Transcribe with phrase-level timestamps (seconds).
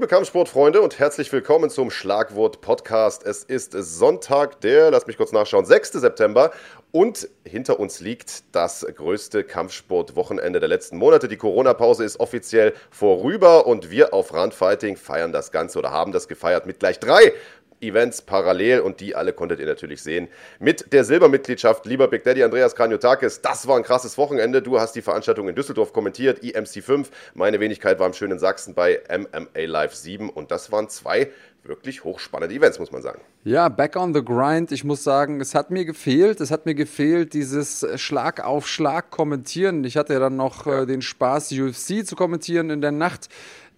[0.00, 3.22] liebe Kampfsportfreunde und herzlich willkommen zum Schlagwort Podcast.
[3.22, 5.92] Es ist Sonntag, der, lass mich kurz nachschauen, 6.
[5.92, 6.52] September
[6.90, 11.28] und hinter uns liegt das größte Kampfsportwochenende der letzten Monate.
[11.28, 16.28] Die Corona-Pause ist offiziell vorüber und wir auf Randfighting feiern das Ganze oder haben das
[16.28, 17.34] gefeiert mit gleich drei
[17.80, 20.28] Events parallel und die alle konntet ihr natürlich sehen.
[20.58, 24.62] Mit der Silbermitgliedschaft, lieber Big Daddy Andreas Kranjotakis, das war ein krasses Wochenende.
[24.62, 27.10] Du hast die Veranstaltung in Düsseldorf kommentiert, EMC 5.
[27.34, 31.30] Meine Wenigkeit war im schönen Sachsen bei MMA Live 7 und das waren zwei
[31.62, 33.20] wirklich hochspannende Events, muss man sagen.
[33.44, 34.72] Ja, back on the grind.
[34.72, 36.40] Ich muss sagen, es hat mir gefehlt.
[36.40, 39.84] Es hat mir gefehlt, dieses Schlag auf Schlag kommentieren.
[39.84, 40.82] Ich hatte ja dann noch ja.
[40.82, 43.28] äh, den Spaß, UFC zu kommentieren in der Nacht.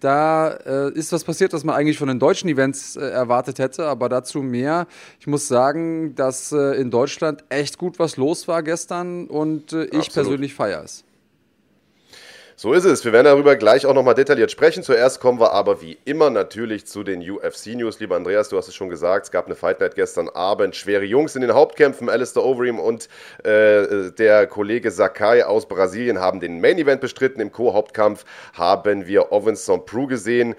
[0.02, 3.87] Da äh, ist was passiert, was man eigentlich von den deutschen Events äh, erwartet hätte,
[3.87, 4.88] aber dazu mehr.
[5.20, 9.84] Ich muss sagen, dass äh, in Deutschland echt gut was los war gestern und äh,
[9.84, 11.05] ich persönlich feiere es.
[12.62, 13.05] So ist es.
[13.05, 14.84] Wir werden darüber gleich auch nochmal detailliert sprechen.
[14.84, 17.98] Zuerst kommen wir aber wie immer natürlich zu den UFC-News.
[17.98, 20.77] Lieber Andreas, du hast es schon gesagt, es gab eine Fight Night gestern Abend.
[20.77, 22.08] Schwere Jungs in den Hauptkämpfen.
[22.08, 23.08] Alistair Overeem und
[23.42, 27.40] äh, der Kollege Sakai aus Brasilien haben den Main Event bestritten.
[27.40, 30.55] Im Co-Hauptkampf haben wir Ovinson Prue gesehen.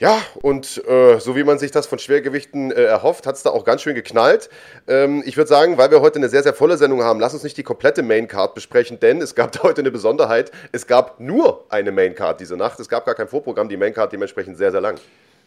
[0.00, 3.50] Ja, und äh, so wie man sich das von Schwergewichten äh, erhofft, hat es da
[3.50, 4.48] auch ganz schön geknallt.
[4.86, 7.42] Ähm, ich würde sagen, weil wir heute eine sehr, sehr volle Sendung haben, lass uns
[7.42, 10.52] nicht die komplette Maincard besprechen, denn es gab heute eine Besonderheit.
[10.70, 12.78] Es gab nur eine Maincard diese Nacht.
[12.78, 15.00] Es gab gar kein Vorprogramm, die Maincard dementsprechend sehr, sehr lang.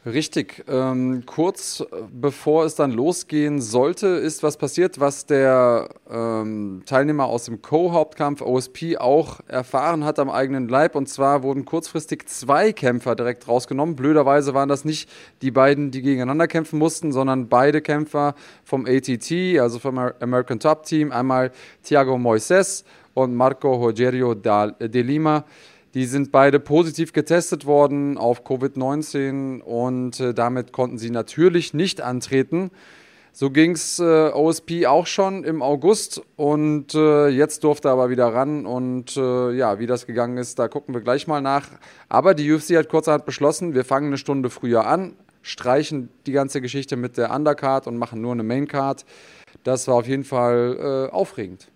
[0.04, 0.66] Richtig.
[0.68, 7.46] Ähm, kurz bevor es dann losgehen sollte, ist was passiert, was der ähm, Teilnehmer aus
[7.46, 10.96] dem Co-Hauptkampf OSP auch erfahren hat am eigenen Leib.
[10.96, 13.96] Und zwar wurden kurzfristig zwei Kämpfer direkt rausgenommen.
[13.96, 15.08] Blöderweise waren das nicht
[15.44, 20.82] die beiden, die gegeneinander kämpfen mussten, sondern beide Kämpfer vom ATT, also vom American Top
[20.84, 21.12] Team.
[21.12, 21.52] Einmal
[21.84, 25.46] Thiago Moises und Marco Rogerio de Lima.
[25.94, 32.00] Die sind beide positiv getestet worden auf Covid-19 und äh, damit konnten sie natürlich nicht
[32.00, 32.72] antreten.
[33.34, 38.10] So ging es äh, OSP auch schon im August und äh, jetzt durfte er aber
[38.10, 41.68] wieder ran und äh, ja, wie das gegangen ist, da gucken wir gleich mal nach.
[42.10, 46.60] Aber die UFC hat kurzerhand beschlossen, wir fangen eine Stunde früher an, streichen die ganze
[46.60, 49.06] Geschichte mit der Undercard und machen nur eine Maincard.
[49.64, 51.71] Das war auf jeden Fall äh, aufregend.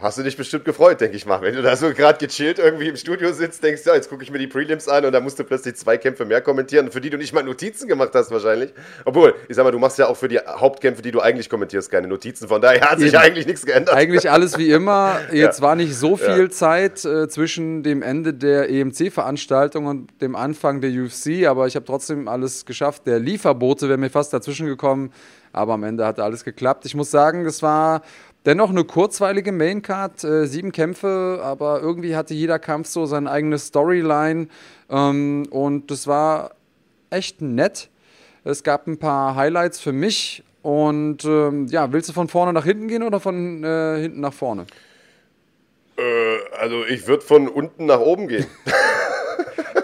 [0.00, 1.40] Hast du dich bestimmt gefreut, denke ich mal.
[1.40, 4.24] Wenn du da so gerade gechillt irgendwie im Studio sitzt, denkst du, ja, jetzt gucke
[4.24, 7.00] ich mir die Prelims an und da musst du plötzlich zwei Kämpfe mehr kommentieren, für
[7.00, 8.74] die du nicht mal Notizen gemacht hast wahrscheinlich.
[9.04, 11.92] Obwohl, ich sag mal, du machst ja auch für die Hauptkämpfe, die du eigentlich kommentierst,
[11.92, 12.48] keine Notizen.
[12.48, 13.22] Von daher hat sich Eben.
[13.22, 13.94] eigentlich nichts geändert.
[13.94, 15.20] Eigentlich alles wie immer.
[15.32, 15.64] Jetzt ja.
[15.64, 16.50] war nicht so viel ja.
[16.50, 21.86] Zeit äh, zwischen dem Ende der EMC-Veranstaltung und dem Anfang der UFC, aber ich habe
[21.86, 23.06] trotzdem alles geschafft.
[23.06, 25.12] Der Lieferbote wäre mir fast dazwischen gekommen,
[25.52, 26.84] aber am Ende hat alles geklappt.
[26.84, 28.02] Ich muss sagen, es war
[28.46, 33.58] Dennoch eine kurzweilige Maincard, äh, sieben Kämpfe, aber irgendwie hatte jeder Kampf so seine eigene
[33.58, 34.48] Storyline
[34.90, 36.50] ähm, und das war
[37.08, 37.88] echt nett.
[38.44, 42.64] Es gab ein paar Highlights für mich und ähm, ja, willst du von vorne nach
[42.64, 44.66] hinten gehen oder von äh, hinten nach vorne?
[45.96, 46.02] Äh,
[46.60, 48.46] also ich würde von unten nach oben gehen.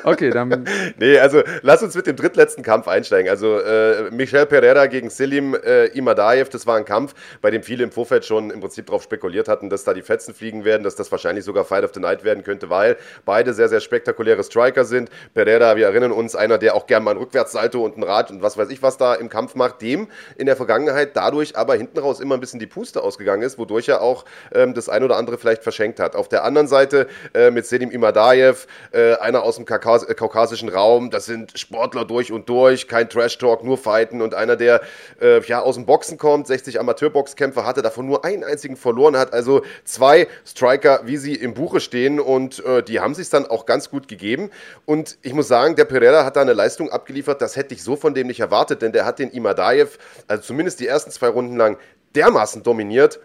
[0.05, 0.65] Okay, dann.
[0.99, 3.31] nee, also lass uns mit dem drittletzten Kampf einsteigen.
[3.31, 7.84] Also äh, Michel Pereira gegen Selim äh, Imadaev, das war ein Kampf, bei dem viele
[7.84, 10.97] im Vorfeld schon im Prinzip darauf spekuliert hatten, dass da die Fetzen fliegen werden, dass
[10.97, 14.84] das wahrscheinlich sogar Fight of the Night werden könnte, weil beide sehr, sehr spektakuläre Striker
[14.84, 15.11] sind.
[15.34, 18.43] Pereira, wir erinnern uns, einer, der auch gerne mal ein Rückwärtssalto und ein Rad und
[18.43, 21.99] was weiß ich was da im Kampf macht, dem in der Vergangenheit dadurch aber hinten
[21.99, 25.17] raus immer ein bisschen die Puste ausgegangen ist, wodurch er auch ähm, das ein oder
[25.17, 26.17] andere vielleicht verschenkt hat.
[26.17, 30.68] Auf der anderen Seite äh, mit Selim Imadaev, äh, einer aus dem Kakao äh, kaukasischen
[30.68, 31.10] Raum.
[31.10, 34.22] Das sind Sportler durch und durch, kein Trash-Talk, nur Fighten.
[34.22, 34.80] Und einer, der
[35.20, 39.32] äh, ja, aus dem Boxen kommt, 60 Amateurboxkämpfer hatte, davon nur einen einzigen verloren hat.
[39.32, 42.20] Also zwei Striker, wie sie im Buche stehen.
[42.20, 44.50] Und äh, die haben sich dann auch ganz gut gegeben.
[44.86, 47.96] Und ich muss sagen, der Pereira hat da eine Leistung abgeliefert, das hätte ich so
[47.96, 49.98] von dem nicht erwartet, denn der hat den Imadaev,
[50.28, 51.78] also zumindest die ersten zwei Runden lang,
[52.14, 53.20] dermaßen dominiert.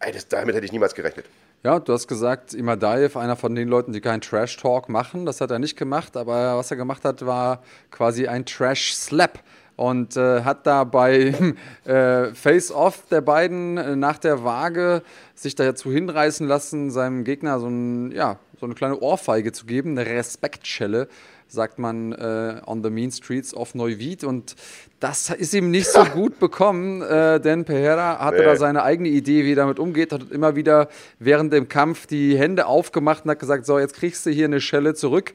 [0.00, 1.26] Ey, das, damit hätte ich niemals gerechnet.
[1.64, 5.24] Ja, du hast gesagt, Imadaev, einer von den Leuten, die keinen Trash-Talk machen.
[5.24, 9.38] Das hat er nicht gemacht, aber was er gemacht hat, war quasi ein Trash-Slap
[9.76, 11.34] und äh, hat da bei
[11.86, 15.02] äh, Face-Off der beiden äh, nach der Waage
[15.34, 19.98] sich dazu hinreißen lassen, seinem Gegner so, ein, ja, so eine kleine Ohrfeige zu geben,
[19.98, 21.08] eine Respektschelle
[21.54, 24.24] sagt man äh, on the mean streets of Neuwied.
[24.24, 24.54] Und
[25.00, 28.44] das ist ihm nicht so gut bekommen, äh, denn Pereira hatte nee.
[28.44, 32.36] da seine eigene Idee, wie er damit umgeht, hat immer wieder während dem Kampf die
[32.36, 35.32] Hände aufgemacht und hat gesagt, so, jetzt kriegst du hier eine Schelle zurück.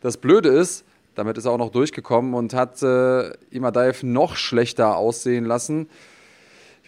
[0.00, 0.84] Das Blöde ist,
[1.14, 5.88] damit ist er auch noch durchgekommen und hat äh, Imadaev noch schlechter aussehen lassen.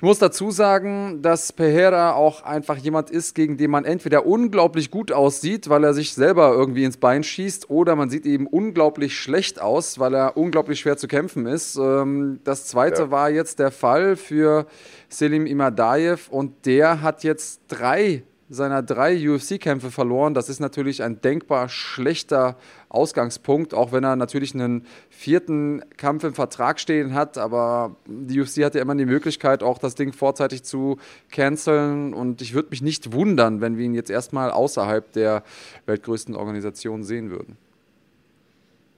[0.03, 4.91] Ich muss dazu sagen, dass Pereira auch einfach jemand ist, gegen den man entweder unglaublich
[4.91, 9.17] gut aussieht, weil er sich selber irgendwie ins Bein schießt, oder man sieht eben unglaublich
[9.17, 11.77] schlecht aus, weil er unglaublich schwer zu kämpfen ist.
[11.77, 13.11] Ähm, das zweite ja.
[13.13, 14.67] war jetzt der Fall für
[15.09, 20.35] Selim Imadaev und der hat jetzt drei seiner drei UFC-Kämpfe verloren.
[20.35, 22.57] Das ist natürlich ein denkbar schlechter
[22.91, 27.39] Ausgangspunkt, auch wenn er natürlich einen vierten Kampf im Vertrag stehen hat.
[27.39, 30.99] Aber die UFC hat ja immer die Möglichkeit, auch das Ding vorzeitig zu
[31.31, 32.13] canceln.
[32.13, 35.43] Und ich würde mich nicht wundern, wenn wir ihn jetzt erstmal außerhalb der
[35.87, 37.57] weltgrößten Organisation sehen würden.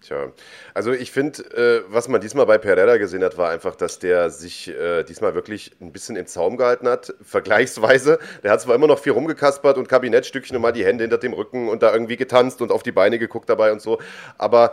[0.04, 0.32] Tja,
[0.74, 4.28] also ich finde, äh, was man diesmal bei Pereira gesehen hat, war einfach, dass der
[4.28, 8.18] sich äh, diesmal wirklich ein bisschen im Zaum gehalten hat, vergleichsweise.
[8.42, 11.32] Der hat zwar immer noch viel rumgekaspert und Kabinettstückchen und mal die Hände hinter dem
[11.32, 13.98] Rücken und da irgendwie getanzt und auf die Beine geguckt dabei und so,
[14.36, 14.72] aber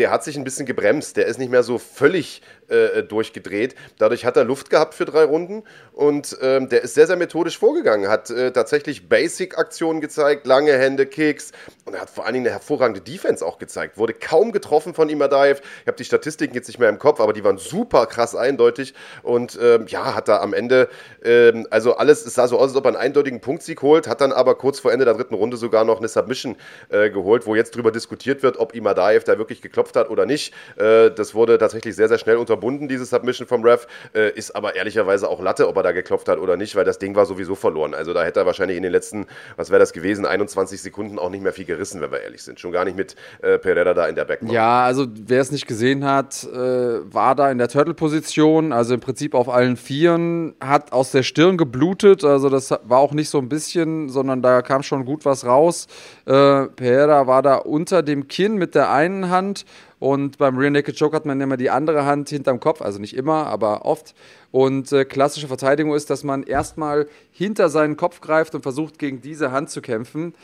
[0.00, 1.18] der hat sich ein bisschen gebremst.
[1.18, 3.74] Der ist nicht mehr so völlig äh, durchgedreht.
[3.98, 5.62] Dadurch hat er Luft gehabt für drei Runden
[5.92, 8.08] und ähm, der ist sehr, sehr methodisch vorgegangen.
[8.08, 11.52] Hat äh, tatsächlich Basic-Aktionen gezeigt, lange Hände, Kicks
[11.84, 13.98] und er hat vor allen Dingen eine hervorragende Defense auch gezeigt.
[13.98, 15.60] Wurde kaum getroffen von Imadaev.
[15.82, 18.94] Ich habe die Statistiken jetzt nicht mehr im Kopf, aber die waren super krass eindeutig
[19.22, 20.88] und ähm, ja, hat da am Ende,
[21.22, 24.22] ähm, also alles, es sah so aus, als ob er einen eindeutigen Punktsieg holt, hat
[24.22, 26.56] dann aber kurz vor Ende der dritten Runde sogar noch eine Submission
[26.88, 30.52] äh, geholt, wo jetzt drüber diskutiert wird, ob Imadaev da wirklich geklopft hat oder nicht.
[30.76, 34.76] Äh, das wurde tatsächlich sehr, sehr schnell unterbunden, diese Submission vom Ref, äh, ist aber
[34.76, 37.54] ehrlicherweise auch Latte, ob er da geklopft hat oder nicht, weil das Ding war sowieso
[37.54, 37.94] verloren.
[37.94, 39.26] Also da hätte er wahrscheinlich in den letzten,
[39.56, 42.60] was wäre das gewesen, 21 Sekunden auch nicht mehr viel gerissen, wenn wir ehrlich sind.
[42.60, 44.52] Schon gar nicht mit äh, Pereira da in der Backbone.
[44.52, 49.34] Ja, also wer es nicht gesehen hat, war da in der Turtle-Position, also im Prinzip
[49.34, 53.48] auf allen Vieren, hat aus der Stirn geblutet, also das war auch nicht so ein
[53.48, 55.86] bisschen, sondern da kam schon gut was raus.
[56.24, 59.64] Pereira war da unter dem Kinn mit der einen Hand
[60.00, 63.14] und beim Rear Naked Choke hat man immer die andere Hand hinterm Kopf, also nicht
[63.14, 64.14] immer, aber oft.
[64.50, 69.20] Und äh, klassische Verteidigung ist, dass man erstmal hinter seinen Kopf greift und versucht, gegen
[69.20, 70.34] diese Hand zu kämpfen.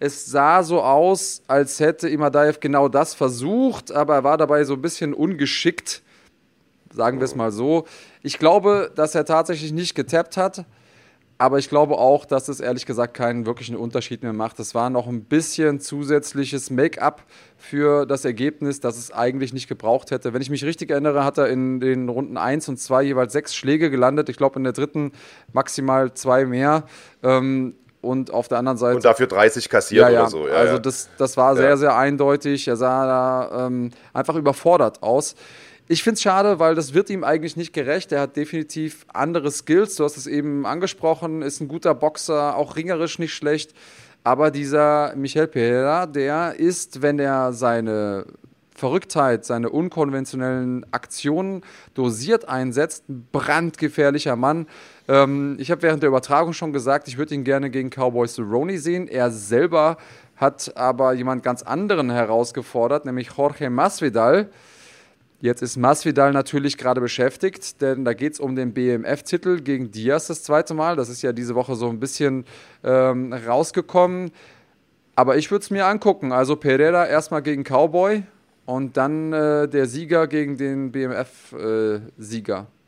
[0.00, 4.72] Es sah so aus, als hätte Imadaev genau das versucht, aber er war dabei so
[4.74, 6.02] ein bisschen ungeschickt,
[6.92, 7.84] sagen wir es mal so.
[8.22, 10.64] Ich glaube, dass er tatsächlich nicht getappt hat,
[11.42, 14.60] aber ich glaube auch, dass es ehrlich gesagt keinen wirklichen Unterschied mehr macht.
[14.60, 17.24] Es war noch ein bisschen zusätzliches Make-up
[17.56, 20.34] für das Ergebnis, das es eigentlich nicht gebraucht hätte.
[20.34, 23.56] Wenn ich mich richtig erinnere, hat er in den Runden 1 und 2 jeweils sechs
[23.56, 24.28] Schläge gelandet.
[24.28, 25.10] Ich glaube, in der dritten
[25.52, 26.84] maximal zwei mehr.
[27.24, 28.94] Ähm, und auf der anderen Seite.
[28.94, 30.20] Und dafür 30 kassiert ja, ja.
[30.20, 30.46] oder so.
[30.46, 32.68] Ja, also das, das war sehr, sehr eindeutig.
[32.68, 35.34] Er sah da ähm, einfach überfordert aus.
[35.88, 38.12] Ich finde es schade, weil das wird ihm eigentlich nicht gerecht.
[38.12, 39.96] Er hat definitiv andere Skills.
[39.96, 43.74] Du hast es eben angesprochen, ist ein guter Boxer, auch ringerisch nicht schlecht.
[44.24, 48.26] Aber dieser Michel Pereira, der ist, wenn er seine
[48.74, 51.62] Verrücktheit, seine unkonventionellen Aktionen
[51.94, 54.66] dosiert einsetzt, ein brandgefährlicher Mann.
[55.08, 58.78] Ähm, ich habe während der Übertragung schon gesagt, ich würde ihn gerne gegen Cowboy Cerrone
[58.78, 59.08] sehen.
[59.08, 59.98] Er selber
[60.36, 64.48] hat aber jemand ganz anderen herausgefordert, nämlich Jorge Masvidal.
[65.42, 70.28] Jetzt ist Masvidal natürlich gerade beschäftigt, denn da geht es um den BMF-Titel gegen Diaz
[70.28, 70.94] das zweite Mal.
[70.94, 72.44] Das ist ja diese Woche so ein bisschen
[72.84, 74.30] ähm, rausgekommen.
[75.16, 76.30] Aber ich würde es mir angucken.
[76.30, 78.22] Also Pereira erstmal gegen Cowboy
[78.66, 82.58] und dann äh, der Sieger gegen den BMF-Sieger.
[82.60, 82.81] Äh,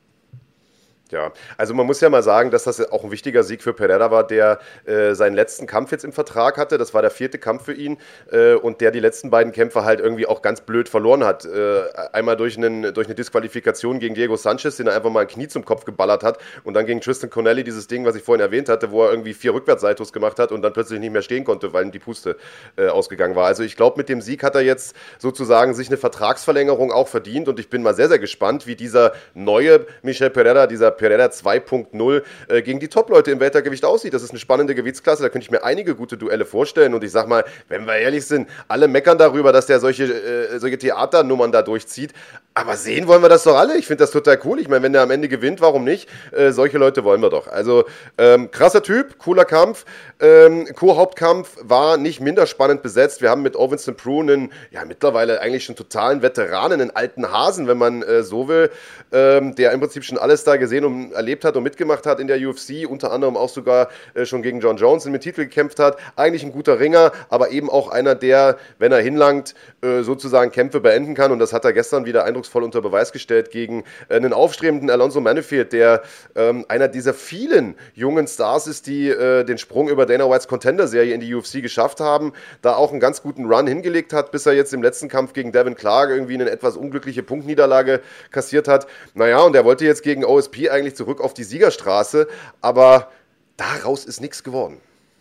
[1.15, 4.11] ja, also man muss ja mal sagen, dass das auch ein wichtiger Sieg für Pereira
[4.11, 6.77] war, der äh, seinen letzten Kampf jetzt im Vertrag hatte.
[6.77, 7.99] Das war der vierte Kampf für ihn
[8.33, 11.45] äh, und der die letzten beiden Kämpfe halt irgendwie auch ganz blöd verloren hat.
[11.45, 15.29] Äh, einmal durch, einen, durch eine Disqualifikation gegen Diego Sanchez, den er einfach mal ein
[15.29, 18.41] Knie zum Kopf geballert hat und dann gegen Tristan Connelly dieses Ding, was ich vorhin
[18.41, 21.45] erwähnt hatte, wo er irgendwie vier Rückwärtssaltos gemacht hat und dann plötzlich nicht mehr stehen
[21.45, 22.37] konnte, weil ihm die Puste
[22.77, 23.47] äh, ausgegangen war.
[23.47, 27.47] Also ich glaube, mit dem Sieg hat er jetzt sozusagen sich eine Vertragsverlängerung auch verdient
[27.47, 32.23] und ich bin mal sehr, sehr gespannt, wie dieser neue Michel Pereira, dieser Pereira 2.0
[32.49, 34.15] äh, gegen die Top-Leute im Weltergewicht aussieht.
[34.15, 36.95] Das ist eine spannende Gewichtsklasse, da könnte ich mir einige gute Duelle vorstellen.
[36.95, 40.59] Und ich sag mal, wenn wir ehrlich sind, alle meckern darüber, dass der solche, äh,
[40.59, 42.13] solche Theaternummern da durchzieht.
[42.57, 43.77] Aber sehen wollen wir das doch alle.
[43.77, 44.61] Ich finde das total cool.
[44.61, 46.09] Ich meine, wenn der am Ende gewinnt, warum nicht?
[46.31, 47.49] Äh, solche Leute wollen wir doch.
[47.49, 47.85] Also
[48.17, 49.85] ähm, krasser Typ, cooler Kampf.
[50.21, 53.23] Ähm, Co-Hauptkampf war nicht minder spannend besetzt.
[53.23, 57.67] Wir haben mit Ovinston Prue einen, ja, mittlerweile eigentlich schon totalen Veteranen, einen alten Hasen,
[57.67, 58.71] wenn man äh, so will,
[59.11, 62.27] ähm, der im Prinzip schon alles da gesehen und erlebt hat und mitgemacht hat in
[62.27, 65.99] der UFC, unter anderem auch sogar äh, schon gegen John Jones mit Titel gekämpft hat.
[66.17, 70.81] Eigentlich ein guter Ringer, aber eben auch einer, der, wenn er hinlangt, äh, sozusagen Kämpfe
[70.81, 71.33] beenden kann.
[71.33, 75.21] Und das hat er gestern wieder eindrucksvoll unter Beweis gestellt gegen äh, einen aufstrebenden Alonso
[75.21, 76.03] Manifield, der
[76.35, 81.15] ähm, einer dieser vielen jungen Stars ist, die äh, den Sprung über Dana Whites Contender-Serie
[81.15, 82.33] in die UFC geschafft haben,
[82.63, 85.53] da auch einen ganz guten Run hingelegt hat, bis er jetzt im letzten Kampf gegen
[85.53, 88.87] Devin Clark irgendwie eine etwas unglückliche Punktniederlage kassiert hat.
[89.15, 92.29] Naja, und er wollte jetzt gegen OSP eigentlich zurück auf die Siegerstraße,
[92.61, 93.11] aber
[93.57, 94.79] daraus ist nichts geworden.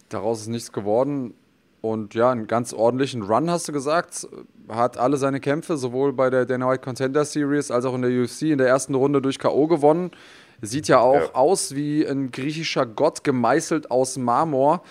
[0.10, 1.34] Daraus ist nichts geworden.
[1.82, 4.26] Und ja, einen ganz ordentlichen Run, hast du gesagt.
[4.70, 8.12] Hat alle seine Kämpfe, sowohl bei der Dana White Contender Series als auch in der
[8.12, 9.68] UFC in der ersten Runde durch K.O.
[9.68, 10.12] gewonnen.
[10.62, 11.36] Sieht ja auch ja.
[11.36, 14.82] aus wie ein griechischer Gott gemeißelt aus Marmor.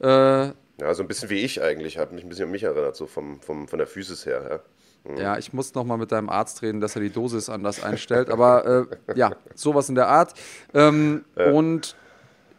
[0.00, 1.98] Äh, ja, so ein bisschen wie ich eigentlich.
[1.98, 4.44] Hat mich ein bisschen an mich erinnert, so vom, vom, von der Physis her.
[4.50, 4.60] Ja.
[5.04, 5.16] Mhm.
[5.16, 8.30] Ja, ich muss noch mal mit deinem Arzt reden, dass er die Dosis anders einstellt.
[8.30, 10.34] Aber äh, ja, sowas in der Art.
[10.74, 11.50] Ähm, ja.
[11.50, 11.96] Und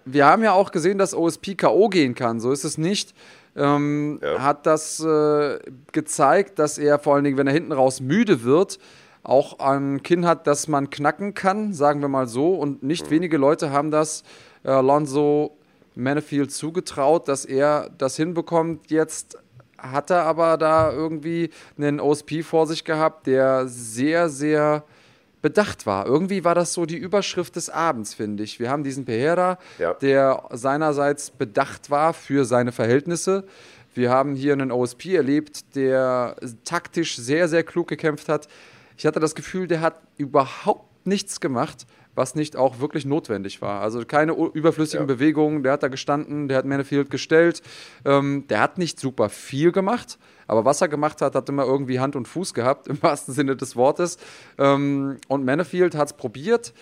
[0.06, 1.90] wir haben ja auch gesehen, dass OSP K.O.
[1.90, 2.40] gehen kann.
[2.40, 3.14] So ist es nicht
[3.56, 4.42] ähm, ja.
[4.42, 5.60] hat das äh,
[5.92, 8.80] gezeigt, dass er vor allen Dingen, wenn er hinten raus müde wird,
[9.24, 12.56] auch ein Kinn hat, das man knacken kann, sagen wir mal so.
[12.56, 13.12] Und nicht mhm.
[13.12, 14.24] wenige Leute haben das
[14.64, 15.58] äh, Alonso
[15.96, 18.90] Manifield zugetraut, dass er das hinbekommt.
[18.90, 19.38] Jetzt
[19.82, 24.84] hat er aber da irgendwie einen OSP vor sich gehabt, der sehr, sehr
[25.42, 26.06] bedacht war.
[26.06, 28.60] Irgendwie war das so die Überschrift des Abends, finde ich.
[28.60, 29.94] Wir haben diesen Pereira, ja.
[29.96, 33.46] der seinerseits bedacht war für seine Verhältnisse.
[33.94, 38.48] Wir haben hier einen OSP erlebt, der taktisch sehr, sehr klug gekämpft hat.
[38.98, 43.82] Ich hatte das Gefühl, der hat überhaupt nichts gemacht, was nicht auch wirklich notwendig war.
[43.82, 45.14] Also keine überflüssigen ja.
[45.14, 45.64] Bewegungen.
[45.64, 47.62] Der hat da gestanden, der hat Manifield gestellt.
[48.06, 52.00] Ähm, der hat nicht super viel gemacht, aber was er gemacht hat, hat immer irgendwie
[52.00, 54.18] Hand und Fuß gehabt, im wahrsten Sinne des Wortes.
[54.58, 56.74] Ähm, und Manifield hat es probiert,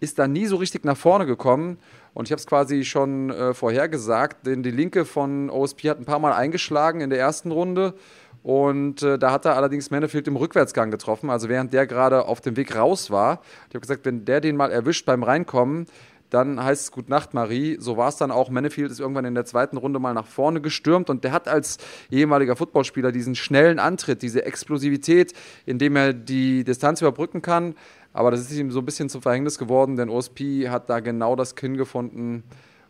[0.00, 1.78] ist da nie so richtig nach vorne gekommen.
[2.14, 6.04] Und ich habe es quasi schon äh, vorhergesagt, denn die Linke von OSP hat ein
[6.04, 7.94] paar Mal eingeschlagen in der ersten Runde.
[8.42, 12.40] Und äh, da hat er allerdings Manifield im Rückwärtsgang getroffen, also während der gerade auf
[12.40, 13.40] dem Weg raus war.
[13.68, 15.86] Ich habe gesagt, wenn der den mal erwischt beim Reinkommen,
[16.30, 17.78] dann heißt es Gut Nacht, Marie.
[17.80, 18.50] So war es dann auch.
[18.50, 21.78] Manifield ist irgendwann in der zweiten Runde mal nach vorne gestürmt und der hat als
[22.10, 25.32] ehemaliger Footballspieler diesen schnellen Antritt, diese Explosivität,
[25.64, 27.74] indem er die Distanz überbrücken kann.
[28.12, 31.36] Aber das ist ihm so ein bisschen zum Verhängnis geworden, denn OSP hat da genau
[31.36, 32.42] das Kinn gefunden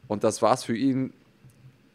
[0.09, 1.12] und das war es für ihn.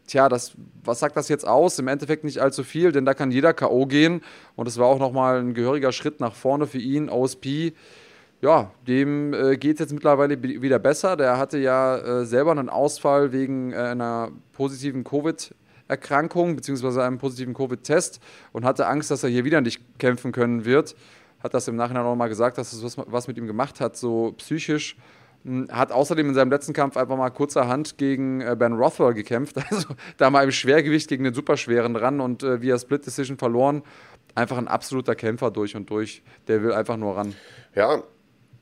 [0.06, 0.52] Tja, das,
[0.84, 1.78] was sagt das jetzt aus?
[1.78, 3.86] Im Endeffekt nicht allzu viel, denn da kann jeder K.O.
[3.86, 4.22] gehen
[4.54, 7.08] und es war auch nochmal ein gehöriger Schritt nach vorne für ihn.
[7.08, 7.72] OSP
[8.44, 11.16] ja, dem äh, geht es jetzt mittlerweile wieder besser.
[11.16, 17.54] Der hatte ja äh, selber einen Ausfall wegen äh, einer positiven Covid-Erkrankung beziehungsweise einem positiven
[17.54, 18.20] Covid-Test
[18.52, 20.94] und hatte Angst, dass er hier wieder nicht kämpfen können wird.
[21.42, 23.96] Hat das im Nachhinein auch mal gesagt, dass es was, was mit ihm gemacht hat,
[23.96, 24.96] so psychisch.
[25.44, 29.56] Hm, hat außerdem in seinem letzten Kampf einfach mal kurzerhand gegen äh, Ben Rothwell gekämpft.
[29.70, 33.82] Also da mal im Schwergewicht gegen den Superschweren ran und äh, via Split Decision verloren.
[34.34, 36.22] Einfach ein absoluter Kämpfer durch und durch.
[36.48, 37.34] Der will einfach nur ran.
[37.74, 38.02] Ja,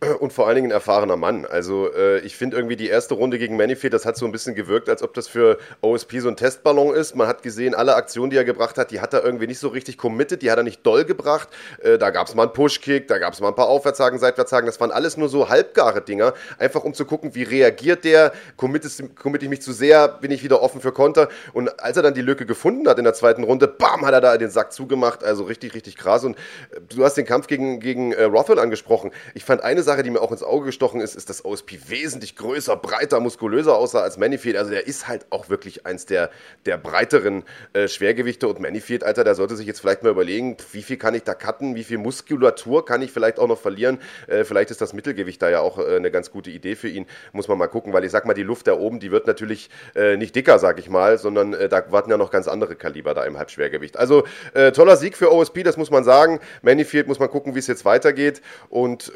[0.21, 1.47] und vor allen Dingen ein erfahrener Mann.
[1.47, 4.55] Also äh, ich finde irgendwie die erste Runde gegen Manifest, das hat so ein bisschen
[4.55, 7.15] gewirkt, als ob das für OSP so ein Testballon ist.
[7.15, 9.69] Man hat gesehen, alle Aktionen, die er gebracht hat, die hat er irgendwie nicht so
[9.69, 11.49] richtig committed, die hat er nicht doll gebracht.
[11.83, 14.67] Äh, da gab es mal einen Pushkick, da gab es mal ein paar Aufwärtshaken, Seitwärtshaken.
[14.67, 18.89] Das waren alles nur so halbgare Dinger, einfach um zu gucken, wie reagiert der, committe
[19.21, 21.29] commit ich mich zu sehr, bin ich wieder offen für Konter.
[21.53, 24.21] Und als er dann die Lücke gefunden hat in der zweiten Runde, bam, hat er
[24.21, 25.25] da den Sack zugemacht.
[25.25, 26.25] Also richtig, richtig krass.
[26.25, 29.11] Und äh, du hast den Kampf gegen, gegen äh, Rothwell angesprochen.
[29.35, 31.79] Ich fand eine Sache, Sache, die mir auch ins Auge gestochen ist, ist, dass OSP
[31.89, 34.57] wesentlich größer, breiter, muskulöser aussah als Manifield.
[34.57, 36.31] Also der ist halt auch wirklich eins der,
[36.65, 37.45] der breiteren
[37.75, 41.15] äh, Schwergewichte und Manifield, Alter, der sollte sich jetzt vielleicht mal überlegen, wie viel kann
[41.15, 43.99] ich da cutten, wie viel Muskulatur kann ich vielleicht auch noch verlieren.
[44.29, 47.05] Äh, vielleicht ist das Mittelgewicht da ja auch äh, eine ganz gute Idee für ihn.
[47.33, 49.69] Muss man mal gucken, weil ich sag mal, die Luft da oben, die wird natürlich
[49.95, 53.13] äh, nicht dicker, sag ich mal, sondern äh, da warten ja noch ganz andere Kaliber
[53.13, 53.99] da im Halbschwergewicht.
[53.99, 56.41] Also äh, toller Sieg für OSP, das muss man sagen.
[56.63, 58.41] Manifield muss man gucken, wie es jetzt weitergeht.
[58.71, 59.13] Und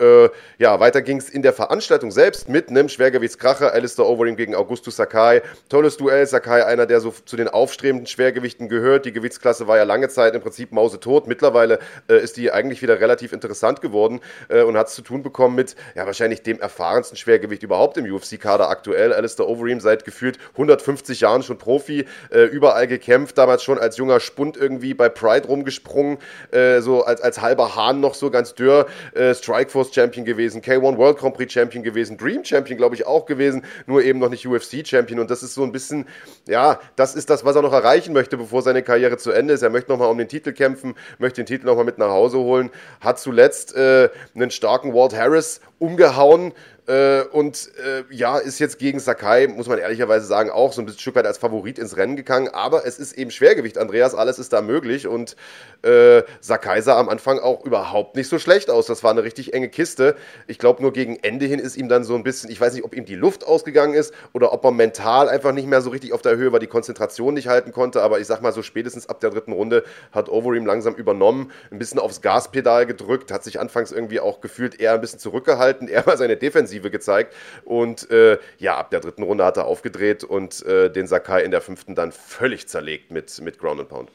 [0.58, 4.56] ja, ja, weiter ging es in der Veranstaltung selbst mit einem Schwergewichtskracher, Alistair Overeem gegen
[4.56, 5.42] Augustus Sakai.
[5.68, 9.04] Tolles Duell, Sakai, einer, der so zu den aufstrebenden Schwergewichten gehört.
[9.04, 11.28] Die Gewichtsklasse war ja lange Zeit im Prinzip mausetot.
[11.28, 14.18] Mittlerweile äh, ist die eigentlich wieder relativ interessant geworden
[14.48, 18.12] äh, und hat es zu tun bekommen mit, ja, wahrscheinlich dem erfahrensten Schwergewicht überhaupt im
[18.12, 19.12] UFC-Kader aktuell.
[19.12, 24.18] Alistair Overeem seit gefühlt 150 Jahren schon Profi, äh, überall gekämpft, damals schon als junger
[24.18, 26.18] Spund irgendwie bei Pride rumgesprungen,
[26.50, 30.82] äh, so als, als halber Hahn noch so ganz dürr, äh, Strikeforce Champion gewesen gewesen,
[30.84, 34.30] K1 World Grand Prix Champion gewesen, Dream Champion, glaube ich, auch gewesen, nur eben noch
[34.30, 35.20] nicht UFC Champion.
[35.20, 36.06] Und das ist so ein bisschen,
[36.46, 39.62] ja, das ist das, was er noch erreichen möchte, bevor seine Karriere zu Ende ist.
[39.62, 42.70] Er möchte nochmal um den Titel kämpfen, möchte den Titel nochmal mit nach Hause holen,
[43.00, 46.52] hat zuletzt äh, einen starken Walt Harris umgehauen.
[46.86, 50.86] Äh, und äh, ja, ist jetzt gegen Sakai, muss man ehrlicherweise sagen, auch so ein
[50.86, 52.48] bisschen Stück weit als Favorit ins Rennen gegangen.
[52.48, 55.08] Aber es ist eben Schwergewicht, Andreas, alles ist da möglich.
[55.08, 55.34] Und
[55.82, 58.86] äh, Sakai sah am Anfang auch überhaupt nicht so schlecht aus.
[58.86, 60.14] Das war eine richtig enge Kiste.
[60.46, 62.84] Ich glaube, nur gegen Ende hin ist ihm dann so ein bisschen, ich weiß nicht,
[62.84, 66.12] ob ihm die Luft ausgegangen ist oder ob er mental einfach nicht mehr so richtig
[66.12, 68.02] auf der Höhe war, die Konzentration nicht halten konnte.
[68.02, 71.78] Aber ich sag mal so, spätestens ab der dritten Runde hat Overeem langsam übernommen, ein
[71.78, 76.04] bisschen aufs Gaspedal gedrückt, hat sich anfangs irgendwie auch gefühlt eher ein bisschen zurückgehalten, eher
[76.06, 77.34] mal seine Defensive Offensive gezeigt.
[77.64, 81.50] Und äh, ja, ab der dritten Runde hat er aufgedreht und äh, den Sakai in
[81.50, 84.10] der fünften dann völlig zerlegt mit, mit Ground and Pound.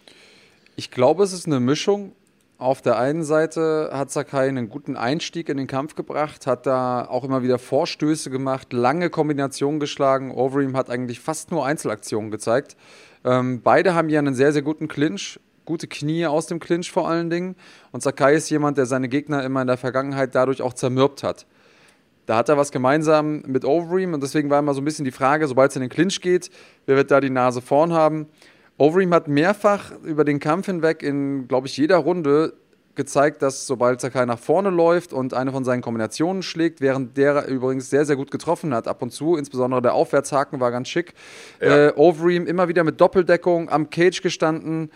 [0.76, 2.14] Ich glaube, es ist eine Mischung.
[2.58, 7.08] Auf der einen Seite hat Sakai einen guten Einstieg in den Kampf gebracht, hat da
[7.08, 10.30] auch immer wieder Vorstöße gemacht, lange Kombinationen geschlagen.
[10.32, 12.78] Overeem hat eigentlich fast nur Einzelaktionen gezeigt.
[13.26, 17.10] Ähm, beide haben ja einen sehr, sehr guten Clinch, gute Knie aus dem Clinch vor
[17.10, 17.56] allen Dingen.
[17.92, 21.48] Und Sakai ist jemand, der seine Gegner immer in der Vergangenheit dadurch auch zermürbt hat.
[22.32, 25.12] Da hat er was gemeinsam mit Overeem und deswegen war immer so ein bisschen die
[25.12, 26.50] Frage, sobald es in den Clinch geht,
[26.86, 28.26] wer wird da die Nase vorn haben?
[28.78, 32.54] Overeem hat mehrfach über den Kampf hinweg in, glaube ich, jeder Runde
[32.96, 37.50] gezeigt, dass sobald Sakai nach vorne läuft und eine von seinen Kombinationen schlägt, während der
[37.50, 41.14] übrigens sehr, sehr gut getroffen hat, ab und zu, insbesondere der Aufwärtshaken war ganz schick.
[41.60, 41.88] Ja.
[41.88, 44.90] Äh, Overeem immer wieder mit Doppeldeckung am Cage gestanden.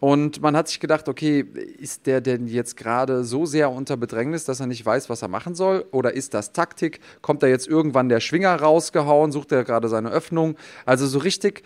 [0.00, 1.44] Und man hat sich gedacht, okay,
[1.78, 5.28] ist der denn jetzt gerade so sehr unter Bedrängnis, dass er nicht weiß, was er
[5.28, 5.84] machen soll?
[5.92, 7.00] Oder ist das Taktik?
[7.20, 9.30] Kommt da jetzt irgendwann der Schwinger rausgehauen?
[9.30, 10.56] Sucht er gerade seine Öffnung?
[10.86, 11.62] Also so richtig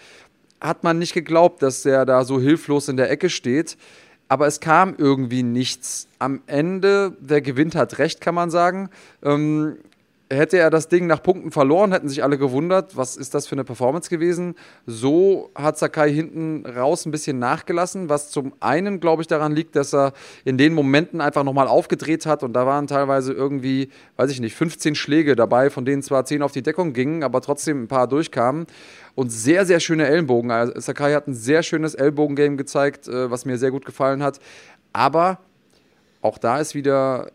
[0.60, 3.76] hat man nicht geglaubt, dass er da so hilflos in der Ecke steht
[4.28, 6.08] aber es kam irgendwie nichts.
[6.18, 8.90] Am Ende, der gewinnt hat recht, kann man sagen.
[9.22, 9.76] Ähm,
[10.34, 13.54] hätte er das Ding nach Punkten verloren, hätten sich alle gewundert, was ist das für
[13.54, 14.54] eine Performance gewesen.
[14.86, 19.76] So hat Sakai hinten raus ein bisschen nachgelassen, was zum einen, glaube ich, daran liegt,
[19.76, 20.12] dass er
[20.44, 24.54] in den Momenten einfach nochmal aufgedreht hat und da waren teilweise irgendwie, weiß ich nicht,
[24.54, 28.06] 15 Schläge dabei, von denen zwar 10 auf die Deckung gingen, aber trotzdem ein paar
[28.06, 28.66] durchkamen
[29.14, 30.50] und sehr, sehr schöne Ellenbogen.
[30.50, 34.38] Also Sakai hat ein sehr schönes Ellbogen-Game gezeigt, äh, was mir sehr gut gefallen hat,
[34.92, 35.38] aber
[36.20, 37.30] auch da ist wieder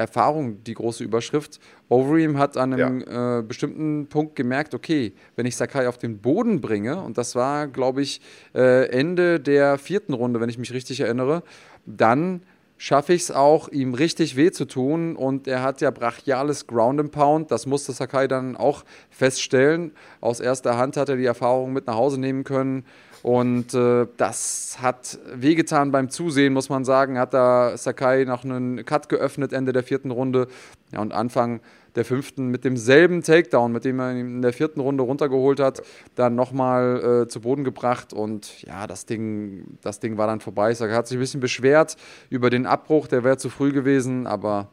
[0.00, 1.60] Erfahrung die große Überschrift.
[1.90, 3.38] Overeem hat an einem ja.
[3.38, 7.66] äh, bestimmten Punkt gemerkt, okay, wenn ich Sakai auf den Boden bringe, und das war,
[7.66, 8.20] glaube ich,
[8.54, 11.42] äh, Ende der vierten Runde, wenn ich mich richtig erinnere,
[11.84, 12.42] dann
[12.80, 15.14] schaffe ich es auch, ihm richtig weh zu tun.
[15.14, 17.50] Und er hat ja brachiales Ground and Pound.
[17.50, 19.92] Das musste Sakai dann auch feststellen.
[20.22, 22.86] Aus erster Hand hat er die Erfahrung mit nach Hause nehmen können.
[23.22, 27.18] Und äh, das hat wehgetan beim Zusehen, muss man sagen.
[27.18, 30.48] Hat da Sakai noch einen Cut geöffnet, Ende der vierten Runde.
[30.90, 31.60] Ja, und Anfang
[31.94, 35.82] der fünften mit demselben Takedown, mit dem er ihn in der vierten Runde runtergeholt hat,
[36.14, 38.12] dann nochmal äh, zu Boden gebracht.
[38.12, 40.72] Und ja, das Ding, das Ding war dann vorbei.
[40.74, 41.96] Sakai hat sich ein bisschen beschwert
[42.28, 44.26] über den Abbruch, der wäre zu früh gewesen.
[44.26, 44.68] Aber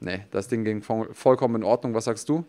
[0.00, 1.94] nee, das Ding ging vollkommen in Ordnung.
[1.94, 2.44] Was sagst du?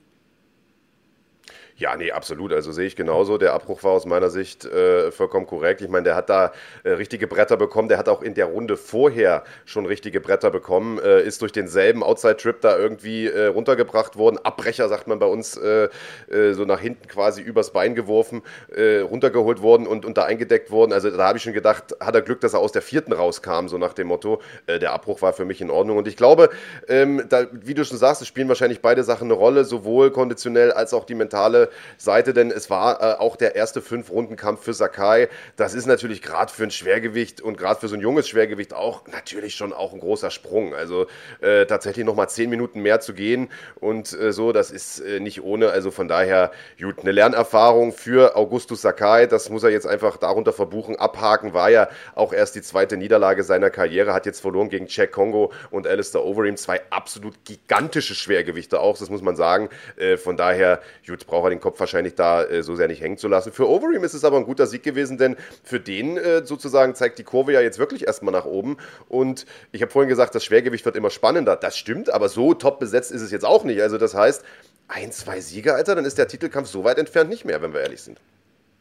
[1.79, 2.51] Ja, nee, absolut.
[2.51, 3.37] Also sehe ich genauso.
[3.37, 5.79] Der Abbruch war aus meiner Sicht äh, vollkommen korrekt.
[5.79, 6.51] Ich meine, der hat da
[6.83, 7.87] äh, richtige Bretter bekommen.
[7.87, 10.99] Der hat auch in der Runde vorher schon richtige Bretter bekommen.
[10.99, 14.37] Äh, ist durch denselben Outside-Trip da irgendwie äh, runtergebracht worden.
[14.43, 15.87] Abbrecher, sagt man bei uns, äh,
[16.29, 18.41] äh, so nach hinten quasi übers Bein geworfen,
[18.75, 20.91] runtergeholt worden und, da eingedeckt worden.
[20.91, 23.67] Also da habe ich schon gedacht, hat er Glück, dass er aus der vierten rauskam,
[23.67, 24.41] so nach dem Motto.
[24.67, 25.97] der Abbruch war für mich in Ordnung.
[25.97, 26.49] Und ich glaube,
[26.87, 30.71] ähm, da, wie du schon sagst, es spielen wahrscheinlich beide Sachen eine Rolle, sowohl konditionell
[30.71, 35.29] als auch die mentale Seite, denn es war äh, auch der erste Fünf-Runden-Kampf für Sakai.
[35.55, 39.07] Das ist natürlich gerade für ein Schwergewicht und gerade für so ein junges Schwergewicht auch
[39.07, 40.73] natürlich schon auch ein großer Sprung.
[40.73, 41.07] Also
[41.41, 45.43] äh, tatsächlich nochmal zehn Minuten mehr zu gehen und äh, so, das ist äh, nicht
[45.43, 45.69] ohne.
[45.69, 49.27] Also von daher, gut, eine Lernerfahrung für Augustus Sakai.
[49.27, 50.95] Das muss er jetzt einfach darunter verbuchen.
[50.95, 55.11] Abhaken war ja auch erst die zweite Niederlage seiner Karriere, hat jetzt verloren gegen Jack
[55.11, 56.57] Kongo und Alistair Overeem.
[56.57, 59.69] Zwei absolut gigantische Schwergewichte auch, das muss man sagen.
[59.97, 63.17] Äh, von daher, gut, braucht er den Kopf wahrscheinlich da äh, so sehr nicht hängen
[63.17, 63.51] zu lassen.
[63.51, 67.19] Für Overeem ist es aber ein guter Sieg gewesen, denn für den äh, sozusagen zeigt
[67.19, 68.77] die Kurve ja jetzt wirklich erstmal nach oben.
[69.07, 71.55] Und ich habe vorhin gesagt, das Schwergewicht wird immer spannender.
[71.55, 73.81] Das stimmt, aber so top besetzt ist es jetzt auch nicht.
[73.81, 74.43] Also das heißt,
[74.87, 77.81] ein, zwei Siege, Alter, dann ist der Titelkampf so weit entfernt nicht mehr, wenn wir
[77.81, 78.19] ehrlich sind.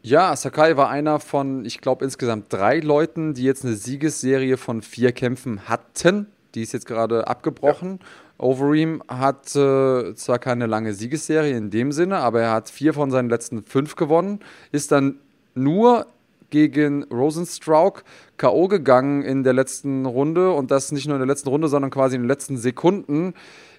[0.00, 4.80] Ja, Sakai war einer von, ich glaube, insgesamt drei Leuten, die jetzt eine Siegesserie von
[4.80, 6.28] vier Kämpfen hatten.
[6.54, 7.98] Die ist jetzt gerade abgebrochen.
[8.00, 8.06] Ja.
[8.38, 13.10] Overeem hat äh, zwar keine lange Siegesserie in dem Sinne, aber er hat vier von
[13.10, 15.18] seinen letzten fünf gewonnen, ist dann
[15.54, 16.06] nur
[16.50, 18.04] gegen Rosenstrauk
[18.36, 18.68] K.O.
[18.68, 22.16] gegangen in der letzten Runde und das nicht nur in der letzten Runde, sondern quasi
[22.16, 23.34] in den letzten Sekunden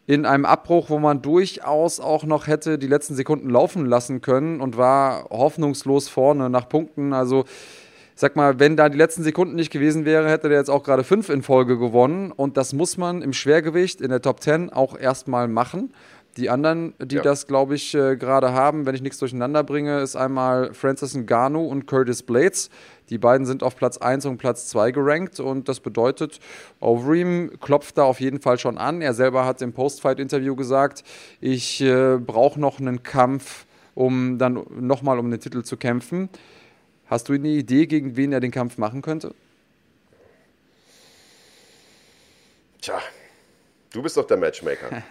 [0.06, 4.60] in einem Abbruch, wo man durchaus auch noch hätte die letzten Sekunden laufen lassen können
[4.60, 7.14] und war hoffnungslos vorne nach Punkten.
[7.14, 7.46] Also
[8.20, 11.06] sag mal, wenn da die letzten Sekunden nicht gewesen wäre, hätte der jetzt auch gerade
[11.06, 12.34] fünf in Folge gewonnen.
[12.34, 15.94] Und das muss man im Schwergewicht in der Top 10 auch erstmal machen.
[16.36, 17.22] Die anderen, die ja.
[17.22, 21.66] das, glaube ich, äh, gerade haben, wenn ich nichts durcheinander bringe, ist einmal Francis Ngannou
[21.66, 22.70] und Curtis Blades.
[23.10, 26.42] Die beiden sind auf Platz 1 und Platz 2 gerankt und das bedeutet,
[26.82, 29.02] Overeem klopft da auf jeden Fall schon an.
[29.02, 31.06] Er selber hat im Post-Fight-Interview gesagt,
[31.40, 36.28] ich äh, brauche noch einen Kampf, um dann nochmal um den Titel zu kämpfen.
[37.10, 39.34] Hast du eine Idee, gegen wen er den Kampf machen könnte?
[42.82, 43.02] Tja,
[43.92, 45.02] Du bist doch der Matchmaker.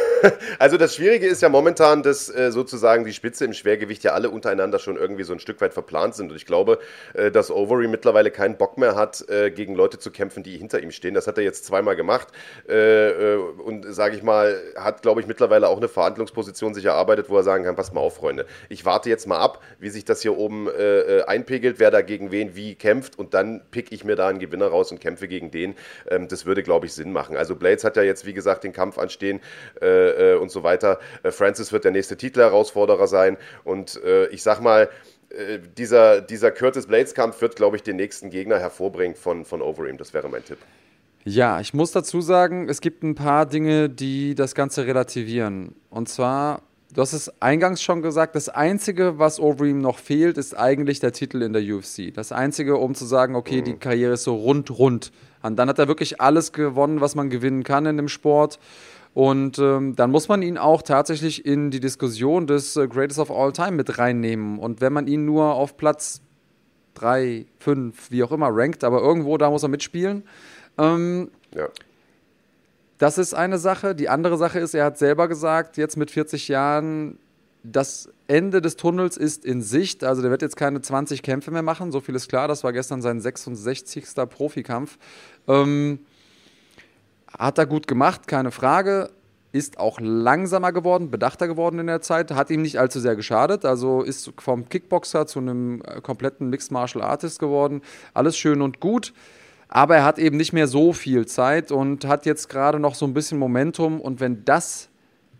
[0.58, 4.28] also das Schwierige ist ja momentan, dass äh, sozusagen die Spitze im Schwergewicht ja alle
[4.28, 6.32] untereinander schon irgendwie so ein Stück weit verplant sind.
[6.32, 6.80] Und ich glaube,
[7.12, 10.82] äh, dass Overy mittlerweile keinen Bock mehr hat, äh, gegen Leute zu kämpfen, die hinter
[10.82, 11.14] ihm stehen.
[11.14, 12.28] Das hat er jetzt zweimal gemacht.
[12.68, 17.30] Äh, äh, und sage ich mal, hat, glaube ich, mittlerweile auch eine Verhandlungsposition sich erarbeitet,
[17.30, 18.46] wo er sagen kann, pass mal auf, Freunde.
[18.68, 22.32] Ich warte jetzt mal ab, wie sich das hier oben äh, einpegelt, wer da gegen
[22.32, 23.16] wen wie kämpft.
[23.16, 25.76] Und dann pick ich mir da einen Gewinner raus und kämpfe gegen den.
[26.10, 27.36] Ähm, das würde, glaube ich, Sinn machen.
[27.36, 29.40] Also Blades hat ja jetzt wie gesagt, den Kampf anstehen
[29.80, 30.98] äh, äh, und so weiter.
[31.22, 34.88] Äh, Francis wird der nächste Titelherausforderer sein und äh, ich sag mal,
[35.76, 39.96] dieser, dieser Curtis Blades-Kampf wird, glaube ich, den nächsten Gegner hervorbringen von, von Overeem.
[39.96, 40.58] Das wäre mein Tipp.
[41.24, 45.74] Ja, ich muss dazu sagen, es gibt ein paar Dinge, die das Ganze relativieren.
[45.90, 50.56] Und zwar, du hast es eingangs schon gesagt, das Einzige, was Overeem noch fehlt, ist
[50.56, 52.12] eigentlich der Titel in der UFC.
[52.14, 53.64] Das Einzige, um zu sagen, okay, mhm.
[53.64, 55.12] die Karriere ist so rund, rund.
[55.42, 58.58] Und dann hat er wirklich alles gewonnen, was man gewinnen kann in dem Sport.
[59.12, 63.30] Und ähm, dann muss man ihn auch tatsächlich in die Diskussion des äh, Greatest of
[63.30, 64.58] All Time mit reinnehmen.
[64.58, 66.20] Und wenn man ihn nur auf Platz
[66.94, 70.24] 3, 5, wie auch immer rankt, aber irgendwo da muss er mitspielen.
[70.78, 71.68] Ähm, ja.
[73.04, 73.94] Das ist eine Sache.
[73.94, 77.18] Die andere Sache ist, er hat selber gesagt, jetzt mit 40 Jahren,
[77.62, 80.02] das Ende des Tunnels ist in Sicht.
[80.04, 81.92] Also der wird jetzt keine 20 Kämpfe mehr machen.
[81.92, 82.48] So viel ist klar.
[82.48, 84.06] Das war gestern sein 66.
[84.30, 84.96] Profikampf.
[85.46, 85.98] Ähm,
[87.36, 89.10] hat er gut gemacht, keine Frage.
[89.52, 92.30] Ist auch langsamer geworden, bedachter geworden in der Zeit.
[92.30, 93.66] Hat ihm nicht allzu sehr geschadet.
[93.66, 97.82] Also ist vom Kickboxer zu einem äh, kompletten Mixed Martial Artist geworden.
[98.14, 99.12] Alles schön und gut.
[99.68, 103.06] Aber er hat eben nicht mehr so viel Zeit und hat jetzt gerade noch so
[103.06, 104.00] ein bisschen Momentum.
[104.00, 104.90] Und wenn das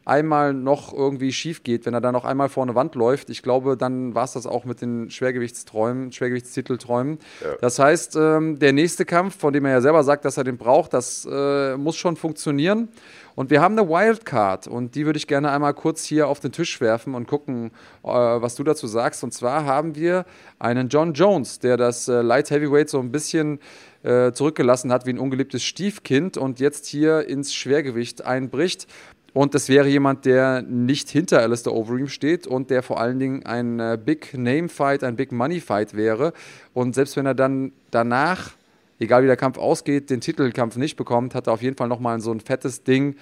[0.04, 3.42] einmal noch irgendwie schief geht, wenn er da noch einmal vor eine Wand läuft, ich
[3.42, 7.18] glaube, dann war es das auch mit den Schwergewichtsträumen, Schwergewichtstitelträumen.
[7.42, 7.56] Ja.
[7.60, 10.58] Das heißt, ähm, der nächste Kampf, von dem er ja selber sagt, dass er den
[10.58, 12.88] braucht, das äh, muss schon funktionieren.
[13.34, 16.52] Und wir haben eine Wildcard und die würde ich gerne einmal kurz hier auf den
[16.52, 17.72] Tisch werfen und gucken,
[18.04, 19.24] äh, was du dazu sagst.
[19.24, 20.24] Und zwar haben wir
[20.60, 23.58] einen John Jones, der das äh, Light Heavyweight so ein bisschen
[24.04, 28.86] äh, zurückgelassen hat wie ein ungeliebtes Stiefkind und jetzt hier ins Schwergewicht einbricht.
[29.32, 33.44] Und das wäre jemand, der nicht hinter Alistair Overeem steht und der vor allen Dingen
[33.44, 36.32] ein äh, Big Name Fight, ein Big Money Fight wäre.
[36.72, 38.52] Und selbst wenn er dann danach,
[39.00, 42.20] egal wie der Kampf ausgeht, den Titelkampf nicht bekommt, hat er auf jeden Fall nochmal
[42.20, 43.16] so ein fettes Ding,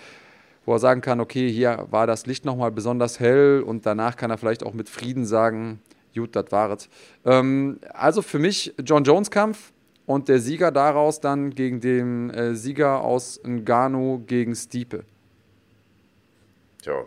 [0.66, 4.30] wo er sagen kann, okay, hier war das Licht nochmal besonders hell und danach kann
[4.30, 5.80] er vielleicht auch mit Frieden sagen,
[6.14, 6.90] gut, das war es.
[7.24, 9.72] Ähm, also für mich John Jones Kampf
[10.12, 15.04] und der Sieger daraus dann gegen den äh, Sieger aus Ngannou gegen Stiepe.
[16.82, 17.04] Tja.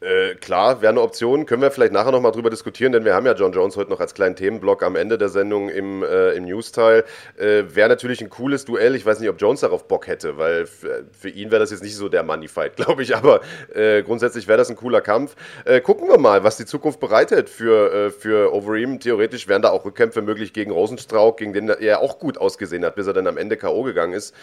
[0.00, 1.44] Äh, klar, wäre eine Option.
[1.44, 4.00] Können wir vielleicht nachher nochmal drüber diskutieren, denn wir haben ja John Jones heute noch
[4.00, 7.04] als kleinen Themenblock am Ende der Sendung im, äh, im News-Teil.
[7.36, 8.94] Äh, wäre natürlich ein cooles Duell.
[8.94, 11.82] Ich weiß nicht, ob Jones darauf Bock hätte, weil für, für ihn wäre das jetzt
[11.82, 13.14] nicht so der Money-Fight, glaube ich.
[13.14, 13.42] Aber
[13.74, 15.36] äh, grundsätzlich wäre das ein cooler Kampf.
[15.66, 19.00] Äh, gucken wir mal, was die Zukunft bereitet für, äh, für Overeem.
[19.00, 22.94] Theoretisch wären da auch Rückkämpfe möglich gegen Rosenstrauch, gegen den er auch gut ausgesehen hat,
[22.94, 23.82] bis er dann am Ende K.O.
[23.82, 24.34] gegangen ist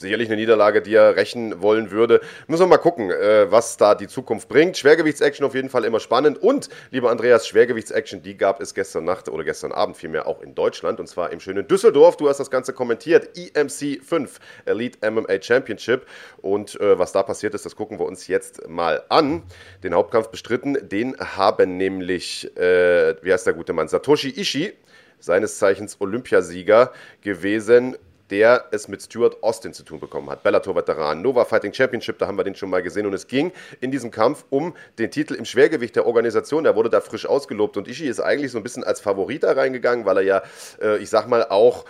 [0.00, 2.20] sicherlich eine Niederlage, die er rächen wollen würde.
[2.46, 4.76] Müssen wir mal gucken, äh, was da die Zukunft bringt.
[4.78, 6.38] Schwergewichtsaction auf jeden Fall immer spannend.
[6.38, 10.54] Und, lieber Andreas, Schwergewichtsaction, die gab es gestern Nacht oder gestern Abend vielmehr auch in
[10.54, 12.16] Deutschland und zwar im schönen Düsseldorf.
[12.16, 13.30] Du hast das Ganze kommentiert.
[13.36, 16.06] EMC 5, Elite MMA Championship.
[16.38, 19.42] Und äh, was da passiert ist, das gucken wir uns jetzt mal an.
[19.82, 24.72] Den Hauptkampf bestritten, den haben nämlich, äh, wie heißt der gute Mann, Satoshi Ishii
[25.18, 27.96] seines Zeichens Olympiasieger gewesen,
[28.30, 30.42] der es mit Stuart Austin zu tun bekommen hat.
[30.42, 33.06] Bellator-Veteran, Nova Fighting Championship, da haben wir den schon mal gesehen.
[33.06, 36.64] Und es ging in diesem Kampf um den Titel im Schwergewicht der Organisation.
[36.64, 37.76] Der wurde da frisch ausgelobt.
[37.76, 40.42] Und Ishii ist eigentlich so ein bisschen als Favorit da reingegangen, weil er ja,
[40.80, 41.84] äh, ich sag mal, auch,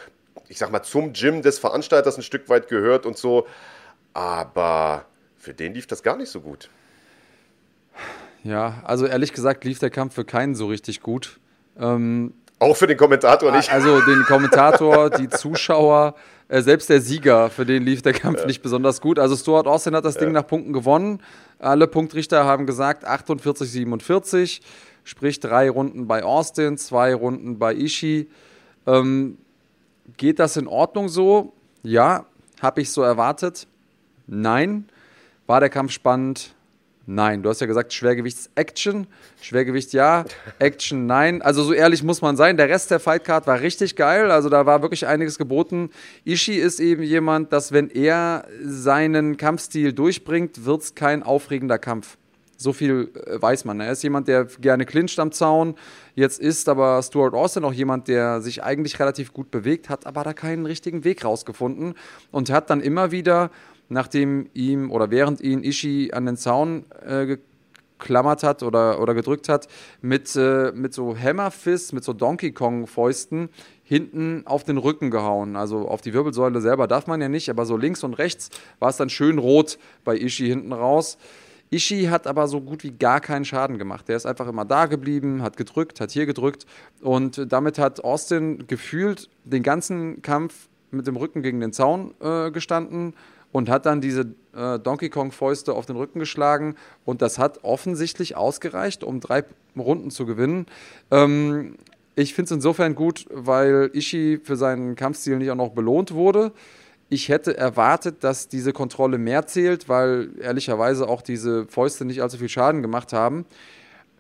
[0.49, 3.47] ich sag mal, zum Gym des Veranstalters ein Stück weit gehört und so.
[4.15, 5.05] Aber
[5.37, 6.71] für den lief das gar nicht so gut.
[8.43, 11.39] Ja, also ehrlich gesagt lief der Kampf für keinen so richtig gut.
[11.79, 13.73] Ähm, auch für den Kommentator nicht.
[13.73, 16.15] Also den Kommentator, die Zuschauer,
[16.49, 18.47] äh, selbst der Sieger, für den lief der Kampf ja.
[18.47, 19.19] nicht besonders gut.
[19.19, 20.21] Also Stuart Austin hat das ja.
[20.21, 21.21] Ding nach Punkten gewonnen.
[21.59, 24.63] Alle Punktrichter haben gesagt 48, 47,
[25.05, 28.29] sprich drei Runden bei Austin, zwei Runden bei Ishii.
[28.87, 29.39] Ähm,
[30.17, 31.53] geht das in Ordnung so?
[31.83, 32.27] Ja.
[32.61, 33.67] Habe ich so erwartet?
[34.27, 34.87] Nein.
[35.47, 36.55] War der Kampf spannend?
[37.13, 39.09] Nein, du hast ja gesagt Schwergewichts-Action.
[39.43, 40.25] Schwergewicht ja,
[40.61, 41.43] Action nein.
[41.43, 42.57] Also so ehrlich muss man sein.
[42.57, 44.31] Der Rest der Fightcard war richtig geil.
[44.31, 45.91] Also da war wirklich einiges geboten.
[46.25, 52.17] Ishii ist eben jemand, dass wenn er seinen Kampfstil durchbringt, wird es kein aufregender Kampf.
[52.57, 53.81] So viel äh, weiß man.
[53.81, 55.75] Er ist jemand, der gerne clincht am Zaun.
[56.15, 60.23] Jetzt ist aber Stuart Austin auch jemand, der sich eigentlich relativ gut bewegt, hat aber
[60.23, 61.95] da keinen richtigen Weg rausgefunden
[62.31, 63.51] und hat dann immer wieder
[63.91, 69.49] nachdem ihm oder während ihn Ishii an den Zaun äh, geklammert hat oder, oder gedrückt
[69.49, 69.69] hat,
[70.01, 73.51] mit, äh, mit so Hammerfists, mit so Donkey Kong-Fäusten
[73.83, 75.57] hinten auf den Rücken gehauen.
[75.57, 78.89] Also auf die Wirbelsäule selber darf man ja nicht, aber so links und rechts war
[78.89, 81.19] es dann schön rot bei Ishii hinten raus.
[81.73, 84.09] Ishii hat aber so gut wie gar keinen Schaden gemacht.
[84.09, 86.67] Der ist einfach immer da geblieben, hat gedrückt, hat hier gedrückt
[87.01, 92.51] und damit hat Austin gefühlt den ganzen Kampf mit dem Rücken gegen den Zaun äh,
[92.51, 93.15] gestanden
[93.53, 97.65] und hat dann diese äh, Donkey Kong Fäuste auf den Rücken geschlagen und das hat
[97.65, 99.45] offensichtlich ausgereicht, um drei
[99.77, 100.67] Runden zu gewinnen.
[101.11, 101.77] Ähm,
[102.17, 106.53] ich finde es insofern gut, weil Ishii für seinen Kampfstil nicht auch noch belohnt wurde.
[107.09, 112.39] Ich hätte erwartet, dass diese Kontrolle mehr zählt, weil ehrlicherweise auch diese Fäuste nicht allzu
[112.39, 113.47] viel Schaden gemacht haben.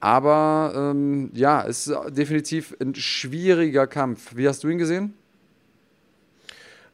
[0.00, 4.34] Aber ähm, ja, es ist definitiv ein schwieriger Kampf.
[4.34, 5.14] Wie hast du ihn gesehen?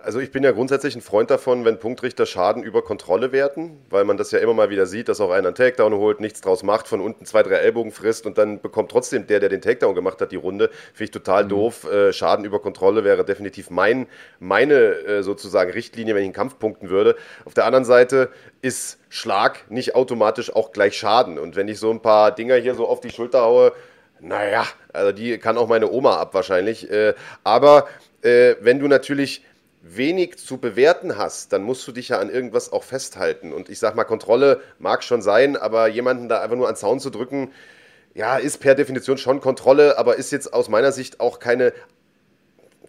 [0.06, 4.04] Also ich bin ja grundsätzlich ein Freund davon, wenn Punktrichter Schaden über Kontrolle werten, weil
[4.04, 6.62] man das ja immer mal wieder sieht, dass auch einer einen Takedown holt, nichts draus
[6.62, 9.96] macht, von unten zwei, drei Ellbogen frisst und dann bekommt trotzdem der, der den Takedown
[9.96, 10.70] gemacht hat, die Runde.
[10.94, 11.48] Finde ich total mhm.
[11.48, 11.90] doof.
[11.90, 14.06] Äh, Schaden über Kontrolle wäre definitiv mein,
[14.38, 17.16] meine äh, sozusagen Richtlinie, wenn ich einen Kampf punkten würde.
[17.44, 18.28] Auf der anderen Seite
[18.62, 21.36] ist Schlag nicht automatisch auch gleich Schaden.
[21.36, 23.72] Und wenn ich so ein paar Dinger hier so auf die Schulter haue,
[24.20, 26.88] naja, also die kann auch meine Oma ab wahrscheinlich.
[26.92, 27.88] Äh, aber
[28.22, 29.44] wenn du natürlich
[29.88, 33.52] wenig zu bewerten hast, dann musst du dich ja an irgendwas auch festhalten.
[33.52, 37.00] Und ich sag mal, Kontrolle mag schon sein, aber jemanden da einfach nur an Zaun
[37.00, 37.52] zu drücken,
[38.14, 41.74] ja, ist per Definition schon Kontrolle, aber ist jetzt aus meiner Sicht auch keine,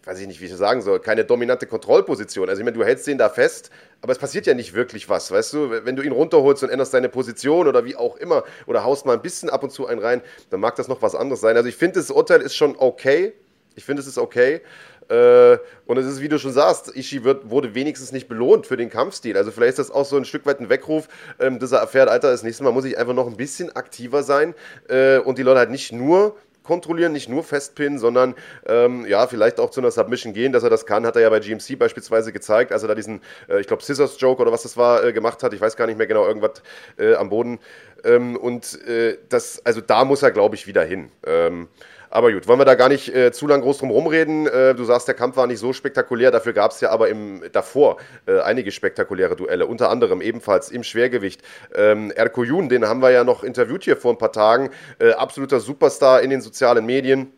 [0.04, 2.48] weiß ich nicht, wie ich das sagen soll, keine dominante Kontrollposition.
[2.48, 5.30] Also ich meine, du hältst den da fest, aber es passiert ja nicht wirklich was,
[5.30, 5.70] weißt du?
[5.84, 9.12] Wenn du ihn runterholst und änderst deine Position oder wie auch immer oder haust mal
[9.12, 11.56] ein bisschen ab und zu einen rein, dann mag das noch was anderes sein.
[11.56, 13.34] Also ich finde, das Urteil ist schon okay.
[13.74, 14.62] Ich finde, es ist okay.
[15.08, 18.76] Äh, und es ist, wie du schon sagst, Ishii wird, wurde wenigstens nicht belohnt für
[18.76, 19.36] den Kampfstil.
[19.36, 21.08] Also vielleicht ist das auch so ein Stück weit ein Weckruf,
[21.40, 24.22] ähm, dass er erfährt, Alter, das nächste Mal muss ich einfach noch ein bisschen aktiver
[24.22, 24.54] sein
[24.88, 26.36] äh, und die Leute halt nicht nur
[26.68, 28.34] kontrollieren, nicht nur festpinnen, sondern
[28.66, 31.30] ähm, ja, vielleicht auch zu einer Submission gehen, dass er das kann, hat er ja
[31.30, 34.64] bei GMC beispielsweise gezeigt, als er da diesen, äh, ich glaube, Scissors Joke oder was
[34.64, 35.54] das war, äh, gemacht hat.
[35.54, 36.62] Ich weiß gar nicht mehr genau, irgendwas
[36.98, 37.58] äh, am Boden.
[38.04, 41.10] Ähm, und äh, das, also da muss er, glaube ich, wieder hin.
[41.26, 41.68] Ähm,
[42.10, 44.46] aber gut, wollen wir da gar nicht äh, zu lang groß drum rumreden.
[44.46, 47.42] Äh, du sagst, der Kampf war nicht so spektakulär, dafür gab es ja aber im,
[47.52, 51.42] davor äh, einige spektakuläre Duelle, unter anderem ebenfalls im Schwergewicht.
[51.74, 55.12] Ähm, Erko Jun, den haben wir ja noch interviewt hier vor ein paar Tagen, äh,
[55.12, 57.32] absoluter Superstar in den sozialen Medien.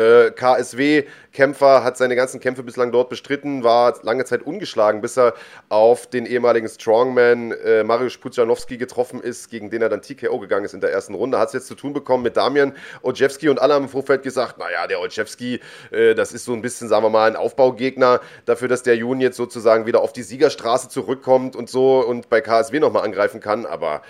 [0.00, 5.34] Äh, KSW-Kämpfer, hat seine ganzen Kämpfe bislang dort bestritten, war lange Zeit ungeschlagen, bis er
[5.68, 10.64] auf den ehemaligen Strongman äh, Mariusz Pudzianowski getroffen ist, gegen den er dann TKO gegangen
[10.64, 11.38] ist in der ersten Runde.
[11.38, 14.56] Hat es jetzt zu tun bekommen mit Damian Ojewski und alle haben im Vorfeld gesagt,
[14.56, 15.60] naja, der Ojewski,
[15.90, 19.20] äh, das ist so ein bisschen, sagen wir mal, ein Aufbaugegner dafür, dass der Jun
[19.20, 23.66] jetzt sozusagen wieder auf die Siegerstraße zurückkommt und so und bei KSW nochmal angreifen kann,
[23.66, 24.00] aber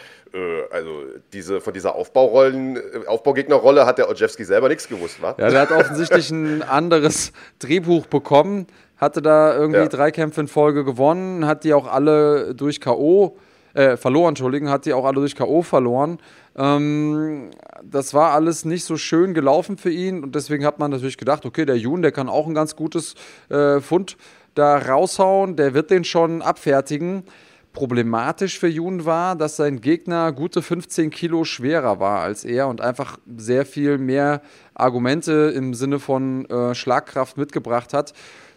[0.71, 5.35] also diese, von dieser Aufbaurollen, äh, Aufbaugegnerrolle hat der Ojewski selber nichts gewusst, wa?
[5.39, 8.67] Ja, der hat offensichtlich ein anderes Drehbuch bekommen,
[8.97, 9.89] hatte da irgendwie ja.
[9.89, 13.37] drei Kämpfe in Folge gewonnen, hat die auch alle durch K.O.
[13.75, 15.63] Äh, verloren, Entschuldigen, hat die auch alle durch K.O.
[15.63, 16.19] verloren.
[16.57, 17.51] Ähm,
[17.83, 21.47] das war alles nicht so schön gelaufen für ihn und deswegen hat man natürlich gedacht,
[21.47, 23.15] okay, der Jun, der kann auch ein ganz gutes
[23.49, 24.17] äh, Fund
[24.55, 27.25] da raushauen, der wird den schon abfertigen.
[27.73, 32.81] Problematisch für Jun war, dass sein Gegner gute 15 Kilo schwerer war als er und
[32.81, 34.43] einfach sehr viel mehr
[34.75, 38.13] Argumente im Sinne von äh, Schlagkraft mitgebracht hat.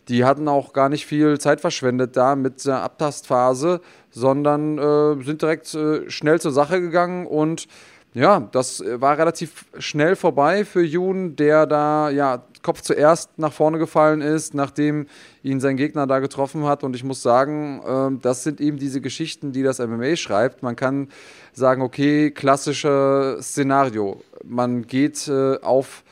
[0.07, 5.43] Die hatten auch gar nicht viel Zeit verschwendet da mit der Abtastphase, sondern äh, sind
[5.43, 7.67] direkt äh, schnell zur Sache gegangen und
[8.13, 13.77] ja, das war relativ schnell vorbei für Jun, der da ja Kopf zuerst nach vorne
[13.77, 15.07] gefallen ist, nachdem
[15.43, 16.83] ihn sein Gegner da getroffen hat.
[16.83, 20.63] Und ich muss sagen, äh, das sind eben diese Geschichten, die das MMA schreibt.
[20.63, 21.09] Man kann
[21.51, 24.21] sagen, okay, klassisches Szenario.
[24.43, 26.03] Man geht äh, auf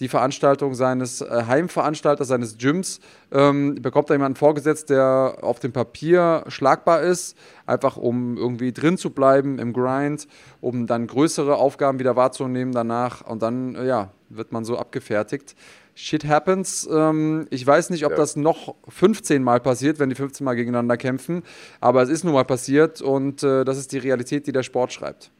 [0.00, 3.00] die Veranstaltung seines äh, Heimveranstalters, seines Gyms,
[3.32, 8.96] ähm, bekommt da jemanden vorgesetzt, der auf dem Papier schlagbar ist, einfach um irgendwie drin
[8.96, 10.28] zu bleiben im Grind,
[10.60, 15.56] um dann größere Aufgaben wieder wahrzunehmen danach und dann, äh, ja, wird man so abgefertigt.
[15.94, 16.88] Shit happens.
[16.90, 18.16] Ähm, ich weiß nicht, ob ja.
[18.16, 21.42] das noch 15 Mal passiert, wenn die 15 Mal gegeneinander kämpfen,
[21.80, 24.92] aber es ist nun mal passiert und äh, das ist die Realität, die der Sport
[24.92, 25.32] schreibt.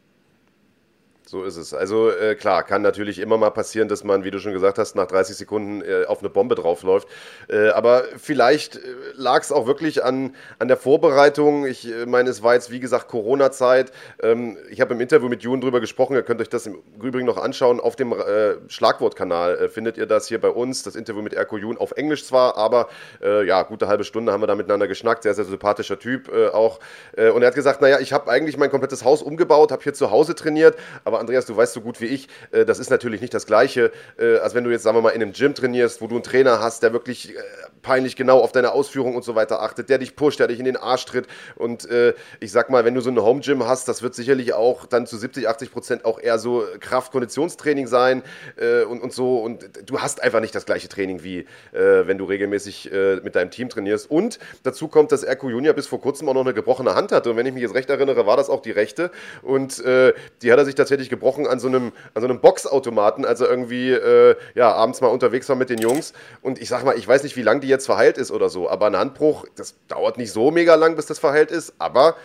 [1.29, 1.75] So ist es.
[1.75, 4.97] Also äh, klar, kann natürlich immer mal passieren, dass man, wie du schon gesagt hast,
[4.97, 7.07] nach 30 Sekunden äh, auf eine Bombe draufläuft.
[7.51, 8.81] Äh, aber vielleicht äh,
[9.14, 11.67] lag es auch wirklich an, an der Vorbereitung.
[11.67, 13.93] Ich äh, meine, es war jetzt, wie gesagt, Corona-Zeit.
[14.23, 16.14] Ähm, ich habe im Interview mit Jun drüber gesprochen.
[16.14, 17.79] Ihr könnt euch das im Übrigen noch anschauen.
[17.79, 20.83] Auf dem äh, Schlagwortkanal findet ihr das hier bei uns.
[20.83, 22.88] Das Interview mit Erko Jun auf Englisch zwar, aber
[23.21, 25.25] ja, gute halbe Stunde haben wir da miteinander geschnackt.
[25.25, 26.79] Sehr, sehr sympathischer Typ auch.
[27.17, 30.11] und er hat gesagt, naja, ich habe eigentlich mein komplettes Haus umgebaut, habe hier zu
[30.11, 33.35] Hause trainiert, aber Andreas, du weißt so gut wie ich, äh, das ist natürlich nicht
[33.35, 36.07] das Gleiche, äh, als wenn du jetzt, sagen wir mal, in einem Gym trainierst, wo
[36.07, 37.41] du einen Trainer hast, der wirklich äh,
[37.83, 40.65] peinlich genau auf deine Ausführung und so weiter achtet, der dich pusht, der dich in
[40.65, 41.27] den Arsch tritt.
[41.57, 44.53] Und äh, ich sag mal, wenn du so ein Home Gym hast, das wird sicherlich
[44.53, 48.23] auch dann zu 70, 80 Prozent auch eher so Kraft-Konditionstraining sein
[48.57, 49.39] äh, und, und so.
[49.39, 52.91] Und du hast einfach nicht das gleiche Training wie äh, wenn du regelmäßig
[53.23, 54.11] mit deinem Team trainierst.
[54.11, 57.31] Und dazu kommt, dass Erko Junior bis vor kurzem auch noch eine gebrochene Hand hatte.
[57.31, 59.11] Und wenn ich mich jetzt recht erinnere, war das auch die rechte.
[59.43, 63.40] Und die hat er sich tatsächlich gebrochen an so einem, an so einem Boxautomaten, als
[63.40, 66.12] er irgendwie äh, ja, abends mal unterwegs war mit den Jungs.
[66.42, 68.49] Und ich sag mal, ich weiß nicht, wie lange die die jetzt verheilt ist oder
[68.49, 68.68] so.
[68.68, 72.16] Aber ein Handbruch, das dauert nicht so mega lang, bis das verheilt ist, aber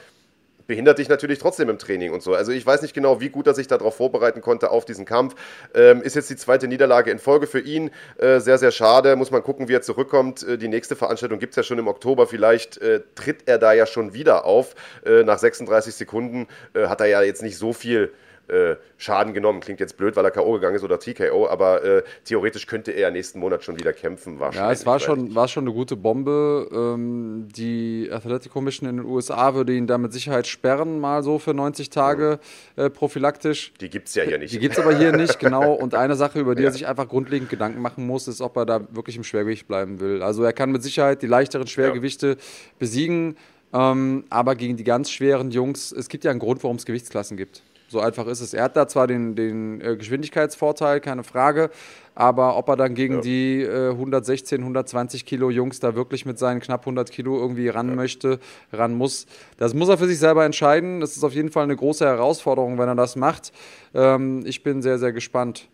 [0.67, 2.33] behindert dich natürlich trotzdem im Training und so.
[2.33, 5.35] Also ich weiß nicht genau, wie gut er sich darauf vorbereiten konnte auf diesen Kampf.
[5.75, 7.91] Ähm, ist jetzt die zweite Niederlage in Folge für ihn.
[8.17, 9.17] Äh, sehr, sehr schade.
[9.17, 10.47] Muss man gucken, wie er zurückkommt.
[10.47, 12.25] Äh, die nächste Veranstaltung gibt es ja schon im Oktober.
[12.25, 14.75] Vielleicht äh, tritt er da ja schon wieder auf.
[15.05, 18.13] Äh, nach 36 Sekunden äh, hat er ja jetzt nicht so viel
[18.53, 19.59] äh, Schaden genommen.
[19.59, 20.53] Klingt jetzt blöd, weil er K.O.
[20.53, 24.39] gegangen ist oder TKO, aber äh, theoretisch könnte er nächsten Monat schon wieder kämpfen.
[24.53, 26.69] Ja, es war schon, war schon eine gute Bombe.
[26.71, 31.39] Ähm, die Athletic Commission in den USA würde ihn da mit Sicherheit sperren, mal so
[31.39, 32.39] für 90 Tage
[32.75, 33.73] äh, prophylaktisch.
[33.81, 34.53] Die gibt es ja hier nicht.
[34.53, 35.73] Die gibt es aber hier nicht, genau.
[35.83, 36.69] Und eine Sache, über die ja.
[36.69, 39.99] er sich einfach grundlegend Gedanken machen muss, ist, ob er da wirklich im Schwergewicht bleiben
[39.99, 40.21] will.
[40.21, 42.35] Also er kann mit Sicherheit die leichteren Schwergewichte ja.
[42.79, 43.35] besiegen.
[43.73, 47.37] Ähm, aber gegen die ganz schweren Jungs, es gibt ja einen Grund, warum es Gewichtsklassen
[47.37, 47.63] gibt.
[47.93, 48.55] So einfach ist es.
[48.55, 51.69] Er hat da zwar den, den äh, Geschwindigkeitsvorteil, keine Frage,
[52.15, 53.21] aber ob er dann gegen ja.
[53.21, 57.89] die äh, 116, 120 Kilo Jungs da wirklich mit seinen knapp 100 Kilo irgendwie ran
[57.89, 57.95] ja.
[57.95, 58.39] möchte,
[58.71, 59.27] ran muss,
[59.57, 61.01] das muss er für sich selber entscheiden.
[61.01, 63.51] Das ist auf jeden Fall eine große Herausforderung, wenn er das macht.
[63.93, 65.69] Ähm, ich bin sehr, sehr gespannt.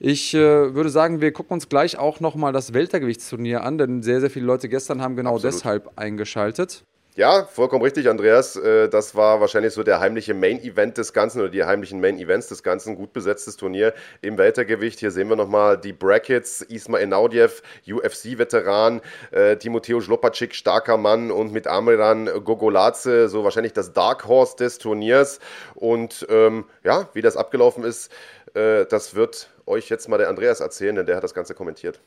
[0.00, 4.18] Ich äh, würde sagen, wir gucken uns gleich auch nochmal das Weltergewichtsturnier an, denn sehr,
[4.18, 5.54] sehr viele Leute gestern haben genau Absolut.
[5.54, 6.82] deshalb eingeschaltet.
[7.16, 8.54] Ja, vollkommen richtig, Andreas.
[8.54, 12.62] Äh, das war wahrscheinlich so der heimliche Main-Event des Ganzen oder die heimlichen Main-Events des
[12.62, 12.94] Ganzen.
[12.94, 15.00] Gut besetztes Turnier im Weltergewicht.
[15.00, 16.62] Hier sehen wir nochmal die Brackets.
[16.62, 19.00] Ismail Naudiev, UFC-Veteran.
[19.32, 21.32] Äh, Timoteo Zlopacic, starker Mann.
[21.32, 25.40] Und mit Amiran Gogolaze, so wahrscheinlich das Dark Horse des Turniers.
[25.74, 28.12] Und ähm, ja, wie das abgelaufen ist,
[28.54, 32.00] äh, das wird euch jetzt mal der Andreas erzählen, denn der hat das Ganze kommentiert.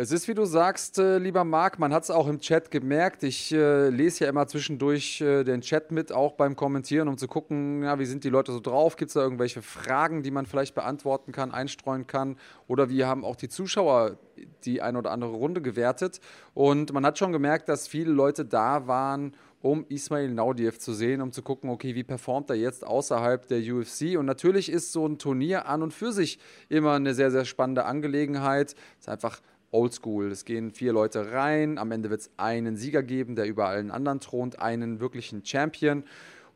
[0.00, 3.24] Es ist, wie du sagst, äh, lieber Marc, man hat es auch im Chat gemerkt.
[3.24, 7.26] Ich äh, lese ja immer zwischendurch äh, den Chat mit, auch beim Kommentieren, um zu
[7.26, 8.94] gucken, ja, wie sind die Leute so drauf?
[8.94, 12.36] Gibt es da irgendwelche Fragen, die man vielleicht beantworten kann, einstreuen kann?
[12.68, 14.18] Oder wie haben auch die Zuschauer
[14.64, 16.20] die eine oder andere Runde gewertet?
[16.54, 21.20] Und man hat schon gemerkt, dass viele Leute da waren, um Ismail Naudiev zu sehen,
[21.20, 24.16] um zu gucken, okay, wie performt er jetzt außerhalb der UFC.
[24.16, 27.84] Und natürlich ist so ein Turnier an und für sich immer eine sehr, sehr spannende
[27.84, 28.76] Angelegenheit.
[29.00, 30.30] Es ist einfach oldschool.
[30.30, 33.90] Es gehen vier Leute rein, am Ende wird es einen Sieger geben, der über allen
[33.90, 36.04] anderen thront, einen wirklichen Champion.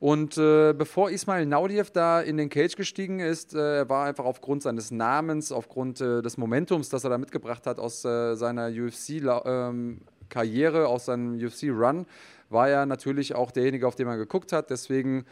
[0.03, 4.65] Und äh, bevor Ismail Naudiev da in den Cage gestiegen ist, äh, war einfach aufgrund
[4.65, 10.79] seines Namens, aufgrund äh, des Momentums, das er da mitgebracht hat aus äh, seiner UFC-Karriere,
[10.81, 12.07] ähm, aus seinem UFC-Run,
[12.51, 14.71] war er natürlich auch derjenige, auf den man geguckt hat.
[14.71, 15.25] Deswegen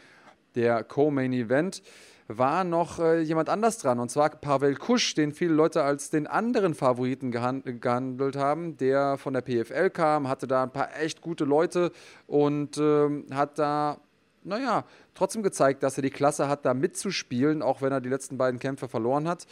[0.54, 1.82] der Co-Main Event
[2.38, 6.26] war noch äh, jemand anders dran, und zwar Pavel Kusch, den viele Leute als den
[6.26, 11.22] anderen Favoriten gehand gehandelt haben, der von der PFL kam, hatte da ein paar echt
[11.22, 11.90] gute Leute
[12.26, 13.98] und äh, hat da,
[14.44, 18.38] naja, trotzdem gezeigt, dass er die Klasse hat, da mitzuspielen, auch wenn er die letzten
[18.38, 19.46] beiden Kämpfe verloren hat.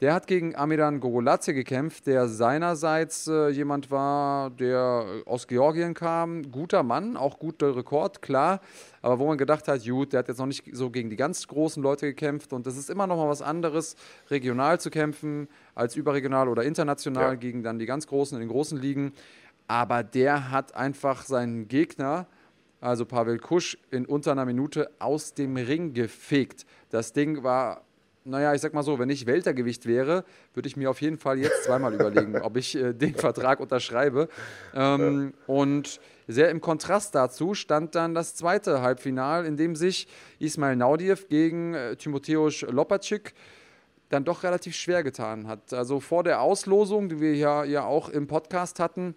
[0.00, 6.52] Der hat gegen Amiran Gogoladze gekämpft, der seinerseits äh, jemand war, der aus Georgien kam.
[6.52, 8.60] Guter Mann, auch guter Rekord, klar.
[9.02, 11.48] Aber wo man gedacht hat, gut, der hat jetzt noch nicht so gegen die ganz
[11.48, 12.52] großen Leute gekämpft.
[12.52, 13.96] Und das ist immer noch mal was anderes,
[14.30, 17.34] regional zu kämpfen, als überregional oder international ja.
[17.34, 19.12] gegen dann die ganz Großen in den großen Ligen.
[19.66, 22.28] Aber der hat einfach seinen Gegner,
[22.80, 26.66] also Pavel Kusch, in unter einer Minute aus dem Ring gefegt.
[26.90, 27.82] Das Ding war
[28.28, 31.38] naja, ich sag mal so, wenn ich Weltergewicht wäre, würde ich mir auf jeden Fall
[31.38, 34.28] jetzt zweimal überlegen, ob ich äh, den Vertrag unterschreibe.
[34.74, 35.32] Ähm.
[35.46, 40.08] Und sehr im Kontrast dazu stand dann das zweite Halbfinal, in dem sich
[40.38, 43.32] Ismail Naudiev gegen äh, Timotheus Lopacic
[44.10, 45.72] dann doch relativ schwer getan hat.
[45.72, 49.14] Also vor der Auslosung, die wir ja, ja auch im Podcast hatten,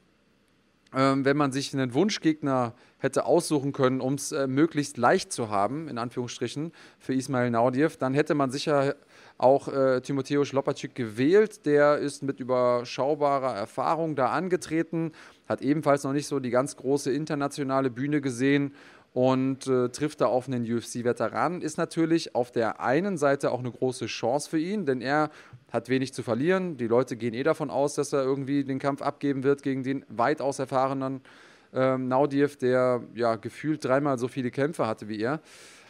[0.94, 5.50] ähm, wenn man sich einen Wunschgegner hätte aussuchen können, um es äh, möglichst leicht zu
[5.50, 8.96] haben, in Anführungsstrichen, für Ismail Naudiev, dann hätte man sicher
[9.38, 11.66] auch äh, Timoteusz Lopacik gewählt.
[11.66, 15.14] Der ist mit überschaubarer Erfahrung da angetreten,
[15.48, 18.74] hat ebenfalls noch nicht so die ganz große internationale Bühne gesehen
[19.14, 21.62] und äh, trifft da auf einen UFC-Veteranen.
[21.62, 25.32] Ist natürlich auf der einen Seite auch eine große Chance für ihn, denn er
[25.72, 26.78] hat wenig zu verlieren.
[26.78, 30.05] Die Leute gehen eh davon aus, dass er irgendwie den Kampf abgeben wird gegen den
[30.09, 31.22] weitaus erfahrenen
[31.74, 35.39] ähm, Naudiev, der ja gefühlt dreimal so viele Kämpfe hatte wie er.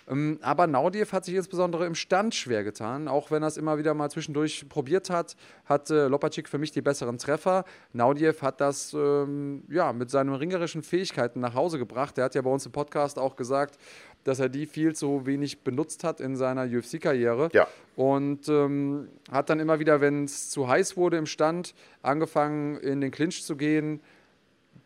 [0.08, 3.78] Ähm, aber Naudiev hat sich insbesondere im Stand schwer getan, auch wenn er es immer
[3.78, 7.66] wieder mal zwischendurch probiert hat, hatte Lopacik für mich die besseren Treffer.
[7.94, 12.18] Naudiev hat das ähm, ja, mit seinen ringerischen Fähigkeiten nach Hause gebracht.
[12.18, 13.78] Er hat ja bei uns im Podcast auch gesagt,
[14.24, 17.50] dass er die viel zu wenig benutzt hat in seiner UFC-Karriere.
[17.54, 17.68] Ja.
[17.96, 23.02] Und ähm, hat dann immer wieder, wenn es zu heiß wurde im Stand, angefangen in
[23.02, 24.02] den Clinch zu gehen.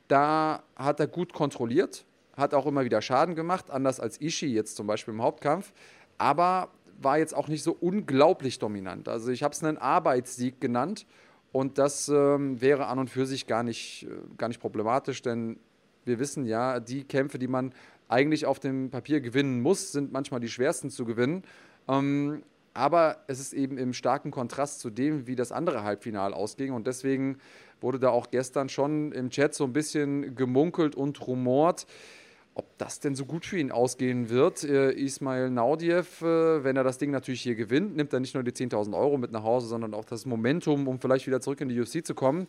[0.07, 2.05] Da hat er gut kontrolliert,
[2.37, 5.73] hat auch immer wieder Schaden gemacht, anders als Ishii jetzt zum Beispiel im Hauptkampf,
[6.17, 6.69] aber
[7.01, 9.07] war jetzt auch nicht so unglaublich dominant.
[9.09, 11.05] Also ich habe es einen Arbeitssieg genannt
[11.51, 15.57] und das ähm, wäre an und für sich gar nicht, äh, gar nicht problematisch, denn
[16.05, 17.73] wir wissen ja, die Kämpfe, die man
[18.07, 21.43] eigentlich auf dem Papier gewinnen muss, sind manchmal die schwersten zu gewinnen.
[21.87, 22.43] Ähm,
[22.73, 26.73] aber es ist eben im starken Kontrast zu dem, wie das andere Halbfinale ausging.
[26.73, 27.37] Und deswegen
[27.79, 31.85] wurde da auch gestern schon im Chat so ein bisschen gemunkelt und rumort
[32.55, 34.63] ob das denn so gut für ihn ausgehen wird.
[34.63, 38.43] Äh, Ismail Naudiev, äh, wenn er das Ding natürlich hier gewinnt, nimmt er nicht nur
[38.43, 41.67] die 10.000 Euro mit nach Hause, sondern auch das Momentum, um vielleicht wieder zurück in
[41.67, 42.47] die UFC zu kommen.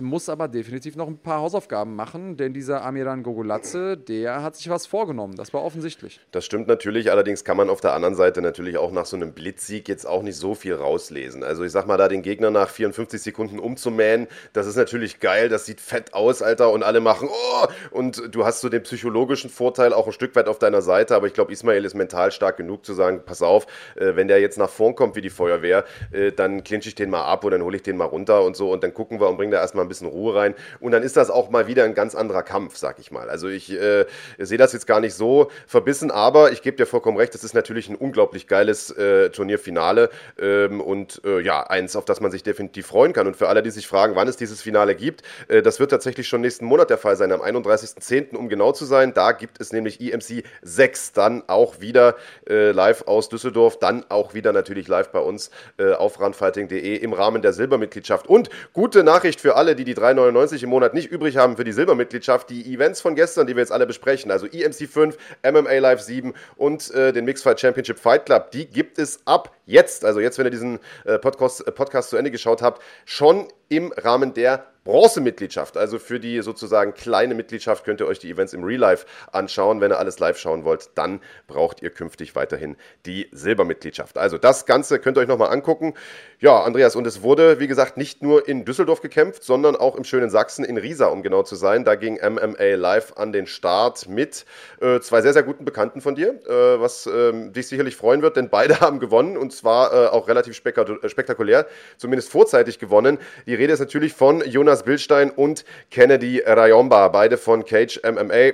[0.00, 4.68] Muss aber definitiv noch ein paar Hausaufgaben machen, denn dieser Amiran Gogolatze, der hat sich
[4.68, 5.36] was vorgenommen.
[5.36, 6.20] Das war offensichtlich.
[6.32, 9.32] Das stimmt natürlich, allerdings kann man auf der anderen Seite natürlich auch nach so einem
[9.32, 11.42] Blitzsieg jetzt auch nicht so viel rauslesen.
[11.42, 15.48] Also ich sag mal, da den Gegner nach 54 Sekunden umzumähen, das ist natürlich geil,
[15.48, 17.66] das sieht fett aus, Alter, und alle machen, oh!
[17.90, 21.26] Und du hast so den psychologischen Vorteil auch ein Stück weit auf deiner Seite, aber
[21.26, 23.66] ich glaube, Ismail ist mental stark genug zu sagen, pass auf,
[23.96, 27.10] äh, wenn der jetzt nach vorn kommt wie die Feuerwehr, äh, dann clinch ich den
[27.10, 29.28] mal ab oder dann hole ich den mal runter und so und dann gucken wir
[29.28, 30.54] und bringen da erstmal ein bisschen Ruhe rein.
[30.80, 33.30] Und dann ist das auch mal wieder ein ganz anderer Kampf, sag ich mal.
[33.30, 34.06] Also ich äh,
[34.38, 37.54] sehe das jetzt gar nicht so verbissen, aber ich gebe dir vollkommen recht, das ist
[37.54, 42.42] natürlich ein unglaublich geiles äh, Turnierfinale ähm, und äh, ja, eins, auf das man sich
[42.42, 43.26] definitiv freuen kann.
[43.26, 46.28] Und für alle, die sich fragen, wann es dieses Finale gibt, äh, das wird tatsächlich
[46.28, 49.14] schon nächsten Monat der Fall sein, am 31.10., um genau zu sein.
[49.14, 52.16] Da gibt es nämlich EMC 6 dann auch wieder
[52.48, 57.12] äh, live aus Düsseldorf, dann auch wieder natürlich live bei uns äh, auf runfighting.de im
[57.12, 58.26] Rahmen der Silbermitgliedschaft.
[58.26, 61.72] Und gute Nachricht für alle, die die 3,99 im Monat nicht übrig haben für die
[61.72, 66.00] Silbermitgliedschaft, die Events von gestern, die wir jetzt alle besprechen, also EMC 5, MMA Live
[66.00, 70.38] 7 und äh, den Mixfight Championship Fight Club, die gibt es ab jetzt, also jetzt,
[70.38, 74.66] wenn ihr diesen äh, Podcast, äh, Podcast zu Ende geschaut habt, schon im Rahmen der
[74.86, 75.76] Bronze-Mitgliedschaft.
[75.76, 79.80] Also für die sozusagen kleine Mitgliedschaft könnt ihr euch die Events im Real Life anschauen.
[79.80, 84.16] Wenn ihr alles live schauen wollt, dann braucht ihr künftig weiterhin die Silbermitgliedschaft.
[84.16, 85.94] Also das Ganze könnt ihr euch nochmal angucken.
[86.38, 90.04] Ja, Andreas, und es wurde, wie gesagt, nicht nur in Düsseldorf gekämpft, sondern auch im
[90.04, 91.84] schönen Sachsen, in Riesa, um genau zu sein.
[91.84, 94.46] Da ging MMA live an den Start mit
[94.80, 98.36] äh, zwei sehr, sehr guten Bekannten von dir, äh, was äh, dich sicherlich freuen wird,
[98.36, 101.66] denn beide haben gewonnen und zwar äh, auch relativ spektakulär,
[101.96, 103.18] zumindest vorzeitig gewonnen.
[103.46, 108.52] Die Rede ist natürlich von Jonas Bildstein und Kennedy Rayomba, beide von Cage MMA.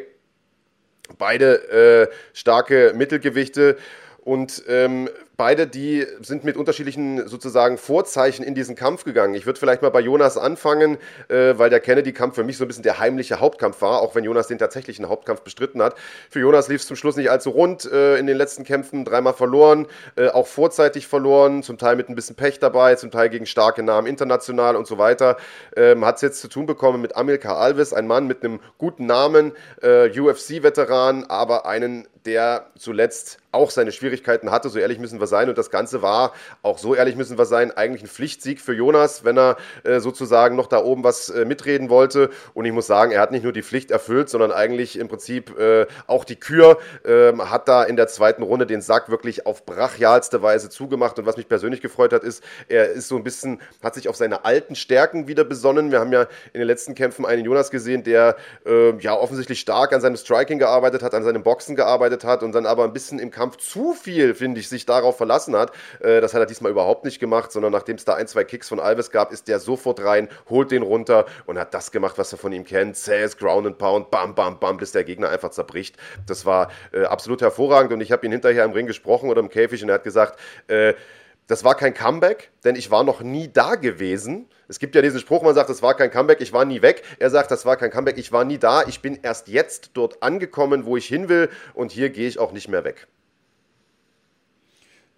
[1.18, 3.76] Beide äh, starke Mittelgewichte
[4.20, 9.34] und ähm, beide, die sind mit unterschiedlichen sozusagen Vorzeichen in diesen Kampf gegangen.
[9.34, 12.68] Ich würde vielleicht mal bei Jonas anfangen, äh, weil der Kennedy-Kampf für mich so ein
[12.68, 15.94] bisschen der heimliche Hauptkampf war, auch wenn Jonas den tatsächlichen Hauptkampf bestritten hat.
[16.30, 19.34] Für Jonas lief es zum Schluss nicht allzu rund äh, in den letzten Kämpfen, dreimal
[19.34, 23.46] verloren, äh, auch vorzeitig verloren, zum Teil mit ein bisschen Pech dabei, zum Teil gegen
[23.46, 25.36] starke Namen international und so weiter.
[25.76, 29.06] Ähm, hat es jetzt zu tun bekommen mit Amilcar Alves, ein Mann mit einem guten
[29.06, 29.52] Namen,
[29.82, 35.48] äh, UFC-Veteran, aber einen, der zuletzt auch seine Schwierigkeiten hatte, so ehrlich müssen wir sein.
[35.48, 39.24] Und das Ganze war, auch so ehrlich müssen wir sein, eigentlich ein Pflichtsieg für Jonas,
[39.24, 42.30] wenn er äh, sozusagen noch da oben was äh, mitreden wollte.
[42.54, 45.58] Und ich muss sagen, er hat nicht nur die Pflicht erfüllt, sondern eigentlich im Prinzip
[45.58, 49.64] äh, auch die Kür, ähm, hat da in der zweiten Runde den Sack wirklich auf
[49.64, 51.18] brachialste Weise zugemacht.
[51.18, 54.16] Und was mich persönlich gefreut hat, ist, er ist so ein bisschen, hat sich auf
[54.16, 55.90] seine alten Stärken wieder besonnen.
[55.90, 56.22] Wir haben ja
[56.52, 60.58] in den letzten Kämpfen einen Jonas gesehen, der ähm, ja offensichtlich stark an seinem Striking
[60.58, 63.56] gearbeitet hat, an seinem Boxen gearbeitet hat und dann aber ein bisschen im Kampf Kampf
[63.56, 65.72] zu viel, finde ich, sich darauf verlassen hat.
[66.00, 68.68] Äh, das hat er diesmal überhaupt nicht gemacht, sondern nachdem es da ein, zwei Kicks
[68.68, 72.32] von Alves gab, ist der sofort rein, holt den runter und hat das gemacht, was
[72.32, 72.96] er von ihm kennt.
[72.96, 75.96] Zähes Ground and Pound, bam, bam, bam, bis der Gegner einfach zerbricht.
[76.26, 79.48] Das war äh, absolut hervorragend und ich habe ihn hinterher im Ring gesprochen oder im
[79.48, 80.38] Käfig und er hat gesagt,
[80.68, 80.94] äh,
[81.48, 84.48] das war kein Comeback, denn ich war noch nie da gewesen.
[84.68, 87.02] Es gibt ja diesen Spruch, man sagt, das war kein Comeback, ich war nie weg.
[87.18, 88.84] Er sagt, das war kein Comeback, ich war nie da.
[88.86, 92.52] Ich bin erst jetzt dort angekommen, wo ich hin will und hier gehe ich auch
[92.52, 93.06] nicht mehr weg.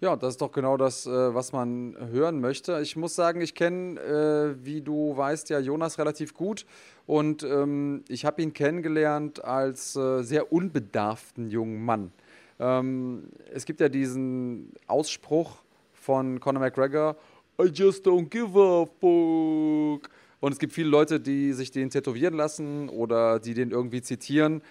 [0.01, 2.81] Ja, das ist doch genau das, äh, was man hören möchte.
[2.81, 6.65] Ich muss sagen, ich kenne, äh, wie du weißt, ja Jonas relativ gut
[7.07, 12.11] und ähm, ich habe ihn kennengelernt als äh, sehr unbedarften jungen Mann.
[12.59, 17.15] Ähm, es gibt ja diesen Ausspruch von Conor McGregor,
[17.57, 20.09] I just don't give a fuck.
[20.41, 24.61] Und es gibt viele Leute, die sich den tätowieren lassen oder die den irgendwie zitieren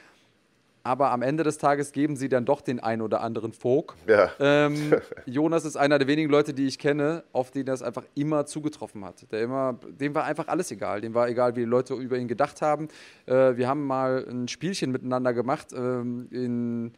[0.85, 3.95] aber am Ende des Tages geben sie dann doch den einen oder anderen Folk.
[4.07, 4.31] Ja.
[4.39, 4.95] Ähm,
[5.27, 9.03] Jonas ist einer der wenigen Leute, die ich kenne, auf den es einfach immer zugetroffen
[9.03, 9.33] hat.
[9.33, 11.01] Der immer, dem war einfach alles egal.
[11.01, 12.89] Dem war egal, wie die Leute über ihn gedacht haben.
[13.25, 16.93] Äh, wir haben mal ein Spielchen miteinander gemacht ähm, in,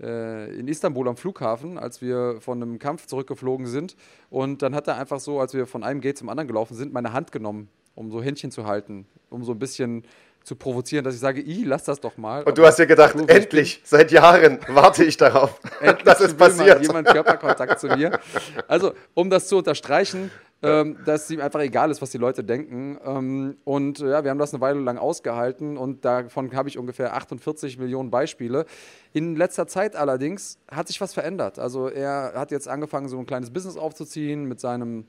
[0.00, 3.94] äh, in Istanbul am Flughafen, als wir von einem Kampf zurückgeflogen sind.
[4.30, 6.92] Und dann hat er einfach so, als wir von einem Gate zum anderen gelaufen sind,
[6.92, 10.02] meine Hand genommen, um so Händchen zu halten, um so ein bisschen
[10.44, 12.42] zu provozieren, dass ich sage, ich lass das doch mal.
[12.42, 16.34] Und du hast dir gedacht, du, endlich, seit Jahren warte ich darauf, endlich dass es
[16.34, 16.82] passiert.
[16.82, 18.18] jemand Körperkontakt zu mir.
[18.66, 20.30] Also, um das zu unterstreichen,
[20.60, 22.98] ähm, dass es ihm einfach egal ist, was die Leute denken.
[23.04, 27.14] Ähm, und ja, wir haben das eine Weile lang ausgehalten und davon habe ich ungefähr
[27.14, 28.64] 48 Millionen Beispiele.
[29.12, 31.58] In letzter Zeit allerdings hat sich was verändert.
[31.58, 35.06] Also er hat jetzt angefangen, so ein kleines Business aufzuziehen mit seinem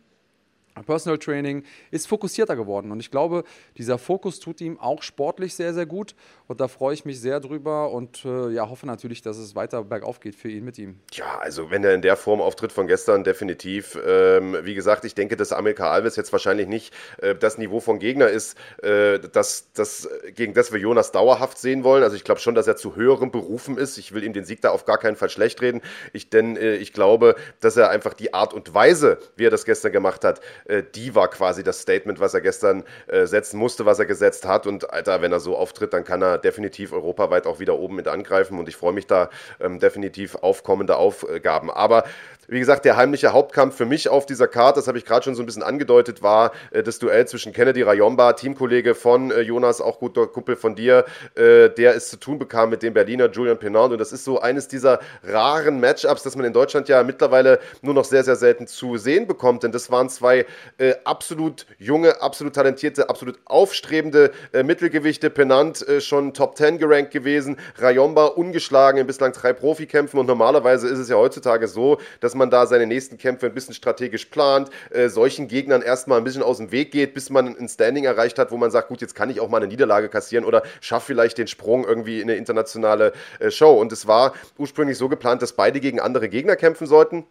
[0.83, 2.91] Personal Training, ist fokussierter geworden.
[2.91, 3.43] Und ich glaube,
[3.77, 6.15] dieser Fokus tut ihm auch sportlich sehr, sehr gut.
[6.47, 9.83] Und da freue ich mich sehr drüber und äh, ja, hoffe natürlich, dass es weiter
[9.83, 10.99] bergauf geht für ihn mit ihm.
[11.11, 13.97] Ja, also wenn er in der Form auftritt von gestern, definitiv.
[14.05, 17.99] Ähm, wie gesagt, ich denke, dass Amerika Alves jetzt wahrscheinlich nicht äh, das Niveau von
[17.99, 22.03] Gegner ist, äh, das, das, gegen das wir Jonas dauerhaft sehen wollen.
[22.03, 23.97] Also ich glaube schon, dass er zu höheren Berufen ist.
[23.97, 25.81] Ich will ihm den Sieg da auf gar keinen Fall schlecht reden.
[26.13, 29.65] Ich, denn äh, ich glaube, dass er einfach die Art und Weise, wie er das
[29.65, 33.85] gestern gemacht hat, äh, die war quasi das Statement, was er gestern äh, setzen musste,
[33.85, 34.67] was er gesetzt hat.
[34.67, 38.07] Und Alter, wenn er so auftritt, dann kann er definitiv europaweit auch wieder oben mit
[38.07, 38.59] angreifen.
[38.59, 41.71] Und ich freue mich da ähm, definitiv auf kommende Aufgaben.
[41.71, 42.03] Aber
[42.51, 45.35] wie gesagt, der heimliche Hauptkampf für mich auf dieser Karte, das habe ich gerade schon
[45.35, 49.81] so ein bisschen angedeutet, war äh, das Duell zwischen Kennedy Rayomba, Teamkollege von äh, Jonas,
[49.81, 51.05] auch guter Kumpel von dir,
[51.35, 53.91] äh, der es zu tun bekam mit dem Berliner Julian Penard.
[53.91, 57.93] Und das ist so eines dieser raren Matchups, das man in Deutschland ja mittlerweile nur
[57.93, 59.61] noch sehr, sehr selten zu sehen bekommt.
[59.61, 60.47] Denn das waren zwei
[60.77, 65.29] äh, absolut junge, absolut talentierte, absolut aufstrebende äh, Mittelgewichte.
[65.29, 70.19] Penant äh, schon Top 10 gerankt gewesen, Rayomba ungeschlagen in bislang drei Profikämpfen.
[70.19, 73.73] Und normalerweise ist es ja heutzutage so, dass man da seine nächsten Kämpfe ein bisschen
[73.73, 77.67] strategisch plant, äh, solchen Gegnern erstmal ein bisschen aus dem Weg geht, bis man ein
[77.67, 80.45] Standing erreicht hat, wo man sagt, gut, jetzt kann ich auch mal eine Niederlage kassieren
[80.45, 83.73] oder schaffe vielleicht den Sprung irgendwie in eine internationale äh, Show.
[83.73, 87.25] Und es war ursprünglich so geplant, dass beide gegen andere Gegner kämpfen sollten.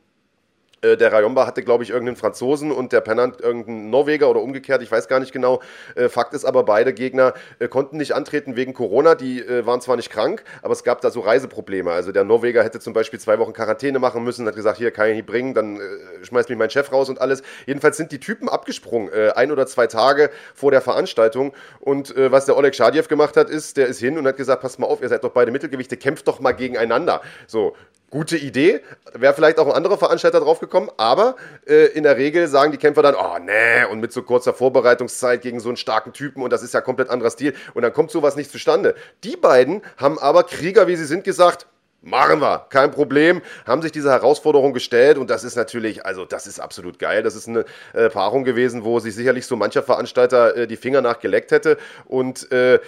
[0.83, 4.83] Äh, der Rayomba hatte, glaube ich, irgendeinen Franzosen und der Pennant irgendeinen Norweger oder umgekehrt,
[4.83, 5.61] ich weiß gar nicht genau.
[5.95, 9.15] Äh, Fakt ist aber, beide Gegner äh, konnten nicht antreten wegen Corona.
[9.15, 11.91] Die waren zwar nicht krank, aber es gab da so Reiseprobleme.
[11.91, 15.09] Also der Norweger hätte zum Beispiel zwei Wochen Quarantäne machen müssen, hat gesagt, hier kann
[15.09, 15.81] ich nicht bringen, dann
[16.23, 17.43] schmeißt mich mein Chef raus und alles.
[17.67, 21.53] Jedenfalls sind die Typen abgesprungen, ein oder zwei Tage vor der Veranstaltung.
[21.81, 24.79] Und was der Oleg Schadjew gemacht hat, ist, der ist hin und hat gesagt, passt
[24.79, 27.23] mal auf, ihr seid doch beide Mittelgewichte, kämpft doch mal gegeneinander.
[27.47, 27.75] So,
[28.11, 28.81] gute Idee.
[29.13, 31.37] Wäre vielleicht auch ein anderer Veranstalter drauf gekommen, aber
[31.67, 35.43] äh, in der Regel sagen die Kämpfer dann, oh nee, und mit so kurzer Vorbereitungszeit
[35.43, 38.11] gegen so einen starken Typen und das ist ja komplett anderer Stil und dann kommt
[38.11, 38.95] sowas nicht zustande.
[39.25, 41.67] Die beiden haben aber Krieger, wie sie sind, gesagt,
[42.01, 43.43] Machen wir, kein Problem.
[43.67, 47.25] Haben sich diese Herausforderung gestellt und das ist natürlich, also das ist absolut geil.
[47.25, 51.01] Das ist eine äh, Paarung gewesen, wo sich sicherlich so mancher Veranstalter äh, die Finger
[51.01, 51.77] nachgeleckt hätte.
[52.07, 52.79] Und äh,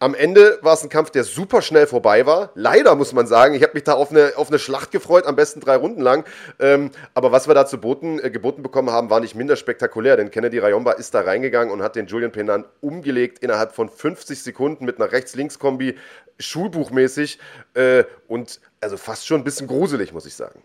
[0.00, 2.52] am Ende war es ein Kampf, der super schnell vorbei war.
[2.54, 5.36] Leider muss man sagen, ich habe mich da auf eine, auf eine Schlacht gefreut, am
[5.36, 6.24] besten drei Runden lang.
[6.58, 10.16] Ähm, aber was wir da zu boten, äh, geboten bekommen haben, war nicht minder spektakulär,
[10.16, 14.42] denn Kennedy Rayomba ist da reingegangen und hat den Julian Penan umgelegt innerhalb von 50
[14.42, 15.98] Sekunden mit einer Rechts-Links-Kombi,
[16.38, 17.38] schulbuchmäßig
[17.74, 20.62] äh, und also fast schon ein bisschen gruselig, muss ich sagen.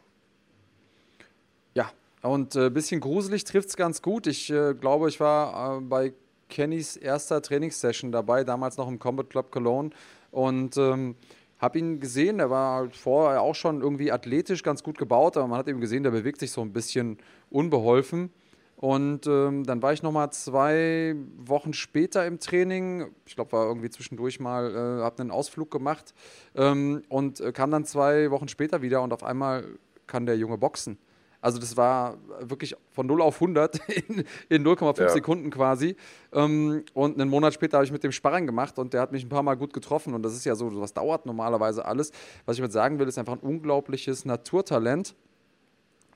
[1.73, 4.27] Ja, und ein äh, bisschen gruselig trifft es ganz gut.
[4.27, 6.13] Ich äh, glaube, ich war äh, bei
[6.55, 9.89] Kennys erster Trainingssession dabei, damals noch im Combat Club Cologne.
[10.31, 11.15] Und ähm,
[11.59, 15.59] habe ihn gesehen, er war vorher auch schon irgendwie athletisch ganz gut gebaut, aber man
[15.59, 17.17] hat eben gesehen, der bewegt sich so ein bisschen
[17.49, 18.31] unbeholfen.
[18.77, 23.07] Und ähm, dann war ich nochmal zwei Wochen später im Training.
[23.25, 26.13] Ich glaube, war irgendwie zwischendurch mal, äh, habe einen Ausflug gemacht
[26.55, 29.65] ähm, und äh, kam dann zwei Wochen später wieder und auf einmal
[30.07, 30.97] kann der Junge boxen.
[31.41, 33.79] Also das war wirklich von 0 auf 100
[34.09, 35.09] in, in 0,5 ja.
[35.09, 35.95] Sekunden quasi.
[36.33, 39.23] Ähm, und einen Monat später habe ich mit dem Sparring gemacht und der hat mich
[39.23, 40.13] ein paar Mal gut getroffen.
[40.13, 42.11] Und das ist ja so, was dauert normalerweise alles.
[42.45, 45.15] Was ich mit sagen will, ist einfach ein unglaubliches Naturtalent.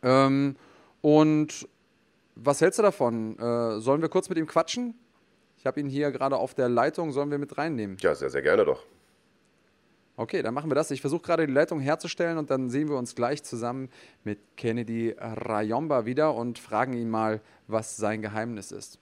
[0.01, 0.55] Ähm,
[1.01, 1.67] Und
[2.35, 3.37] was hältst du davon?
[3.37, 4.95] Äh, sollen wir kurz mit ihm quatschen?
[5.57, 7.11] Ich habe ihn hier gerade auf der Leitung.
[7.11, 7.97] Sollen wir mit reinnehmen?
[8.01, 8.83] Ja, sehr, sehr gerne doch.
[10.19, 10.91] Okay, dann machen wir das.
[10.91, 13.87] Ich versuche gerade die Leitung herzustellen und dann sehen wir uns gleich zusammen
[14.25, 18.99] mit Kennedy Rayomba wieder und fragen ihn mal, was sein Geheimnis ist.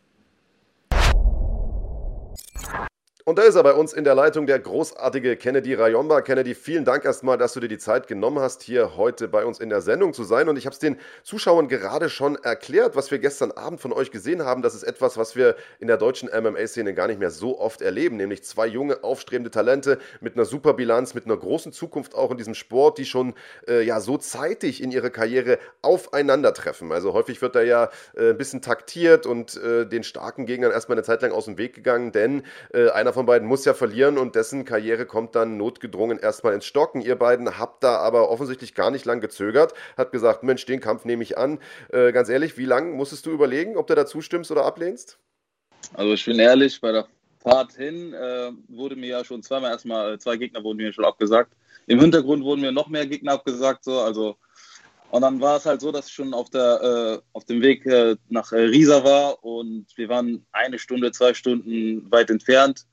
[3.28, 6.22] Und da ist er bei uns in der Leitung, der großartige Kennedy Rayomba.
[6.22, 9.60] Kennedy, vielen Dank erstmal, dass du dir die Zeit genommen hast, hier heute bei uns
[9.60, 10.48] in der Sendung zu sein.
[10.48, 14.12] Und ich habe es den Zuschauern gerade schon erklärt, was wir gestern Abend von euch
[14.12, 14.62] gesehen haben.
[14.62, 18.16] Das ist etwas, was wir in der deutschen MMA-Szene gar nicht mehr so oft erleben,
[18.16, 22.38] nämlich zwei junge, aufstrebende Talente mit einer super Bilanz, mit einer großen Zukunft auch in
[22.38, 23.34] diesem Sport, die schon
[23.68, 26.94] äh, ja so zeitig in ihre Karriere aufeinandertreffen.
[26.94, 30.98] Also häufig wird da ja äh, ein bisschen taktiert und äh, den starken Gegnern erstmal
[30.98, 34.18] eine Zeit lang aus dem Weg gegangen, denn äh, einer von beiden muss ja verlieren
[34.18, 37.02] und dessen Karriere kommt dann notgedrungen erstmal ins Stocken.
[37.02, 41.06] Ihr beiden habt da aber offensichtlich gar nicht lang gezögert, hat gesagt, Mensch, den Kampf
[41.06, 41.60] nehme ich an.
[41.90, 45.18] Äh, ganz ehrlich, wie lange musstest du überlegen, ob du da zustimmst oder ablehnst?
[45.94, 47.08] Also ich bin ehrlich, bei der
[47.40, 51.06] Fahrt hin äh, wurde mir ja schon zweimal erstmal, äh, zwei Gegner wurden mir schon
[51.06, 51.54] abgesagt.
[51.88, 54.36] Im Hintergrund wurden mir noch mehr Gegner abgesagt, so, also
[55.10, 57.86] und dann war es halt so, dass ich schon auf, der, äh, auf dem Weg
[57.86, 62.86] äh, nach äh, Riesa war und wir waren eine Stunde, zwei Stunden weit entfernt.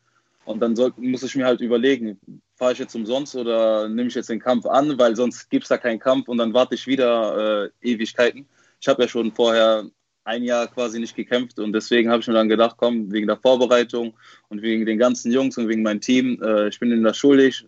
[0.45, 2.21] Und dann soll, muss ich mir halt überlegen,
[2.57, 5.69] fahre ich jetzt umsonst oder nehme ich jetzt den Kampf an, weil sonst gibt es
[5.69, 8.47] da keinen Kampf und dann warte ich wieder äh, Ewigkeiten.
[8.81, 9.87] Ich habe ja schon vorher
[10.25, 13.37] ein Jahr quasi nicht gekämpft und deswegen habe ich mir dann gedacht, komm, wegen der
[13.37, 14.15] Vorbereitung
[14.49, 17.67] und wegen den ganzen Jungs und wegen meinem Team, äh, ich bin ihnen das schuldig,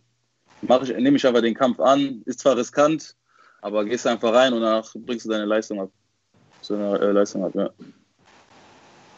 [0.62, 2.22] ich, nehme ich aber den Kampf an.
[2.24, 3.14] Ist zwar riskant,
[3.60, 5.90] aber gehst einfach rein und danach bringst du deine Leistung ab.
[6.62, 7.70] So eine äh, Leistung ab, ja.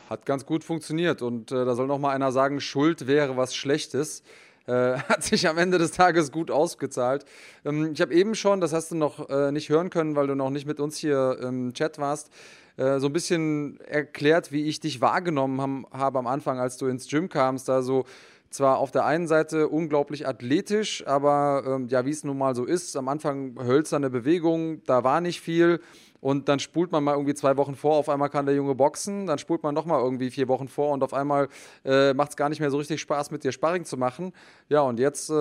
[0.08, 3.54] Hat ganz gut funktioniert und äh, da soll noch mal einer sagen, Schuld wäre was
[3.54, 4.22] Schlechtes.
[4.66, 7.24] Äh, hat sich am Ende des Tages gut ausgezahlt.
[7.64, 10.34] Ähm, ich habe eben schon, das hast du noch äh, nicht hören können, weil du
[10.34, 12.30] noch nicht mit uns hier im Chat warst,
[12.78, 16.86] äh, so ein bisschen erklärt, wie ich dich wahrgenommen haben, habe am Anfang, als du
[16.86, 17.68] ins Gym kamst.
[17.68, 18.04] Da so
[18.50, 22.64] zwar auf der einen Seite unglaublich athletisch, aber ähm, ja, wie es nun mal so
[22.64, 25.80] ist, am Anfang hölzerne Bewegung, da war nicht viel.
[26.20, 29.26] Und dann spult man mal irgendwie zwei Wochen vor, auf einmal kann der Junge boxen,
[29.26, 31.48] dann spult man nochmal irgendwie vier Wochen vor und auf einmal
[31.84, 34.32] äh, macht es gar nicht mehr so richtig Spaß, mit dir Sparring zu machen.
[34.68, 35.32] Ja, und jetzt, äh,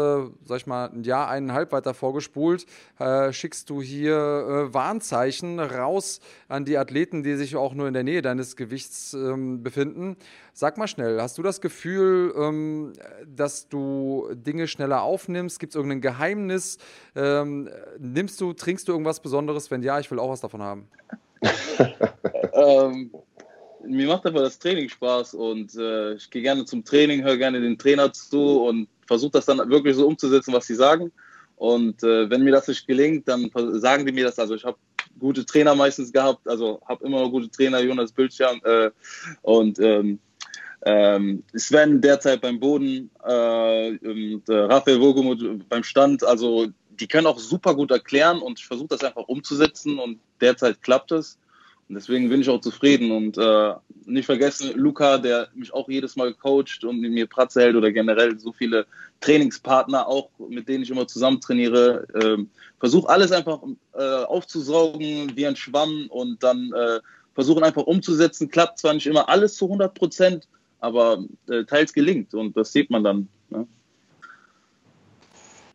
[0.43, 2.65] sag ich mal, ein Jahr, eineinhalb weiter vorgespult,
[2.99, 7.93] äh, schickst du hier äh, Warnzeichen raus an die Athleten, die sich auch nur in
[7.93, 10.17] der Nähe deines Gewichts ähm, befinden.
[10.59, 12.93] Sag mal schnell, hast du das Gefühl, ähm,
[13.27, 15.59] dass du Dinge schneller aufnimmst?
[15.59, 16.79] Gibt es irgendein Geheimnis?
[17.15, 19.69] Ähm, nimmst du, trinkst du irgendwas Besonderes?
[19.69, 20.87] Wenn ja, ich will auch was davon haben.
[22.53, 23.11] ähm,
[23.85, 27.61] mir macht einfach das Training Spaß und äh, ich gehe gerne zum Training, höre gerne
[27.61, 31.11] den Trainer zu und versuche das dann wirklich so umzusetzen, was sie sagen.
[31.57, 34.39] Und äh, wenn mir das nicht gelingt, dann sagen die mir das.
[34.39, 34.77] Also ich habe
[35.19, 38.89] gute Trainer meistens gehabt, also habe immer noch gute Trainer, Jonas Bildschirm äh,
[39.43, 40.17] und ähm,
[40.87, 47.27] ähm, Sven derzeit beim Boden, äh, und, äh, Raphael Wogumut beim Stand, also die können
[47.27, 51.37] auch super gut erklären und ich versuche das einfach umzusetzen und derzeit klappt es.
[51.89, 53.73] Und deswegen bin ich auch zufrieden und äh,
[54.05, 58.39] nicht vergessen, Luca, der mich auch jedes Mal coacht und mir Pratze hält oder generell
[58.39, 58.85] so viele
[59.19, 62.07] Trainingspartner auch, mit denen ich immer zusammen trainiere.
[62.13, 62.45] Äh,
[62.79, 63.59] versuche alles einfach
[63.93, 66.99] äh, aufzusaugen wie ein Schwamm und dann äh,
[67.35, 68.49] versuchen einfach umzusetzen.
[68.49, 70.47] Klappt zwar nicht immer alles zu 100 Prozent,
[70.79, 73.27] aber äh, teils gelingt und das sieht man dann.
[73.49, 73.67] Ne?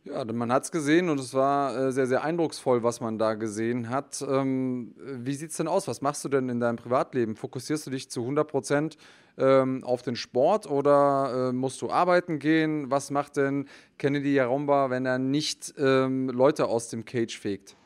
[0.05, 3.35] Ja, man hat es gesehen und es war äh, sehr, sehr eindrucksvoll, was man da
[3.35, 4.21] gesehen hat.
[4.27, 5.87] Ähm, wie sieht es denn aus?
[5.87, 7.37] Was machst du denn in deinem Privatleben?
[7.37, 8.97] Fokussierst du dich zu 100 Prozent
[9.37, 12.91] ähm, auf den Sport oder äh, musst du arbeiten gehen?
[12.91, 17.77] Was macht denn Kennedy Yaromba, wenn er nicht ähm, Leute aus dem Cage fegt?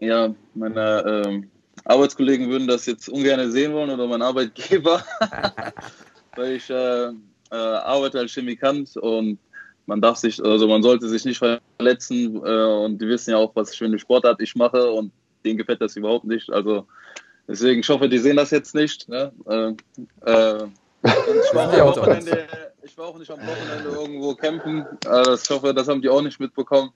[0.00, 1.46] Ja, meine
[1.84, 5.04] Arbeitskollegen würden das jetzt ungern sehen wollen oder mein Arbeitgeber.
[6.36, 7.08] weil ich äh,
[7.50, 9.38] äh, arbeite als Chemikant und
[9.86, 13.54] man darf sich, also man sollte sich nicht verletzen äh, und die wissen ja auch,
[13.54, 15.12] was für eine Sportart ich mache und
[15.44, 16.50] denen gefällt das überhaupt nicht.
[16.50, 16.86] Also
[17.46, 19.08] deswegen, ich hoffe, die sehen das jetzt nicht.
[19.08, 19.32] Ne?
[19.46, 19.68] Äh,
[20.28, 20.64] äh,
[21.04, 21.72] ich, war
[22.82, 24.84] ich, war auch nicht am Wochenende irgendwo campen.
[25.06, 26.90] Also ich hoffe, das haben die auch nicht mitbekommen,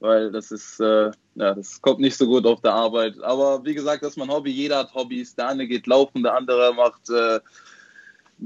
[0.00, 3.14] weil das ist, äh, ja, das kommt nicht so gut auf der Arbeit.
[3.22, 4.50] Aber wie gesagt, das ist mein Hobby.
[4.50, 5.34] Jeder hat Hobbys.
[5.34, 7.40] Der eine geht laufen, der andere macht äh,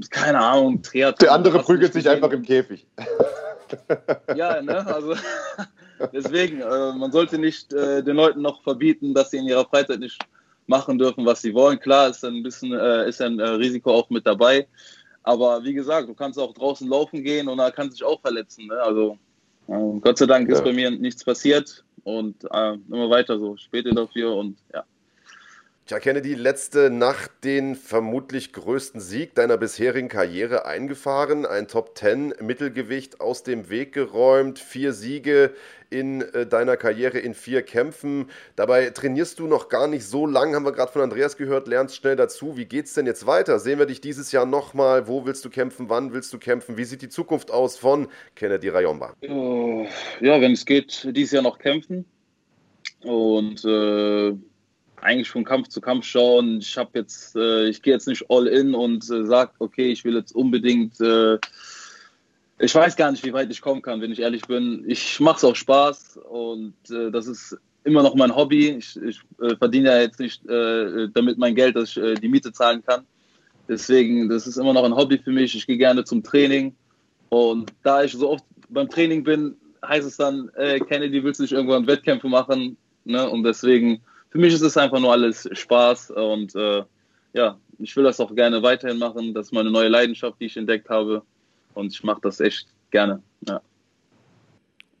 [0.09, 1.27] keine Ahnung, Triathlon.
[1.27, 2.85] Der andere prügelt sich einfach im Käfig.
[4.35, 5.15] Ja, ne, also
[6.13, 10.01] deswegen, äh, man sollte nicht äh, den Leuten noch verbieten, dass sie in ihrer Freizeit
[10.01, 10.19] nicht
[10.67, 11.79] machen dürfen, was sie wollen.
[11.79, 14.67] Klar ist ein bisschen, äh, ist ein äh, Risiko auch mit dabei.
[15.23, 18.67] Aber wie gesagt, du kannst auch draußen laufen gehen und da kannst dich auch verletzen.
[18.67, 18.75] Ne?
[18.81, 19.17] Also
[19.67, 20.55] äh, Gott sei Dank ja.
[20.55, 23.55] ist bei mir nichts passiert und äh, immer weiter so.
[23.57, 24.83] Später dafür und ja.
[25.91, 31.45] Tja, Kennedy, letzte Nacht den vermutlich größten Sieg deiner bisherigen Karriere eingefahren.
[31.45, 34.57] Ein Top 10 Mittelgewicht aus dem Weg geräumt.
[34.57, 35.53] Vier Siege
[35.89, 38.29] in äh, deiner Karriere in vier Kämpfen.
[38.55, 41.97] Dabei trainierst du noch gar nicht so lang, haben wir gerade von Andreas gehört, lernst
[41.97, 42.55] schnell dazu.
[42.55, 43.59] Wie geht's denn jetzt weiter?
[43.59, 45.09] Sehen wir dich dieses Jahr nochmal?
[45.09, 45.89] Wo willst du kämpfen?
[45.89, 46.77] Wann willst du kämpfen?
[46.77, 49.13] Wie sieht die Zukunft aus von Kennedy Rayomba?
[49.21, 52.05] Ja, wenn es geht, dieses Jahr noch kämpfen.
[53.03, 54.37] Und äh
[55.01, 56.59] eigentlich von Kampf zu Kampf schauen.
[56.59, 60.05] Ich habe jetzt, äh, ich gehe jetzt nicht all in und äh, sage, okay, ich
[60.05, 60.99] will jetzt unbedingt.
[61.01, 61.39] Äh,
[62.59, 64.83] ich weiß gar nicht, wie weit ich kommen kann, wenn ich ehrlich bin.
[64.87, 68.69] Ich mache es auch Spaß und äh, das ist immer noch mein Hobby.
[68.69, 72.53] Ich, ich äh, verdiene ja jetzt nicht äh, damit mein Geld, dass ich die Miete
[72.53, 73.03] zahlen kann.
[73.67, 75.55] Deswegen, das ist immer noch ein Hobby für mich.
[75.55, 76.75] Ich gehe gerne zum Training
[77.29, 80.51] und da ich so oft beim Training bin, heißt es dann,
[80.87, 82.77] Kennedy, willst du nicht irgendwann Wettkämpfe machen?
[83.05, 83.27] Ne?
[83.29, 84.01] Und deswegen
[84.31, 86.83] für mich ist es einfach nur alles Spaß und äh,
[87.33, 89.33] ja, ich will das auch gerne weiterhin machen.
[89.33, 91.21] Das ist meine neue Leidenschaft, die ich entdeckt habe
[91.73, 93.21] und ich mache das echt gerne.
[93.47, 93.61] Ja.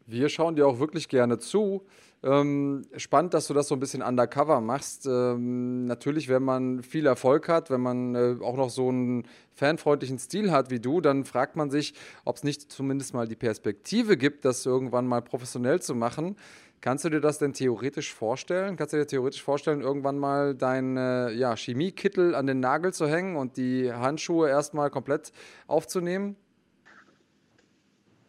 [0.05, 1.85] Wir schauen dir auch wirklich gerne zu.
[2.23, 5.07] Ähm, spannend, dass du das so ein bisschen undercover machst.
[5.07, 9.23] Ähm, natürlich, wenn man viel Erfolg hat, wenn man äh, auch noch so einen
[9.55, 13.35] fanfreundlichen Stil hat wie du, dann fragt man sich, ob es nicht zumindest mal die
[13.35, 16.35] Perspektive gibt, das irgendwann mal professionell zu machen.
[16.81, 18.75] Kannst du dir das denn theoretisch vorstellen?
[18.75, 23.07] Kannst du dir theoretisch vorstellen, irgendwann mal deinen äh, ja, Chemiekittel an den Nagel zu
[23.07, 25.31] hängen und die Handschuhe erstmal komplett
[25.67, 26.35] aufzunehmen?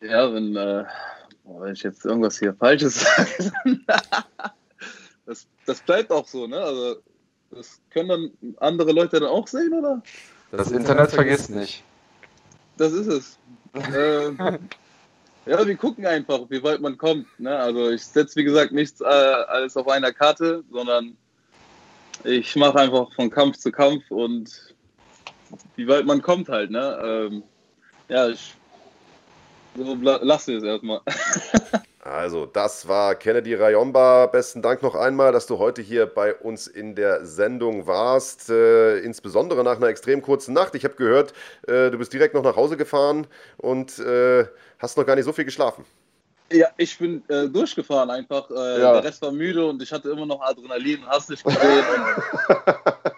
[0.03, 0.85] Ja, wenn, äh,
[1.45, 3.53] wenn ich jetzt irgendwas hier Falsches sage,
[5.25, 6.59] das, das bleibt auch so, ne?
[6.59, 6.97] Also,
[7.53, 10.03] das können dann andere Leute dann auch sehen, oder?
[10.51, 11.83] Das, das Internet vergisst nicht.
[12.77, 13.39] Das ist es.
[13.95, 14.59] äh,
[15.47, 17.27] ja, wir gucken einfach, wie weit man kommt.
[17.39, 17.57] Ne?
[17.57, 21.17] Also ich setze, wie gesagt, nichts äh, alles auf einer Karte, sondern
[22.25, 24.75] ich mache einfach von Kampf zu Kampf und
[25.77, 26.71] wie weit man kommt halt.
[26.71, 27.01] Ne?
[27.05, 27.43] Ähm,
[28.09, 28.55] ja, ich
[29.77, 31.01] so lasse es erstmal.
[32.13, 34.27] Also, das war Kennedy Rayomba.
[34.27, 38.51] Besten Dank noch einmal, dass du heute hier bei uns in der Sendung warst.
[38.51, 40.75] Äh, insbesondere nach einer extrem kurzen Nacht.
[40.75, 41.33] Ich habe gehört,
[41.67, 44.45] äh, du bist direkt noch nach Hause gefahren und äh,
[44.79, 45.87] hast noch gar nicht so viel geschlafen.
[46.53, 48.51] Ja, ich bin äh, durchgefahren einfach.
[48.51, 48.93] Äh, ja.
[48.93, 51.63] Der Rest war müde und ich hatte immer noch Adrenalin, hast nicht gesehen.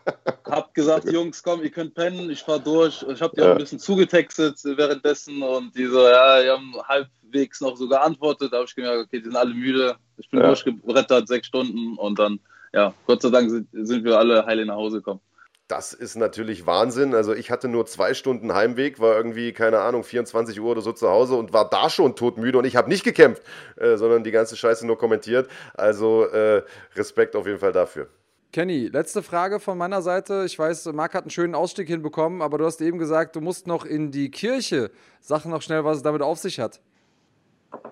[0.75, 3.05] hab gesagt, Jungs, komm, ihr könnt pennen, ich fahr durch.
[3.09, 3.49] Ich habe die ja.
[3.49, 8.53] auch ein bisschen zugetextet währenddessen und die so, ja, die haben halbwegs noch so geantwortet.
[8.53, 9.97] Da habe ich gemerkt, okay, die sind alle müde.
[10.17, 10.47] Ich bin ja.
[10.47, 12.41] durchgebrettert, sechs Stunden und dann,
[12.73, 15.21] ja, Gott sei Dank sind, sind wir alle heile nach Hause gekommen.
[15.67, 17.15] Das ist natürlich Wahnsinn.
[17.15, 20.93] Also ich hatte nur zwei Stunden Heimweg, war irgendwie, keine Ahnung, 24 Uhr oder so
[20.93, 23.43] zu Hause und war da schon todmüde und ich habe nicht gekämpft,
[23.77, 25.49] äh, sondern die ganze Scheiße nur kommentiert.
[25.73, 26.63] Also äh,
[26.97, 28.09] Respekt auf jeden Fall dafür.
[28.55, 30.45] Kenny, letzte Frage von meiner Seite.
[30.47, 33.67] Ich weiß, Marc hat einen schönen Ausstieg hinbekommen, aber du hast eben gesagt, du musst
[33.67, 34.93] noch in die Kirche.
[35.21, 36.81] Sag noch schnell, was es damit auf sich hat.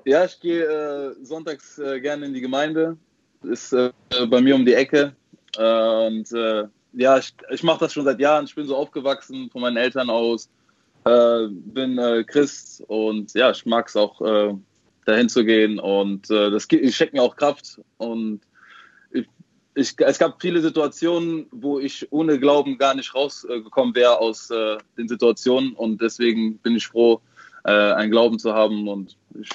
[0.05, 2.97] Ja, ich gehe äh, sonntags äh, gerne in die Gemeinde.
[3.43, 3.91] Ist äh,
[4.31, 5.17] bei mir um die Ecke.
[5.57, 8.45] Äh, und äh, ja, ich, ich mache das schon seit Jahren.
[8.45, 10.49] Ich bin so aufgewachsen von meinen Eltern aus.
[11.05, 11.97] Äh, bin
[12.29, 14.21] Christ und ja, ich mag es auch,
[15.07, 15.81] dahin zu gehen.
[15.81, 17.81] Und das schenkt mir auch Kraft.
[17.97, 18.43] Und
[19.75, 24.79] ich, es gab viele Situationen, wo ich ohne Glauben gar nicht rausgekommen wäre aus äh,
[24.99, 27.21] den Situationen und deswegen bin ich froh,
[27.65, 29.49] äh, einen Glauben zu haben und ich,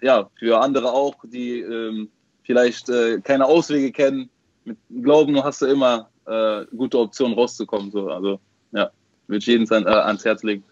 [0.00, 2.10] ja, für andere auch, die ähm,
[2.42, 4.28] vielleicht äh, keine Auswege kennen.
[4.64, 7.90] Mit Glauben hast du immer äh, gute Optionen rauszukommen.
[7.90, 8.08] So.
[8.08, 8.40] Also
[8.72, 8.90] ja,
[9.26, 10.64] würde ich jeden äh, ans Herz legen.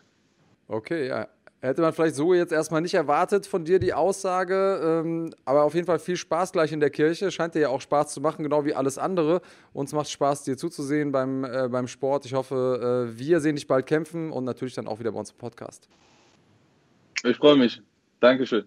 [0.68, 1.26] Okay, ja.
[1.62, 5.74] Hätte man vielleicht so jetzt erstmal nicht erwartet von dir die Aussage, ähm, aber auf
[5.74, 7.30] jeden Fall viel Spaß gleich in der Kirche.
[7.30, 9.42] Scheint dir ja auch Spaß zu machen, genau wie alles andere.
[9.74, 12.24] Uns macht Spaß, dir zuzusehen beim, äh, beim Sport.
[12.24, 15.32] Ich hoffe, äh, wir sehen dich bald kämpfen und natürlich dann auch wieder bei uns
[15.32, 15.86] im Podcast.
[17.24, 17.82] Ich freue mich.
[18.20, 18.64] Dankeschön.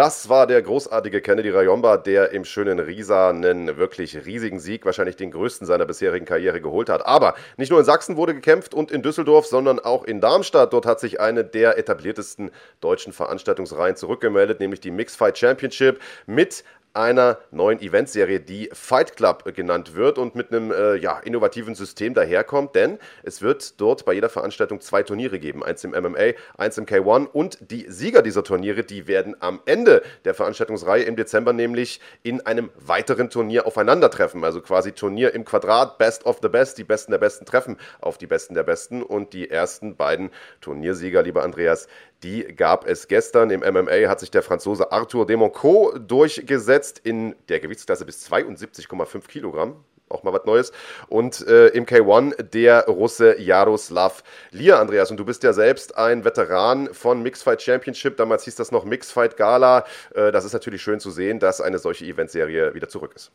[0.00, 5.16] Das war der großartige Kennedy Rayomba, der im schönen Riesa einen wirklich riesigen Sieg, wahrscheinlich
[5.16, 7.04] den größten seiner bisherigen Karriere geholt hat.
[7.04, 10.72] Aber nicht nur in Sachsen wurde gekämpft und in Düsseldorf, sondern auch in Darmstadt.
[10.72, 16.64] Dort hat sich eine der etabliertesten deutschen Veranstaltungsreihen zurückgemeldet, nämlich die Mixed Fight Championship mit
[16.94, 22.14] einer neuen Eventserie, die Fight Club genannt wird und mit einem äh, ja, innovativen System
[22.14, 26.78] daherkommt, denn es wird dort bei jeder Veranstaltung zwei Turniere geben, eins im MMA, eins
[26.78, 31.52] im K1 und die Sieger dieser Turniere, die werden am Ende der Veranstaltungsreihe im Dezember
[31.52, 36.78] nämlich in einem weiteren Turnier aufeinandertreffen, also quasi Turnier im Quadrat, Best of the Best,
[36.78, 39.02] die Besten der Besten treffen auf die Besten der Besten.
[39.02, 40.30] Und die ersten beiden
[40.60, 41.88] Turniersieger, lieber Andreas,
[42.22, 43.50] die gab es gestern.
[43.50, 49.84] Im MMA hat sich der Franzose Arthur Demonco durchgesetzt in der Gewichtsklasse bis 72,5 Kilogramm
[50.10, 50.72] auch mal was Neues.
[51.08, 55.10] Und äh, im K1 der Russe Jaroslav Lier, Andreas.
[55.10, 58.16] Und du bist ja selbst ein Veteran von Mixed Fight Championship.
[58.16, 59.84] Damals hieß das noch Mixed Fight Gala.
[60.14, 63.30] Äh, das ist natürlich schön zu sehen, dass eine solche Eventserie wieder zurück ist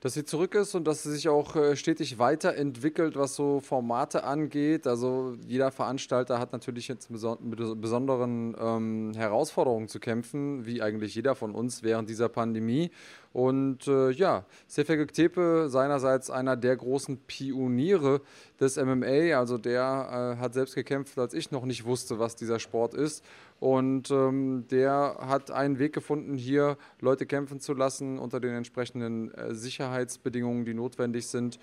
[0.00, 4.22] dass sie zurück ist und dass sie sich auch äh, stetig weiterentwickelt, was so Formate
[4.22, 4.86] angeht.
[4.86, 11.34] Also jeder Veranstalter hat natürlich jetzt mit besonderen ähm, Herausforderungen zu kämpfen, wie eigentlich jeder
[11.34, 12.90] von uns während dieser Pandemie.
[13.32, 18.20] Und äh, ja, Sefek Tepe, seinerseits einer der großen Pioniere
[18.60, 22.58] des MMA, also der äh, hat selbst gekämpft, als ich noch nicht wusste, was dieser
[22.58, 23.24] Sport ist.
[23.60, 29.34] Und ähm, der hat einen Weg gefunden, hier Leute kämpfen zu lassen unter den entsprechenden
[29.34, 31.58] äh, Sicherheitsbedingungen, die notwendig sind.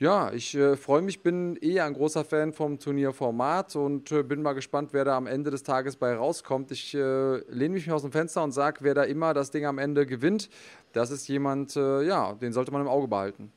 [0.00, 4.40] Ja, ich äh, freue mich, bin eh ein großer Fan vom Turnierformat und äh, bin
[4.40, 6.70] mal gespannt, wer da am Ende des Tages bei rauskommt.
[6.72, 9.76] Ich äh, lehne mich aus dem Fenster und sage, wer da immer das Ding am
[9.76, 10.48] Ende gewinnt,
[10.94, 13.52] das ist jemand, äh, ja, den sollte man im Auge behalten.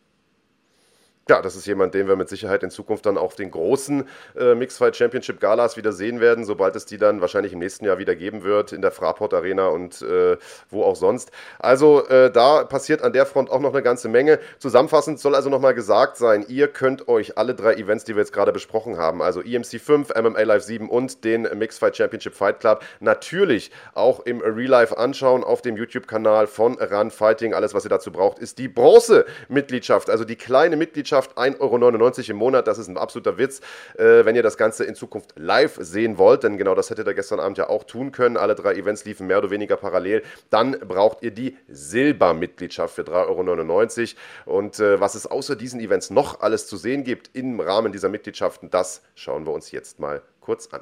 [1.29, 4.05] Ja, das ist jemand, den wir mit Sicherheit in Zukunft dann auf den großen
[4.37, 7.85] äh, Mixed Fight Championship Galas wieder sehen werden, sobald es die dann wahrscheinlich im nächsten
[7.85, 10.35] Jahr wieder geben wird, in der Fraport Arena und äh,
[10.69, 11.31] wo auch sonst.
[11.59, 14.37] Also äh, da passiert an der Front auch noch eine ganze Menge.
[14.59, 18.33] Zusammenfassend soll also nochmal gesagt sein, ihr könnt euch alle drei Events, die wir jetzt
[18.33, 22.59] gerade besprochen haben, also EMC 5, MMA Live 7 und den Mixed Fight Championship Fight
[22.59, 27.53] Club, natürlich auch im Real Life anschauen auf dem YouTube-Kanal von Run Fighting.
[27.53, 32.31] Alles, was ihr dazu braucht, ist die Bronze-Mitgliedschaft, also die kleine Mitgliedschaft Mitgliedschaft 1,99 Euro
[32.31, 32.67] im Monat.
[32.67, 33.61] Das ist ein absoluter Witz,
[33.97, 36.43] äh, wenn ihr das Ganze in Zukunft live sehen wollt.
[36.43, 38.37] Denn genau das hättet ihr gestern Abend ja auch tun können.
[38.37, 40.23] Alle drei Events liefen mehr oder weniger parallel.
[40.49, 44.57] Dann braucht ihr die Silbermitgliedschaft für 3,99 Euro.
[44.57, 48.09] Und äh, was es außer diesen Events noch alles zu sehen gibt im Rahmen dieser
[48.09, 50.81] Mitgliedschaften, das schauen wir uns jetzt mal kurz an.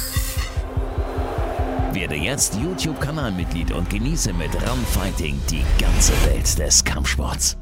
[1.93, 7.60] Werde jetzt YouTube-Kanalmitglied und genieße mit Runfighting die ganze Welt des Kampfsports.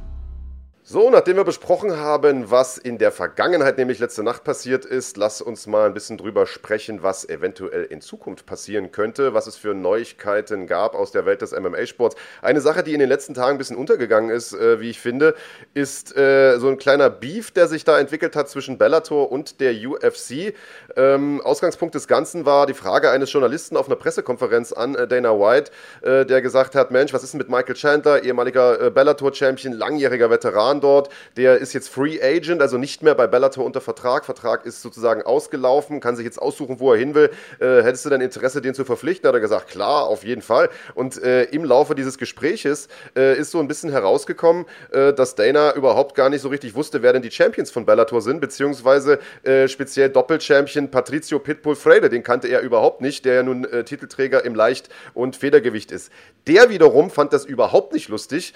[0.91, 5.39] So, nachdem wir besprochen haben, was in der Vergangenheit, nämlich letzte Nacht passiert ist, lass
[5.39, 9.75] uns mal ein bisschen drüber sprechen, was eventuell in Zukunft passieren könnte, was es für
[9.75, 12.15] Neuigkeiten gab aus der Welt des MMA-Sports.
[12.41, 15.35] Eine Sache, die in den letzten Tagen ein bisschen untergegangen ist, äh, wie ich finde,
[15.75, 19.73] ist äh, so ein kleiner Beef, der sich da entwickelt hat zwischen Bellator und der
[19.73, 20.55] UFC.
[20.95, 25.39] Ähm, Ausgangspunkt des Ganzen war die Frage eines Journalisten auf einer Pressekonferenz an äh, Dana
[25.39, 25.69] White,
[26.01, 30.31] äh, der gesagt hat, Mensch, was ist denn mit Michael Chandler, ehemaliger äh, Bellator-Champion, langjähriger
[30.31, 34.25] Veteran, dort, der ist jetzt Free Agent, also nicht mehr bei Bellator unter Vertrag.
[34.25, 37.29] Vertrag ist sozusagen ausgelaufen, kann sich jetzt aussuchen, wo er hin will.
[37.59, 39.27] Äh, hättest du denn Interesse, den zu verpflichten?
[39.27, 40.69] Hat er gesagt, klar, auf jeden Fall.
[40.95, 45.75] Und äh, im Laufe dieses Gespräches äh, ist so ein bisschen herausgekommen, äh, dass Dana
[45.75, 49.67] überhaupt gar nicht so richtig wusste, wer denn die Champions von Bellator sind, beziehungsweise äh,
[49.67, 54.43] speziell Doppelchampion Patricio Pitbull Freire, den kannte er überhaupt nicht, der ja nun äh, Titelträger
[54.45, 56.11] im Leicht- und Federgewicht ist.
[56.49, 58.53] Der wiederum fand das überhaupt nicht lustig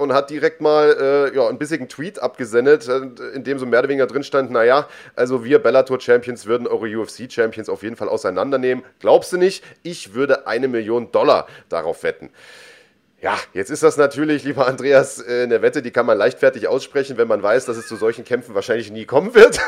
[0.00, 3.80] und hat direkt mal ja, ein bisschen bissigen Tweet abgesendet, äh, in dem so mehr
[3.80, 8.84] oder weniger drin stand, naja, also wir Bellator-Champions würden eure UFC-Champions auf jeden Fall auseinandernehmen.
[9.00, 9.64] Glaubst du nicht?
[9.82, 12.30] Ich würde eine Million Dollar darauf wetten.
[13.22, 17.16] Ja, jetzt ist das natürlich, lieber Andreas, äh, eine Wette, die kann man leichtfertig aussprechen,
[17.16, 19.58] wenn man weiß, dass es zu solchen Kämpfen wahrscheinlich nie kommen wird.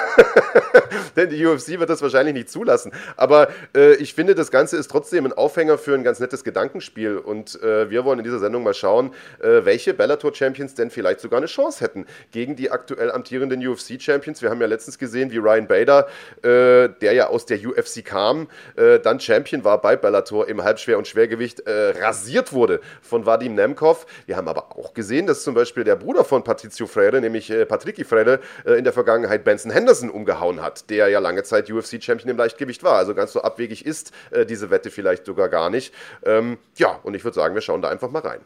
[1.17, 2.93] Denn die UFC wird das wahrscheinlich nicht zulassen.
[3.17, 7.17] Aber äh, ich finde, das Ganze ist trotzdem ein Aufhänger für ein ganz nettes Gedankenspiel.
[7.17, 11.39] Und äh, wir wollen in dieser Sendung mal schauen, äh, welche Bellator-Champions denn vielleicht sogar
[11.39, 14.43] eine Chance hätten gegen die aktuell amtierenden UFC-Champions.
[14.43, 16.07] Wir haben ja letztens gesehen, wie Ryan Bader,
[16.43, 20.99] äh, der ja aus der UFC kam, äh, dann Champion war bei Bellator im Halbschwer-
[20.99, 24.07] und Schwergewicht, rasiert wurde von Vadim Vadim Nemkov.
[24.27, 27.65] Wir haben aber auch gesehen, dass zum Beispiel der Bruder von Patricio Freire, nämlich äh,
[27.65, 32.31] Patricky Freire, äh, in der Vergangenheit Benson Henderson umgehauen hat, der ja lange Zeit UFC-Champion
[32.31, 32.95] im Leichtgewicht war.
[32.95, 35.95] Also ganz so abwegig ist äh, diese Wette vielleicht sogar gar nicht.
[36.25, 38.41] Ähm, ja, und ich würde sagen, wir schauen da einfach mal rein.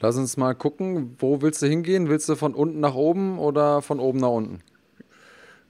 [0.00, 2.08] Lass uns mal gucken, wo willst du hingehen?
[2.08, 4.62] Willst du von unten nach oben oder von oben nach unten?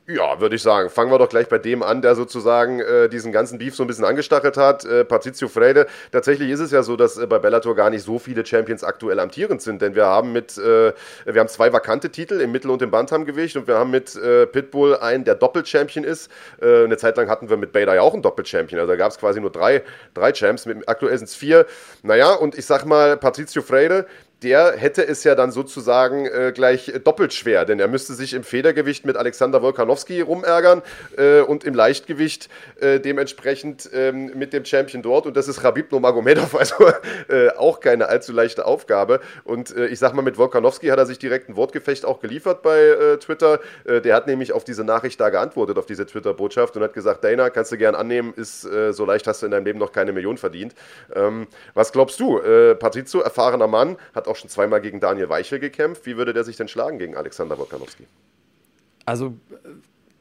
[0.09, 0.89] Ja, würde ich sagen.
[0.89, 3.89] Fangen wir doch gleich bei dem an, der sozusagen äh, diesen ganzen Beef so ein
[3.89, 4.85] bisschen angestachelt hat.
[4.85, 5.87] Äh, Patrizio Freire.
[6.13, 9.19] Tatsächlich ist es ja so, dass äh, bei Bellator gar nicht so viele Champions aktuell
[9.19, 10.93] amtierend sind, denn wir haben mit, äh,
[11.25, 14.47] wir haben zwei vakante Titel im Mittel- und im Bantamgewicht und wir haben mit äh,
[14.47, 16.31] Pitbull einen, der Doppel-Champion ist.
[16.63, 18.79] Äh, eine Zeit lang hatten wir mit Bader ja auch einen Doppel-Champion.
[18.79, 19.83] Also da gab es quasi nur drei,
[20.15, 20.67] drei Champs.
[20.67, 21.67] Mit, aktuell sind es vier.
[22.05, 24.07] Naja, und ich sag mal, Patrizio Freire,
[24.43, 28.45] der hätte es ja dann sozusagen äh, gleich doppelt schwer, denn er müsste sich im
[28.45, 30.82] Federgewicht mit Alexander Wolkanowski rumärgern
[31.16, 35.91] äh, und im Leichtgewicht äh, dementsprechend ähm, mit dem Champion dort und das ist Khabib
[35.91, 36.74] Nurmagomedov, also
[37.28, 41.07] äh, auch keine allzu leichte Aufgabe und äh, ich sag mal, mit Wolkanowski hat er
[41.07, 45.20] sich direkt ein Wortgefecht auch geliefert bei äh, Twitter, der hat nämlich auf diese Nachricht
[45.20, 49.05] da geantwortet, auf diese Twitter-Botschaft und hat gesagt, Dana, kannst du gern annehmen, ist so
[49.05, 50.74] leicht hast du in deinem Leben noch keine Million verdient.
[51.14, 52.41] Ähm, was glaubst du?
[52.78, 56.07] Patrizio, erfahrener Mann, hat hat auch schon zweimal gegen Daniel Weichel gekämpft.
[56.07, 58.05] Wie würde der sich denn schlagen gegen Alexander Wolkanowski?
[59.05, 59.35] Also,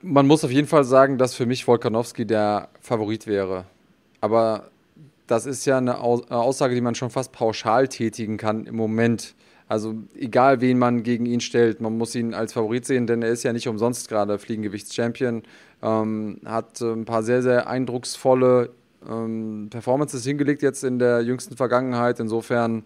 [0.02, 3.66] man muss auf jeden Fall sagen, dass für mich Wolkanowski der Favorit wäre.
[4.22, 4.70] Aber
[5.28, 9.34] das ist ja eine Aussage, die man schon fast pauschal tätigen kann im Moment.
[9.68, 13.30] Also egal, wen man gegen ihn stellt, man muss ihn als Favorit sehen, denn er
[13.30, 15.42] ist ja nicht umsonst gerade Fliegengewichtschampion.
[15.82, 18.70] Ähm, hat äh, ein paar sehr, sehr eindrucksvolle
[19.10, 22.20] ähm, Performances hingelegt jetzt in der jüngsten Vergangenheit.
[22.20, 22.84] Insofern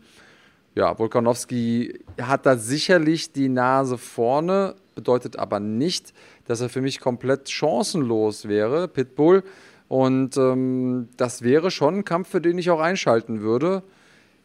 [0.76, 6.14] ja, Volkanowski hat da sicherlich die Nase vorne, bedeutet aber nicht,
[6.46, 9.44] dass er für mich komplett chancenlos wäre, Pitbull.
[9.88, 13.84] Und ähm, das wäre schon ein Kampf, für den ich auch einschalten würde.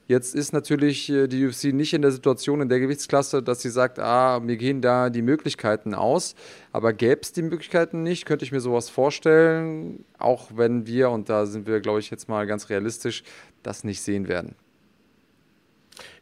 [0.07, 3.71] Jetzt ist natürlich äh, die UFC nicht in der Situation in der Gewichtsklasse, dass sie
[3.71, 6.35] sagt, ah, mir gehen da die Möglichkeiten aus.
[6.73, 11.31] Aber gäbe es die Möglichkeiten nicht, könnte ich mir sowas vorstellen, auch wenn wir, und
[11.31, 13.23] da sind wir, glaube ich, jetzt mal ganz realistisch,
[13.63, 14.57] das nicht sehen werden.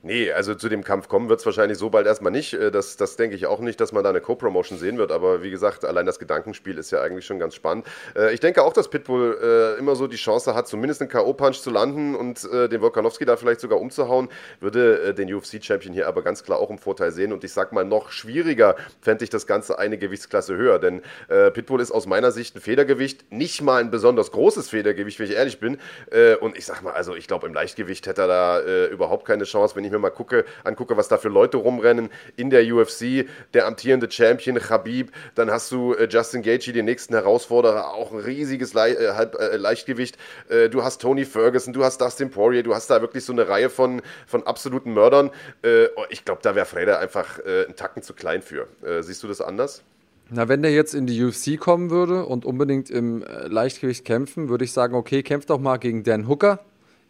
[0.05, 2.55] Nee, also zu dem Kampf kommen wird es wahrscheinlich so bald erstmal nicht.
[2.55, 5.13] Äh, das, das denke ich auch nicht, dass man da eine Co-Promotion sehen wird.
[5.13, 7.87] Aber wie gesagt, allein das Gedankenspiel ist ja eigentlich schon ganz spannend.
[8.17, 11.63] Äh, ich denke auch, dass Pitbull äh, immer so die Chance hat, zumindest einen K.O.-Punch
[11.63, 14.29] zu landen und den Volkanowski da vielleicht sogar umzuhauen.
[14.61, 17.33] Würde den UFC-Champion hier aber ganz klar auch im Vorteil sehen.
[17.33, 20.79] Und ich sag mal, noch schwieriger fände ich das Ganze eine Gewichtsklasse höher.
[20.79, 25.27] Denn Pitbull ist aus meiner Sicht ein Federgewicht, nicht mal ein besonders großes Federgewicht, wenn
[25.27, 25.79] ich ehrlich bin.
[26.41, 29.77] und ich sag mal, also ich glaube, im Leichtgewicht hätte er da überhaupt keine Chance,
[29.77, 33.67] wenn ich mir mal gucke, angucke, was da für Leute rumrennen in der UFC, der
[33.67, 38.75] amtierende Champion Khabib, dann hast du äh, Justin Gaethje, den nächsten Herausforderer, auch ein riesiges
[38.75, 40.19] Le äh, Halb äh, Leichtgewicht.
[40.49, 43.49] Äh, du hast Tony Ferguson, du hast Dustin Poirier, du hast da wirklich so eine
[43.49, 45.31] Reihe von, von absoluten Mördern.
[45.63, 48.67] Äh, oh, ich glaube, da wäre Freda einfach äh, einen Tacken zu klein für.
[49.01, 49.83] siehst du das anders?
[50.31, 54.65] Na, wenn der jetzt in die UFC kommen würde und unbedingt im Leichtgewicht kämpfen, würde
[54.65, 56.61] ich sagen, okay, kämpf doch mal gegen Dan Hooker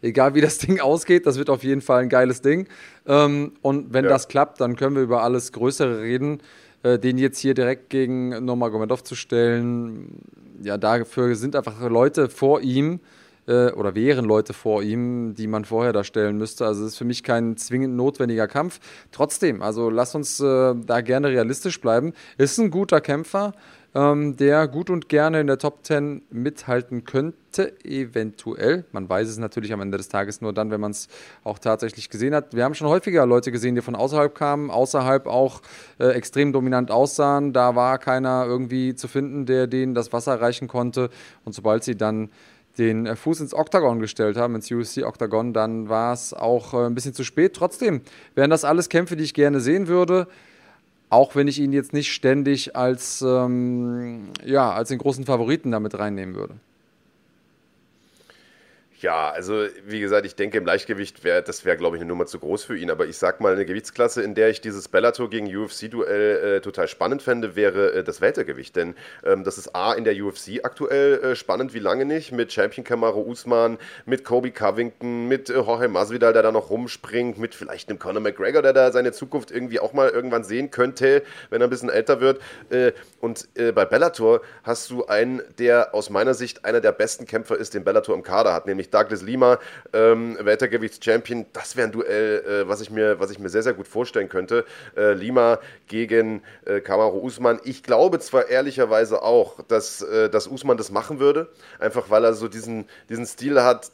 [0.03, 2.67] egal wie das Ding ausgeht, das wird auf jeden Fall ein geiles Ding.
[3.07, 4.09] Ähm, und wenn ja.
[4.11, 6.41] das klappt, dann können wir über alles Größere reden.
[6.83, 10.19] Äh, den jetzt hier direkt gegen Nomagomedov zu stellen,
[10.61, 12.99] ja, dafür sind einfach Leute vor ihm
[13.47, 16.65] äh, oder wären Leute vor ihm, die man vorher da stellen müsste.
[16.65, 18.79] Also es ist für mich kein zwingend notwendiger Kampf.
[19.13, 22.11] Trotzdem, also lass uns äh, da gerne realistisch bleiben.
[22.37, 23.53] Ist ein guter Kämpfer
[23.95, 28.85] ähm, der gut und gerne in der Top 10 mithalten könnte, eventuell.
[28.91, 31.07] Man weiß es natürlich am Ende des Tages nur dann, wenn man es
[31.43, 32.55] auch tatsächlich gesehen hat.
[32.55, 35.61] Wir haben schon häufiger Leute gesehen, die von außerhalb kamen, außerhalb auch
[35.99, 37.53] äh, extrem dominant aussahen.
[37.53, 41.09] Da war keiner irgendwie zu finden, der denen das Wasser reichen konnte.
[41.45, 42.29] Und sobald sie dann
[42.77, 46.85] den äh, Fuß ins Oktagon gestellt haben, ins UFC Oktagon, dann war es auch äh,
[46.85, 47.55] ein bisschen zu spät.
[47.55, 48.01] Trotzdem
[48.35, 50.27] wären das alles Kämpfe, die ich gerne sehen würde.
[51.13, 55.99] Auch wenn ich ihn jetzt nicht ständig als, ähm, ja, als den großen Favoriten damit
[55.99, 56.55] reinnehmen würde.
[59.03, 62.25] Ja, also wie gesagt, ich denke im Leichtgewicht wäre das wäre glaube ich eine Nummer
[62.25, 65.29] zu groß für ihn, aber ich sag mal eine Gewichtsklasse, in der ich dieses Bellator
[65.29, 68.95] gegen UFC Duell äh, total spannend fände, wäre äh, das Weltergewicht, denn
[69.25, 72.31] ähm, das ist A in der UFC aktuell äh, spannend wie lange nicht.
[72.31, 77.37] Mit Champion Kamaru Usman, mit Kobe Covington, mit äh, Jorge Masvidal, der da noch rumspringt,
[77.37, 81.23] mit vielleicht einem Conor McGregor, der da seine Zukunft irgendwie auch mal irgendwann sehen könnte,
[81.49, 82.39] wenn er ein bisschen älter wird.
[82.69, 87.25] Äh, und äh, bei Bellator hast du einen, der aus meiner Sicht einer der besten
[87.25, 89.59] Kämpfer ist, den Bellator im Kader hat, nämlich Douglas Lima,
[89.93, 93.73] ähm, Weltergewichts-Champion, das wäre ein Duell, äh, was, ich mir, was ich mir sehr, sehr
[93.73, 94.65] gut vorstellen könnte.
[94.95, 97.59] Äh, Lima gegen äh, Kamaru Usman.
[97.63, 102.33] Ich glaube zwar ehrlicherweise auch, dass, äh, dass Usman das machen würde, einfach weil er
[102.33, 103.91] so diesen, diesen Stil hat,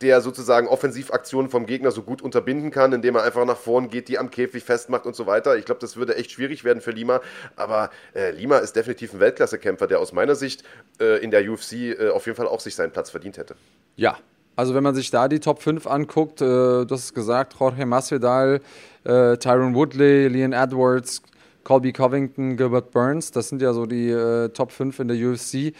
[0.00, 4.08] der sozusagen Offensivaktionen vom Gegner so gut unterbinden kann, indem er einfach nach vorn geht,
[4.08, 5.56] die am Käfig festmacht und so weiter.
[5.56, 7.20] Ich glaube, das würde echt schwierig werden für Lima.
[7.56, 10.64] Aber äh, Lima ist definitiv ein Weltklassekämpfer, der aus meiner Sicht
[11.00, 13.56] äh, in der UFC äh, auf jeden Fall auch sich seinen Platz verdient hätte.
[13.96, 14.18] Ja,
[14.56, 17.86] also wenn man sich da die Top 5 anguckt, äh, du hast es gesagt, Jorge
[17.86, 18.60] Masvidal,
[19.04, 21.22] äh, Tyron Woodley, Leon Edwards,
[21.62, 25.74] Colby Covington, Gilbert Burns, das sind ja so die äh, Top 5 in der UFC.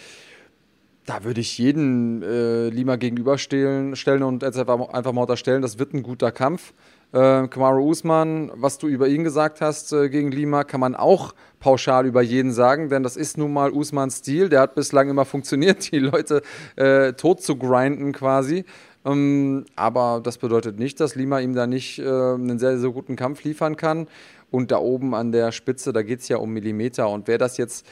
[1.09, 6.03] Da würde ich jeden äh, Lima gegenüberstellen stellen und einfach mal unterstellen, das wird ein
[6.03, 6.75] guter Kampf.
[7.13, 11.35] Äh, Kamaru Usman, was du über ihn gesagt hast äh, gegen Lima, kann man auch
[11.61, 14.51] pauschal über jeden sagen, denn das ist nun mal Usmans Stil.
[14.51, 16.43] Der hat bislang immer funktioniert, die Leute
[16.77, 18.67] äh, tot zu grinden quasi.
[19.07, 23.17] Ähm, aber das bedeutet nicht, dass Lima ihm da nicht äh, einen sehr, sehr guten
[23.17, 24.09] Kampf liefern kann.
[24.51, 27.09] Und da oben an der Spitze, da geht es ja um Millimeter.
[27.09, 27.87] Und wer das jetzt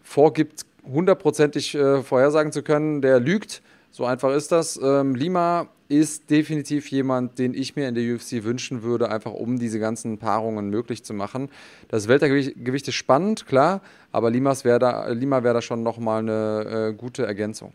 [0.00, 3.62] vorgibt, hundertprozentig äh, vorhersagen zu können, der lügt.
[3.90, 4.78] So einfach ist das.
[4.82, 9.58] Ähm, Lima ist definitiv jemand, den ich mir in der UFC wünschen würde, einfach um
[9.58, 11.48] diese ganzen Paarungen möglich zu machen.
[11.88, 13.80] Das Weltergewicht ist spannend, klar,
[14.12, 17.72] aber Limas wär da, Lima wäre da schon nochmal eine äh, gute Ergänzung.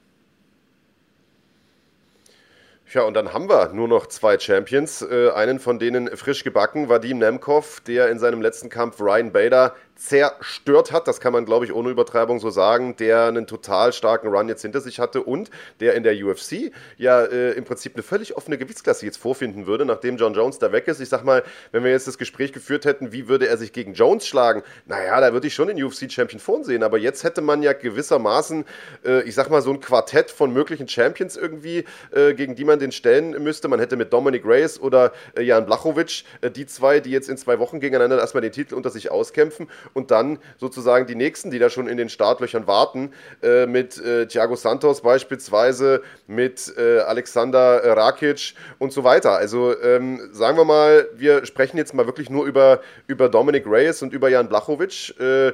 [2.94, 5.02] Ja, und dann haben wir nur noch zwei Champions.
[5.02, 9.76] Äh, einen von denen frisch gebacken, Vadim Nemkov, der in seinem letzten Kampf Ryan Bader
[9.96, 14.28] zerstört hat, das kann man glaube ich ohne Übertreibung so sagen, der einen total starken
[14.28, 18.04] Run jetzt hinter sich hatte und der in der UFC ja äh, im Prinzip eine
[18.04, 21.02] völlig offene Gewichtsklasse jetzt vorfinden würde, nachdem John Jones da weg ist.
[21.02, 23.94] Ich sag mal, wenn wir jetzt das Gespräch geführt hätten, wie würde er sich gegen
[23.94, 24.64] Jones schlagen?
[24.86, 28.66] Naja, da würde ich schon den UFC-Champion vorsehen, aber jetzt hätte man ja gewissermaßen,
[29.06, 32.80] äh, ich sag mal, so ein Quartett von möglichen Champions irgendwie, äh, gegen die man
[32.80, 33.68] den stellen müsste.
[33.68, 37.38] Man hätte mit Dominic Reyes oder äh, Jan Blachowicz äh, die zwei, die jetzt in
[37.38, 41.60] zwei Wochen gegeneinander erstmal den Titel unter sich auskämpfen und dann sozusagen die nächsten, die
[41.60, 43.12] da schon in den Startlöchern warten,
[43.42, 49.34] äh, mit äh, Thiago Santos beispielsweise, mit äh, Alexander Rakic und so weiter.
[49.34, 54.02] Also ähm, sagen wir mal, wir sprechen jetzt mal wirklich nur über, über Dominic Reyes
[54.02, 55.12] und über Jan Blachowicz.
[55.20, 55.54] Äh,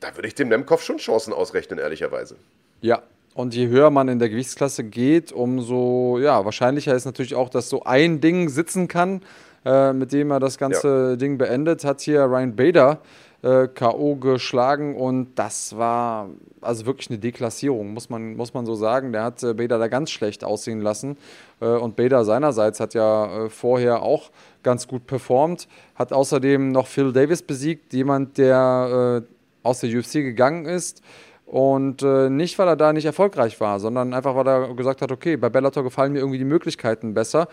[0.00, 2.36] da würde ich dem Nemkov schon Chancen ausrechnen, ehrlicherweise.
[2.80, 3.02] Ja,
[3.34, 7.68] und je höher man in der Gewichtsklasse geht, umso ja, wahrscheinlicher ist natürlich auch, dass
[7.68, 9.22] so ein Ding sitzen kann,
[9.64, 11.16] äh, mit dem er das ganze ja.
[11.16, 11.84] Ding beendet.
[11.84, 13.00] Hat hier Ryan Bader
[13.44, 14.16] äh, K.O.
[14.16, 16.30] geschlagen und das war
[16.62, 19.12] also wirklich eine Deklassierung, muss man, muss man so sagen.
[19.12, 21.18] Der hat äh, Bader da ganz schlecht aussehen lassen
[21.60, 24.30] äh, und Bader seinerseits hat ja äh, vorher auch
[24.62, 29.28] ganz gut performt, hat außerdem noch Phil Davis besiegt, jemand, der äh,
[29.62, 31.02] aus der UFC gegangen ist.
[31.44, 35.12] Und äh, nicht, weil er da nicht erfolgreich war, sondern einfach, weil er gesagt hat,
[35.12, 37.48] okay, bei Bellator gefallen mir irgendwie die Möglichkeiten besser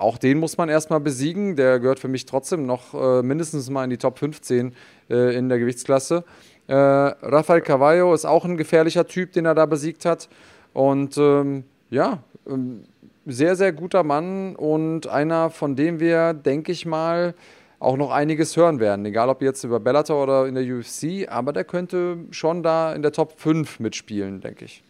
[0.00, 1.56] auch den muss man erstmal besiegen.
[1.56, 4.74] Der gehört für mich trotzdem noch äh, mindestens mal in die Top 15
[5.08, 6.24] äh, in der Gewichtsklasse.
[6.66, 10.28] Äh, Rafael Cavallo ist auch ein gefährlicher Typ, den er da besiegt hat.
[10.72, 12.84] Und ähm, ja, ähm,
[13.26, 17.34] sehr, sehr guter Mann und einer, von dem wir, denke ich mal,
[17.78, 19.04] auch noch einiges hören werden.
[19.06, 23.02] Egal ob jetzt über Bellator oder in der UFC, aber der könnte schon da in
[23.02, 24.82] der Top 5 mitspielen, denke ich.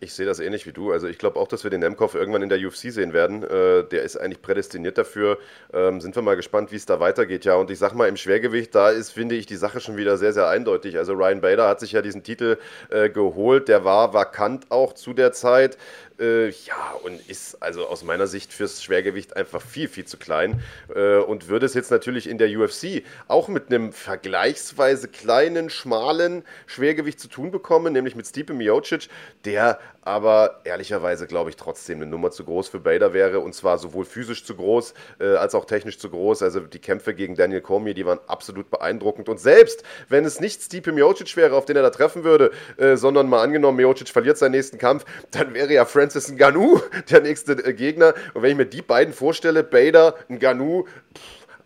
[0.00, 0.92] Ich sehe das ähnlich wie du.
[0.92, 3.42] Also ich glaube auch, dass wir den Nemkov irgendwann in der UFC sehen werden.
[3.42, 5.38] Äh, der ist eigentlich prädestiniert dafür.
[5.72, 7.44] Ähm, sind wir mal gespannt, wie es da weitergeht.
[7.44, 10.16] Ja, und ich sag mal, im Schwergewicht, da ist, finde ich, die Sache schon wieder
[10.16, 10.98] sehr, sehr eindeutig.
[10.98, 12.58] Also Ryan Bader hat sich ja diesen Titel
[12.90, 13.66] äh, geholt.
[13.66, 15.76] Der war vakant auch zu der Zeit.
[16.18, 20.62] Äh, ja, und ist also aus meiner Sicht fürs Schwergewicht einfach viel, viel zu klein.
[20.94, 26.44] Äh, und würde es jetzt natürlich in der UFC auch mit einem vergleichsweise kleinen, schmalen
[26.66, 29.08] Schwergewicht zu tun bekommen, nämlich mit Stipe Miocic,
[29.44, 33.78] der aber ehrlicherweise glaube ich trotzdem eine Nummer zu groß für Bader wäre und zwar
[33.78, 36.42] sowohl physisch zu groß äh, als auch technisch zu groß.
[36.42, 40.62] Also die Kämpfe gegen Daniel Cormier, die waren absolut beeindruckend und selbst wenn es nicht
[40.62, 44.38] Stipe Miocic wäre, auf den er da treffen würde, äh, sondern mal angenommen Miocic verliert
[44.38, 46.80] seinen nächsten Kampf, dann wäre ja Francis Ngannou
[47.10, 50.86] der nächste äh, Gegner und wenn ich mir die beiden vorstelle, Bader, Ngannou,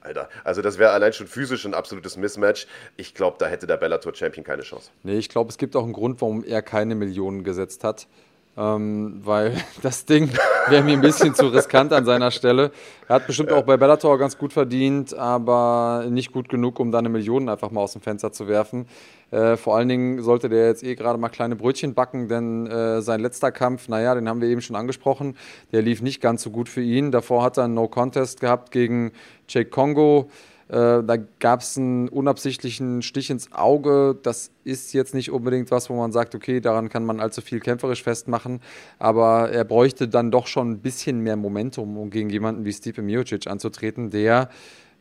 [0.00, 0.28] Alter.
[0.44, 2.66] Also das wäre allein schon physisch ein absolutes Mismatch.
[2.96, 4.90] Ich glaube, da hätte der Bellator-Champion keine Chance.
[5.02, 8.08] Nee, ich glaube, es gibt auch einen Grund, warum er keine Millionen gesetzt hat.
[8.56, 10.30] Ähm, weil das Ding
[10.68, 12.70] wäre mir ein bisschen zu riskant an seiner Stelle.
[13.08, 16.98] Er hat bestimmt auch bei Bellator ganz gut verdient, aber nicht gut genug, um da
[16.98, 18.86] eine Million einfach mal aus dem Fenster zu werfen.
[19.30, 23.00] Äh, vor allen Dingen sollte der jetzt eh gerade mal kleine Brötchen backen, denn äh,
[23.00, 25.36] sein letzter Kampf, naja, den haben wir eben schon angesprochen,
[25.72, 27.10] der lief nicht ganz so gut für ihn.
[27.10, 29.12] Davor hat er einen No-Contest gehabt gegen
[29.48, 30.30] Jake Kongo.
[30.72, 34.18] Äh, da gab es einen unabsichtlichen Stich ins Auge.
[34.22, 37.60] Das ist jetzt nicht unbedingt was, wo man sagt, okay, daran kann man allzu viel
[37.60, 38.60] kämpferisch festmachen.
[38.98, 43.02] Aber er bräuchte dann doch schon ein bisschen mehr Momentum, um gegen jemanden wie Stipe
[43.02, 44.48] Miocic anzutreten, der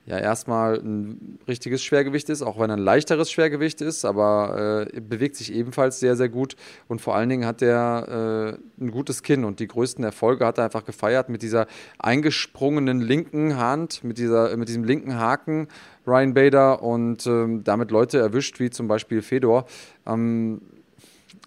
[0.06, 4.99] ja erstmal ein richtiges Schwergewicht ist, auch wenn er ein leichteres Schwergewicht ist, aber äh,
[4.99, 6.56] bewegt sich ebenfalls sehr, sehr gut
[6.88, 10.57] und vor allen Dingen hat er äh, ein gutes Kinn und die größten Erfolge hat
[10.57, 11.68] er einfach gefeiert mit dieser
[11.99, 15.68] eingesprungenen linken Hand, mit, dieser, mit diesem linken Haken
[16.07, 19.65] Ryan Bader und ähm, damit Leute erwischt, wie zum Beispiel Fedor.
[20.07, 20.61] Ähm,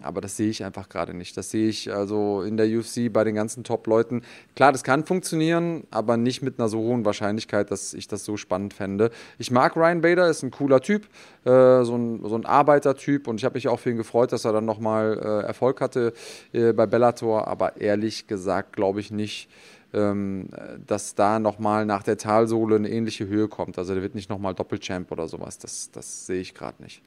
[0.04, 1.36] aber das sehe ich einfach gerade nicht.
[1.36, 4.22] Das sehe ich also in der UFC bei den ganzen Top-Leuten.
[4.54, 8.36] Klar, das kann funktionieren, aber nicht mit einer so hohen Wahrscheinlichkeit, dass ich das so
[8.36, 9.10] spannend fände.
[9.38, 11.06] Ich mag Ryan Bader, ist ein cooler Typ,
[11.44, 14.44] äh, so, ein, so ein Arbeitertyp und ich habe mich auch für ihn gefreut, dass
[14.44, 16.12] er dann nochmal äh, Erfolg hatte
[16.52, 19.48] äh, bei Bellator, aber ehrlich gesagt glaube ich nicht,
[19.94, 20.48] ähm,
[20.86, 23.78] dass da nochmal nach der Talsohle eine ähnliche Höhe kommt.
[23.78, 25.58] Also der wird nicht nochmal Doppelchamp oder sowas.
[25.58, 27.00] Das, das sehe ich gerade nicht.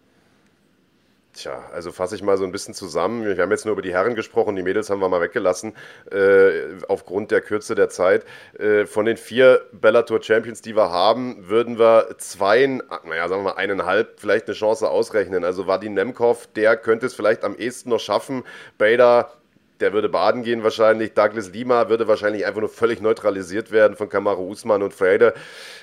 [1.37, 3.23] Tja, also fasse ich mal so ein bisschen zusammen.
[3.23, 5.75] Wir haben jetzt nur über die Herren gesprochen, die Mädels haben wir mal weggelassen,
[6.11, 8.25] äh, aufgrund der Kürze der Zeit.
[8.57, 13.51] Äh, von den vier Bellator Champions, die wir haben, würden wir zwei, naja, sagen wir
[13.51, 15.43] mal eineinhalb, vielleicht eine Chance ausrechnen.
[15.43, 18.43] Also Vadim Nemkov, der könnte es vielleicht am ehesten noch schaffen.
[18.79, 19.31] Bader
[19.79, 21.13] der würde baden gehen wahrscheinlich.
[21.13, 25.33] Douglas Lima würde wahrscheinlich einfach nur völlig neutralisiert werden von Kamaru Usman und Frede.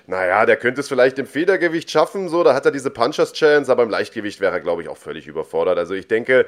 [0.06, 3.82] Naja, der könnte es vielleicht im Federgewicht schaffen, so, da hat er diese Punchers-Chance, aber
[3.82, 5.78] im Leichtgewicht wäre er, glaube ich, auch völlig überfordert.
[5.78, 6.46] Also ich denke,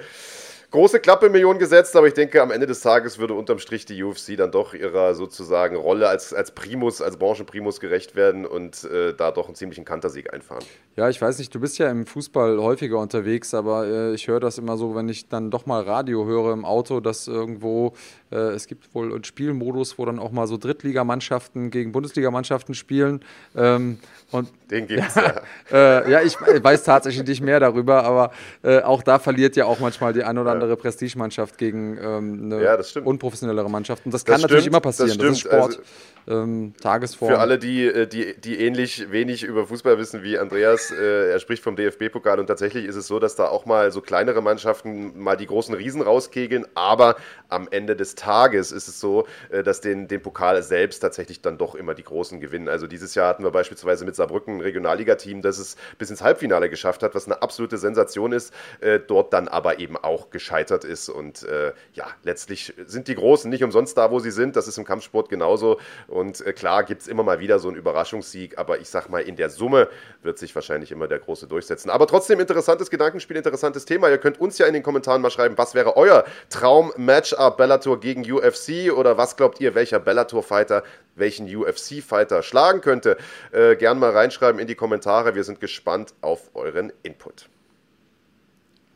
[0.70, 4.02] große Klappe Millionen gesetzt, aber ich denke, am Ende des Tages würde unterm Strich die
[4.02, 9.14] UFC dann doch ihrer sozusagen Rolle als, als Primus, als Branchenprimus gerecht werden und äh,
[9.14, 10.64] da doch einen ziemlichen Kantersieg einfahren.
[10.96, 14.40] Ja, ich weiß nicht, du bist ja im Fußball häufiger unterwegs, aber äh, ich höre
[14.40, 17.92] das immer so, wenn ich dann doch mal Radio höre im Auto, dass irgendwo
[18.34, 23.20] es gibt wohl einen Spielmodus, wo dann auch mal so Drittligamannschaften gegen Bundesligamannschaften spielen.
[23.54, 23.98] Ähm,
[24.32, 25.42] und, Den gibt's ja.
[25.70, 28.32] Ja, äh, ja ich weiß tatsächlich nicht mehr darüber, aber
[28.62, 30.76] äh, auch da verliert ja auch manchmal die ein oder andere ja.
[30.76, 34.04] Prestigemannschaft gegen ähm, eine ja, unprofessionellere Mannschaft.
[34.04, 35.10] Und das, das kann stimmt, natürlich immer passieren.
[35.10, 35.62] Das, das ist Sport.
[35.62, 35.80] Also,
[36.28, 37.30] ähm, Tagesform.
[37.30, 41.38] Für alle, die, äh, die, die ähnlich wenig über Fußball wissen wie Andreas, äh, er
[41.38, 45.18] spricht vom DFB-Pokal und tatsächlich ist es so, dass da auch mal so kleinere Mannschaften
[45.20, 47.16] mal die großen Riesen rauskegeln, aber
[47.48, 51.58] am Ende des Tages ist es so, äh, dass den, den Pokal selbst tatsächlich dann
[51.58, 52.68] doch immer die Großen gewinnen.
[52.68, 56.68] Also dieses Jahr hatten wir beispielsweise mit Saarbrücken ein Regionalligateam, das es bis ins Halbfinale
[56.68, 61.08] geschafft hat, was eine absolute Sensation ist, äh, dort dann aber eben auch gescheitert ist.
[61.08, 64.56] Und äh, ja, letztlich sind die Großen nicht umsonst da, wo sie sind.
[64.56, 65.78] Das ist im Kampfsport genauso.
[66.08, 69.36] Und klar gibt es immer mal wieder so einen Überraschungssieg, aber ich sag mal, in
[69.36, 69.88] der Summe
[70.22, 71.90] wird sich wahrscheinlich immer der Große durchsetzen.
[71.90, 74.08] Aber trotzdem interessantes Gedankenspiel, interessantes Thema.
[74.08, 78.30] Ihr könnt uns ja in den Kommentaren mal schreiben, was wäre euer Traum-Matchup Bellator gegen
[78.30, 80.84] UFC oder was glaubt ihr, welcher Bellator-Fighter
[81.16, 83.16] welchen UFC-Fighter schlagen könnte?
[83.50, 85.34] Äh, gern mal reinschreiben in die Kommentare.
[85.34, 87.48] Wir sind gespannt auf euren Input.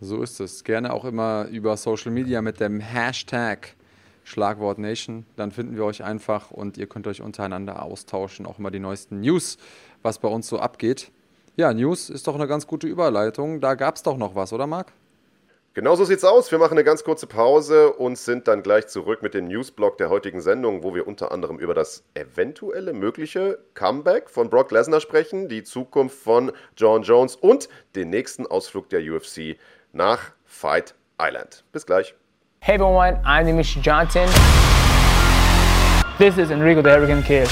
[0.00, 0.62] So ist es.
[0.62, 3.74] Gerne auch immer über Social Media mit dem Hashtag
[4.22, 5.26] Schlagwort Nation.
[5.34, 9.20] Dann finden wir euch einfach und ihr könnt euch untereinander austauschen, auch immer die neuesten
[9.22, 9.58] News,
[10.02, 11.10] was bei uns so abgeht.
[11.56, 13.60] Ja, News ist doch eine ganz gute Überleitung.
[13.60, 14.92] Da gab es doch noch was, oder Marc?
[15.72, 16.50] Genau so sieht's aus.
[16.50, 20.10] Wir machen eine ganz kurze Pause und sind dann gleich zurück mit dem Newsblock der
[20.10, 25.48] heutigen Sendung, wo wir unter anderem über das eventuelle mögliche Comeback von Brock Lesnar sprechen,
[25.48, 29.58] die Zukunft von John Jones und den nächsten Ausflug der UFC
[29.92, 31.62] nach Fight Island.
[31.70, 32.16] Bis gleich.
[32.58, 34.26] Hey everyone, I'm Dimitri Johnson.
[36.18, 37.48] This is Enrico the Arrogant Kid.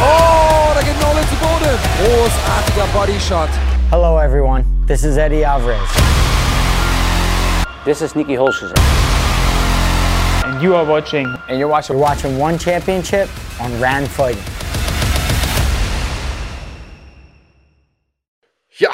[0.00, 1.78] Oh, da geht Nolan zu Boden.
[2.00, 3.50] Großartiger Bodyshot.
[3.90, 6.21] Hello everyone, this is Eddie Alvarez.
[7.84, 8.72] This is Nikki Holscher.
[10.44, 11.26] And you are watching.
[11.48, 11.96] And you're watching.
[11.96, 13.28] You're watching one championship
[13.60, 14.51] on Rand Fighting.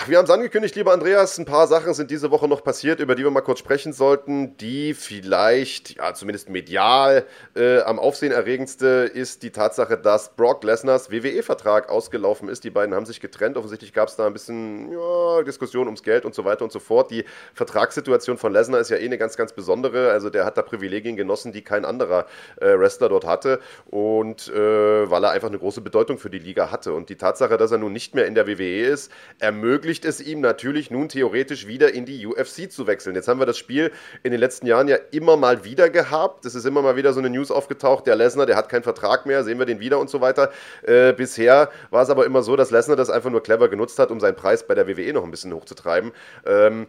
[0.08, 1.38] Wir haben es angekündigt, lieber Andreas.
[1.38, 4.56] Ein paar Sachen sind diese Woche noch passiert, über die wir mal kurz sprechen sollten,
[4.56, 11.90] die vielleicht, ja, zumindest medial äh, am aufsehenerregendste ist die Tatsache, dass Brock Lesners WWE-Vertrag
[11.90, 12.64] ausgelaufen ist.
[12.64, 13.56] Die beiden haben sich getrennt.
[13.56, 16.78] Offensichtlich gab es da ein bisschen ja, Diskussion ums Geld und so weiter und so
[16.78, 17.10] fort.
[17.10, 17.24] Die
[17.54, 20.10] Vertragssituation von Lesnar ist ja eh eine ganz, ganz besondere.
[20.10, 22.26] Also der hat da Privilegien genossen, die kein anderer
[22.60, 23.60] äh, Wrestler dort hatte.
[23.86, 26.94] Und äh, weil er einfach eine große Bedeutung für die Liga hatte.
[26.94, 30.20] Und die Tatsache, dass er nun nicht mehr in der WWE ist, ermöglicht ermöglicht es
[30.20, 33.14] ihm natürlich nun theoretisch wieder in die UFC zu wechseln.
[33.16, 33.90] Jetzt haben wir das Spiel
[34.22, 36.44] in den letzten Jahren ja immer mal wieder gehabt.
[36.44, 39.26] Es ist immer mal wieder so eine News aufgetaucht, der Lesnar, der hat keinen Vertrag
[39.26, 40.50] mehr, sehen wir den wieder und so weiter.
[40.82, 44.10] Äh, bisher war es aber immer so, dass Lesnar das einfach nur clever genutzt hat,
[44.10, 46.12] um seinen Preis bei der WWE noch ein bisschen hochzutreiben.
[46.46, 46.86] Ähm,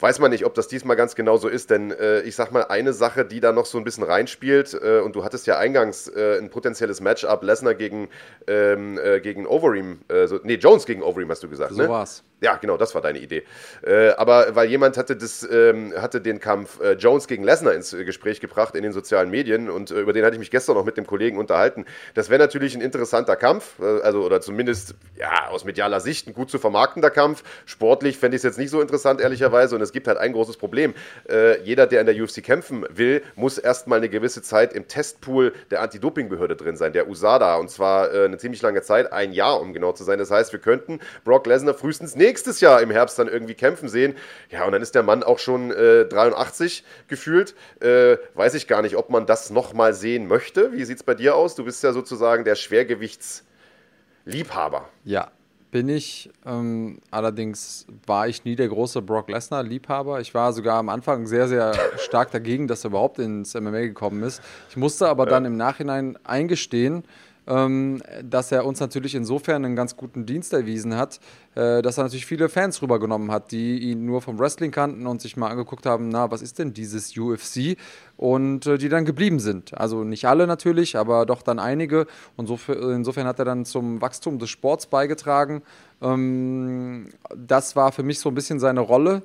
[0.00, 2.62] Weiß man nicht, ob das diesmal ganz genau so ist, denn äh, ich sag mal,
[2.64, 6.06] eine Sache, die da noch so ein bisschen reinspielt, äh, und du hattest ja eingangs
[6.06, 8.08] äh, ein potenzielles Matchup, Lesnar gegen,
[8.46, 11.88] ähm, äh, gegen Overeem, äh, so, nee, Jones gegen Overeem hast du gesagt, so ne?
[11.88, 12.22] war's.
[12.40, 13.42] Ja, genau, das war deine Idee.
[13.84, 17.92] Äh, aber weil jemand hatte, das, ähm, hatte den Kampf äh, Jones gegen Lesnar ins
[17.92, 20.76] äh, Gespräch gebracht in den sozialen Medien und äh, über den hatte ich mich gestern
[20.76, 21.84] noch mit dem Kollegen unterhalten.
[22.14, 26.32] Das wäre natürlich ein interessanter Kampf, äh, also oder zumindest ja, aus medialer Sicht ein
[26.32, 27.42] gut zu vermarktender Kampf.
[27.66, 29.74] Sportlich fände ich es jetzt nicht so interessant, ehrlicherweise.
[29.74, 30.94] Und es gibt halt ein großes Problem.
[31.28, 35.54] Äh, jeder, der in der UFC kämpfen will, muss erstmal eine gewisse Zeit im Testpool
[35.72, 37.56] der Anti-Doping-Behörde drin sein, der USADA.
[37.56, 40.20] Und zwar eine ziemlich lange Zeit, ein Jahr, um genau zu sein.
[40.20, 43.88] Das heißt, wir könnten Brock Lesnar frühestens nächstes nächstes Jahr im Herbst dann irgendwie kämpfen
[43.88, 44.14] sehen.
[44.50, 47.54] Ja, und dann ist der Mann auch schon äh, 83 gefühlt.
[47.80, 50.72] Äh, weiß ich gar nicht, ob man das nochmal sehen möchte.
[50.72, 51.54] Wie sieht es bei dir aus?
[51.54, 54.90] Du bist ja sozusagen der Schwergewichtsliebhaber.
[55.04, 55.30] Ja,
[55.70, 56.28] bin ich.
[56.44, 60.20] Ähm, allerdings war ich nie der große Brock Lesnar-Liebhaber.
[60.20, 64.22] Ich war sogar am Anfang sehr, sehr stark dagegen, dass er überhaupt ins MMA gekommen
[64.22, 64.42] ist.
[64.68, 65.30] Ich musste aber ja.
[65.30, 67.04] dann im Nachhinein eingestehen,
[67.48, 71.18] dass er uns natürlich insofern einen ganz guten Dienst erwiesen hat,
[71.54, 75.22] äh, dass er natürlich viele Fans rübergenommen hat, die ihn nur vom Wrestling kannten und
[75.22, 77.78] sich mal angeguckt haben, na, was ist denn dieses UFC?
[78.18, 79.72] Und äh, die dann geblieben sind.
[79.78, 82.06] Also nicht alle natürlich, aber doch dann einige.
[82.36, 85.62] Und so, insofern hat er dann zum Wachstum des Sports beigetragen.
[86.02, 89.22] Ähm, das war für mich so ein bisschen seine Rolle.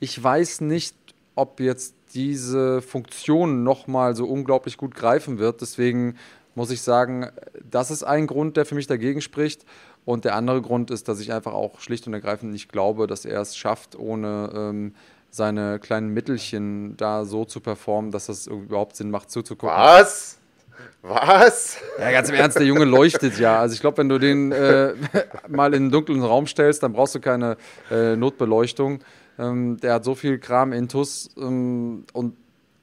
[0.00, 0.96] Ich weiß nicht,
[1.36, 5.60] ob jetzt diese Funktion nochmal so unglaublich gut greifen wird.
[5.60, 6.16] Deswegen
[6.60, 7.30] muss ich sagen,
[7.64, 9.64] das ist ein Grund, der für mich dagegen spricht.
[10.04, 13.24] Und der andere Grund ist, dass ich einfach auch schlicht und ergreifend nicht glaube, dass
[13.24, 14.94] er es schafft, ohne ähm,
[15.30, 19.74] seine kleinen Mittelchen da so zu performen, dass das überhaupt Sinn macht zuzugucken.
[19.74, 20.38] Was?
[21.00, 21.78] Was?
[21.98, 23.58] Ja, ganz im Ernst, der Junge leuchtet ja.
[23.58, 24.92] Also ich glaube, wenn du den äh,
[25.48, 27.56] mal in einen dunklen Raum stellst, dann brauchst du keine
[27.90, 28.98] äh, Notbeleuchtung.
[29.38, 32.36] Ähm, der hat so viel Kram intus ähm, und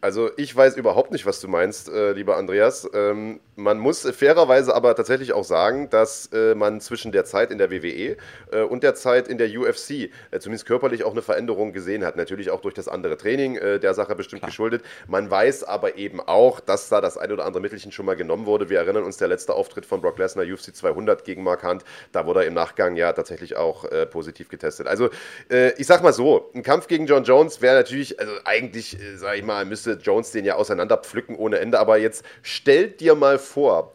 [0.07, 2.89] also ich weiß überhaupt nicht, was du meinst, äh, lieber Andreas.
[2.93, 7.57] Ähm, man muss fairerweise aber tatsächlich auch sagen, dass äh, man zwischen der Zeit in
[7.57, 8.15] der WWE
[8.53, 9.89] äh, und der Zeit in der UFC
[10.31, 12.15] äh, zumindest körperlich auch eine Veränderung gesehen hat.
[12.15, 14.51] Natürlich auch durch das andere Training äh, der Sache bestimmt Klar.
[14.51, 14.81] geschuldet.
[15.07, 18.45] Man weiß aber eben auch, dass da das ein oder andere Mittelchen schon mal genommen
[18.45, 18.69] wurde.
[18.69, 21.83] Wir erinnern uns der letzte Auftritt von Brock Lesnar UFC 200 gegen Mark Hunt.
[22.13, 24.87] Da wurde er im Nachgang ja tatsächlich auch äh, positiv getestet.
[24.87, 25.09] Also
[25.49, 29.43] ich sag mal so, ein Kampf gegen John Jones wäre natürlich, also eigentlich, sag ich
[29.43, 31.79] mal, müsste Jones den ja auseinander pflücken ohne Ende.
[31.79, 33.93] Aber jetzt stellt dir mal vor,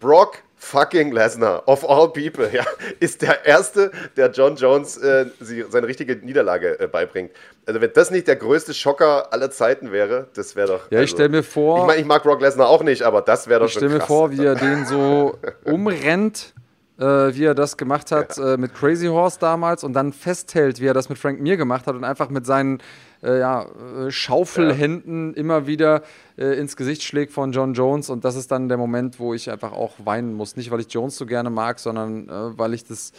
[0.00, 2.64] Brock fucking Lesnar, of all people, ja,
[3.00, 5.26] ist der Erste, der John Jones äh,
[5.68, 7.32] seine richtige Niederlage äh, beibringt.
[7.66, 10.90] Also wenn das nicht der größte Schocker aller Zeiten wäre, das wäre doch...
[10.90, 11.80] Ja, also, ich stelle mir vor...
[11.80, 14.00] Ich meine, ich mag Brock Lesnar auch nicht, aber das wäre doch schon Ich stelle
[14.00, 16.54] mir vor, wie er den so umrennt,
[16.98, 18.54] äh, wie er das gemacht hat ja.
[18.54, 21.86] Äh, mit Crazy Horse damals und dann festhält, wie er das mit Frank Mir gemacht
[21.86, 22.78] hat und einfach mit seinen
[23.24, 25.36] äh, ja, äh, Schaufelhänden ja.
[25.36, 26.02] immer wieder
[26.36, 28.10] äh, ins Gesicht schlägt von John Jones.
[28.10, 30.56] Und das ist dann der Moment, wo ich einfach auch weinen muss.
[30.56, 33.12] Nicht, weil ich Jones so gerne mag, sondern äh, weil ich das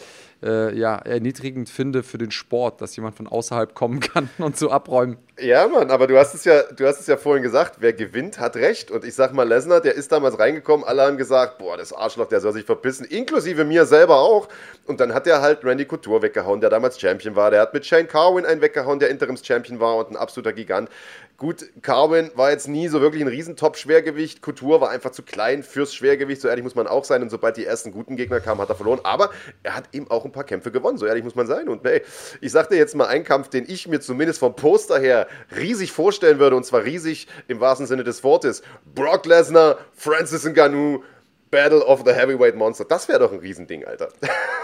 [0.46, 4.70] äh, ja, erniedrigend finde für den Sport, dass jemand von außerhalb kommen kann und so
[4.70, 5.18] abräumen.
[5.38, 8.38] Ja, Mann, aber du hast es ja, du hast es ja vorhin gesagt, wer gewinnt,
[8.38, 8.90] hat recht.
[8.90, 12.28] Und ich sag mal, Lesnar, der ist damals reingekommen, alle haben gesagt, boah, das Arschloch,
[12.28, 14.48] der soll sich verpissen, inklusive mir selber auch.
[14.86, 17.50] Und dann hat er halt Randy Couture weggehauen, der damals Champion war.
[17.50, 20.88] Der hat mit Shane Carwin einen weggehauen, der Interims-Champion war und ein absoluter Gigant.
[21.38, 24.40] Gut, Carwin war jetzt nie so wirklich ein Riesentop-Schwergewicht.
[24.40, 26.40] Couture war einfach zu klein fürs Schwergewicht.
[26.40, 27.20] So ehrlich muss man auch sein.
[27.20, 29.00] Und sobald die ersten guten Gegner kamen, hat er verloren.
[29.02, 29.30] Aber
[29.62, 30.96] er hat eben auch ein paar Kämpfe gewonnen.
[30.96, 31.68] So ehrlich muss man sein.
[31.68, 32.02] Und hey,
[32.40, 36.38] ich sagte jetzt mal einen Kampf, den ich mir zumindest vom Poster her riesig vorstellen
[36.38, 36.56] würde.
[36.56, 38.62] Und zwar riesig im wahrsten Sinne des Wortes.
[38.94, 41.02] Brock Lesnar, Francis Ngannou,
[41.50, 42.86] Battle of the Heavyweight Monster.
[42.86, 44.08] Das wäre doch ein Riesending, Alter.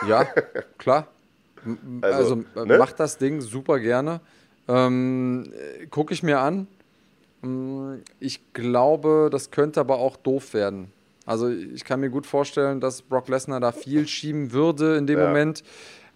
[0.09, 0.25] Ja,
[0.79, 1.07] klar.
[2.01, 2.79] Also, also ne?
[2.79, 4.23] macht das Ding super gerne.
[4.69, 5.53] Ähm,
[5.91, 6.67] Gucke ich mir an.
[7.43, 10.93] Mm, ich glaube, das könnte aber auch doof werden.
[11.27, 15.19] Also ich kann mir gut vorstellen, dass Brock Lesnar da viel schieben würde in dem
[15.19, 15.27] ja.
[15.27, 15.63] Moment.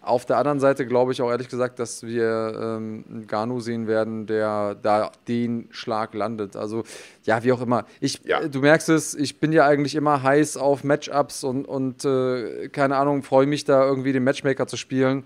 [0.01, 4.25] Auf der anderen Seite glaube ich auch ehrlich gesagt, dass wir ähm, Ganu sehen werden,
[4.25, 6.55] der da den Schlag landet.
[6.55, 6.83] Also
[7.23, 7.85] ja, wie auch immer.
[7.99, 8.47] Ich, ja.
[8.47, 12.95] Du merkst es, ich bin ja eigentlich immer heiß auf Matchups und, und äh, keine
[12.95, 15.25] Ahnung, freue mich da irgendwie den Matchmaker zu spielen.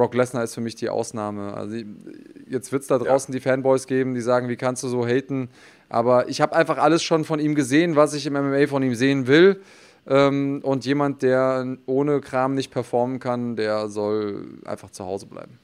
[0.00, 1.52] Brock Lesnar ist für mich die Ausnahme.
[1.52, 1.76] Also
[2.48, 3.38] jetzt wird es da draußen ja.
[3.38, 5.50] die Fanboys geben, die sagen, wie kannst du so haten?
[5.90, 8.94] Aber ich habe einfach alles schon von ihm gesehen, was ich im MMA von ihm
[8.94, 9.60] sehen will.
[10.06, 15.58] Ähm, und jemand, der ohne Kram nicht performen kann, der soll einfach zu Hause bleiben.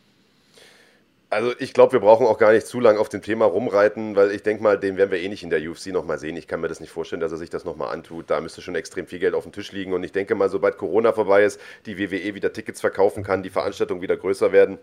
[1.28, 4.30] Also ich glaube, wir brauchen auch gar nicht zu lange auf dem Thema rumreiten, weil
[4.30, 6.36] ich denke mal, den werden wir eh nicht in der UFC nochmal sehen.
[6.36, 8.30] Ich kann mir das nicht vorstellen, dass er sich das nochmal antut.
[8.30, 9.92] Da müsste schon extrem viel Geld auf dem Tisch liegen.
[9.92, 13.50] Und ich denke mal, sobald Corona vorbei ist, die WWE wieder Tickets verkaufen kann, die
[13.50, 14.78] Veranstaltungen wieder größer werden,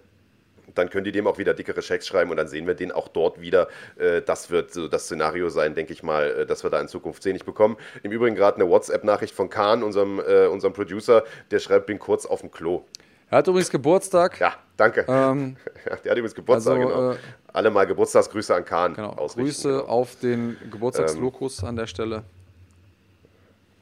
[0.76, 3.07] dann können die dem auch wieder dickere Checks schreiben und dann sehen wir den auch
[3.07, 3.68] dort wieder.
[3.98, 6.88] Äh, das wird so das Szenario sein, denke ich mal, äh, dass wir da in
[6.88, 7.36] Zukunft sehen.
[7.36, 11.86] Ich bekomme im Übrigen gerade eine WhatsApp-Nachricht von Kahn, unserem, äh, unserem Producer, der schreibt,
[11.86, 12.84] bin kurz auf dem Klo.
[13.34, 14.39] Er hat übrigens Geburtstag.
[14.39, 15.05] Ja, danke.
[15.07, 15.55] Ähm,
[15.85, 17.11] der hat übrigens Geburtstag, also, genau.
[17.14, 17.18] Äh,
[17.51, 18.93] Alle mal Geburtstagsgrüße an Kahn.
[18.93, 19.84] Genau, Grüße genau.
[19.85, 22.23] auf den Geburtstagslokus ähm, an der Stelle.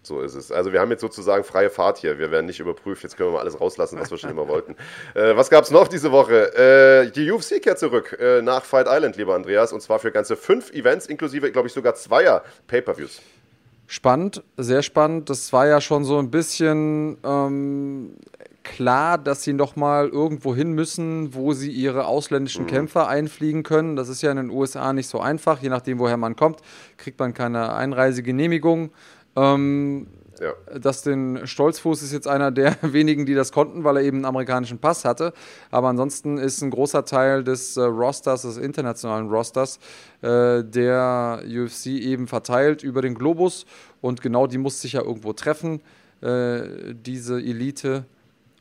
[0.03, 0.53] So ist es.
[0.53, 2.17] Also wir haben jetzt sozusagen freie Fahrt hier.
[2.17, 3.03] Wir werden nicht überprüft.
[3.03, 4.77] Jetzt können wir mal alles rauslassen, was wir schon immer wollten.
[5.15, 6.55] Äh, was gab es noch diese Woche?
[6.55, 9.73] Äh, die UFC kehrt zurück äh, nach Fight Island, lieber Andreas.
[9.73, 13.21] Und zwar für ganze fünf Events, inklusive, glaube ich, sogar zweier Pay-Per-Views.
[13.87, 15.29] Spannend, sehr spannend.
[15.29, 18.15] Das war ja schon so ein bisschen ähm,
[18.63, 22.69] klar, dass sie noch mal irgendwo hin müssen, wo sie ihre ausländischen mhm.
[22.69, 23.95] Kämpfer einfliegen können.
[23.95, 25.61] Das ist ja in den USA nicht so einfach.
[25.61, 26.59] Je nachdem, woher man kommt,
[26.97, 28.91] kriegt man keine Einreisegenehmigung.
[29.35, 30.07] Ähm,
[30.41, 30.53] ja.
[30.79, 34.79] Dustin Stolzfuß ist jetzt einer der wenigen, die das konnten, weil er eben einen amerikanischen
[34.79, 35.33] Pass hatte.
[35.69, 39.79] Aber ansonsten ist ein großer Teil des äh, Rosters, des internationalen Rosters,
[40.21, 43.65] äh, der UFC eben verteilt über den Globus.
[44.01, 45.81] Und genau die muss sich ja irgendwo treffen,
[46.21, 48.05] äh, diese Elite.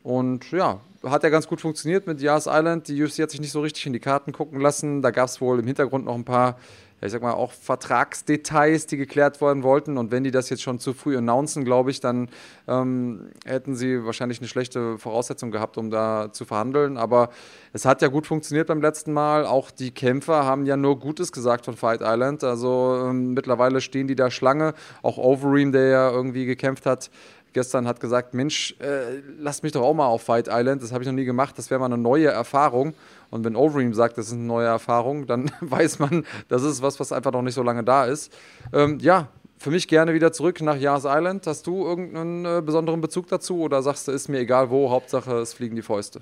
[0.03, 2.87] Und ja, hat ja ganz gut funktioniert mit Yas Island.
[2.87, 5.01] Die UFC hat sich nicht so richtig in die Karten gucken lassen.
[5.01, 6.57] Da gab es wohl im Hintergrund noch ein paar
[7.03, 9.97] ich sag mal, auch Vertragsdetails, die geklärt werden wollten.
[9.97, 12.29] Und wenn die das jetzt schon zu früh announcen, glaube ich, dann
[12.67, 16.97] ähm, hätten sie wahrscheinlich eine schlechte Voraussetzung gehabt, um da zu verhandeln.
[16.97, 17.29] Aber
[17.73, 19.45] es hat ja gut funktioniert beim letzten Mal.
[19.45, 22.43] Auch die Kämpfer haben ja nur Gutes gesagt von Fight Island.
[22.43, 24.75] Also ähm, mittlerweile stehen die da Schlange.
[25.01, 27.09] Auch Overeem, der ja irgendwie gekämpft hat,
[27.53, 30.81] gestern hat gesagt, Mensch, äh, lasst mich doch auch mal auf Fight Island.
[30.81, 31.57] Das habe ich noch nie gemacht.
[31.57, 32.93] Das wäre mal eine neue Erfahrung.
[33.29, 36.99] Und wenn Overeem sagt, das ist eine neue Erfahrung, dann weiß man, das ist was,
[36.99, 38.31] was einfach noch nicht so lange da ist.
[38.73, 41.45] Ähm, ja, für mich gerne wieder zurück nach Yas Island.
[41.45, 45.37] Hast du irgendeinen äh, besonderen Bezug dazu oder sagst du, ist mir egal wo, Hauptsache
[45.37, 46.21] es fliegen die Fäuste?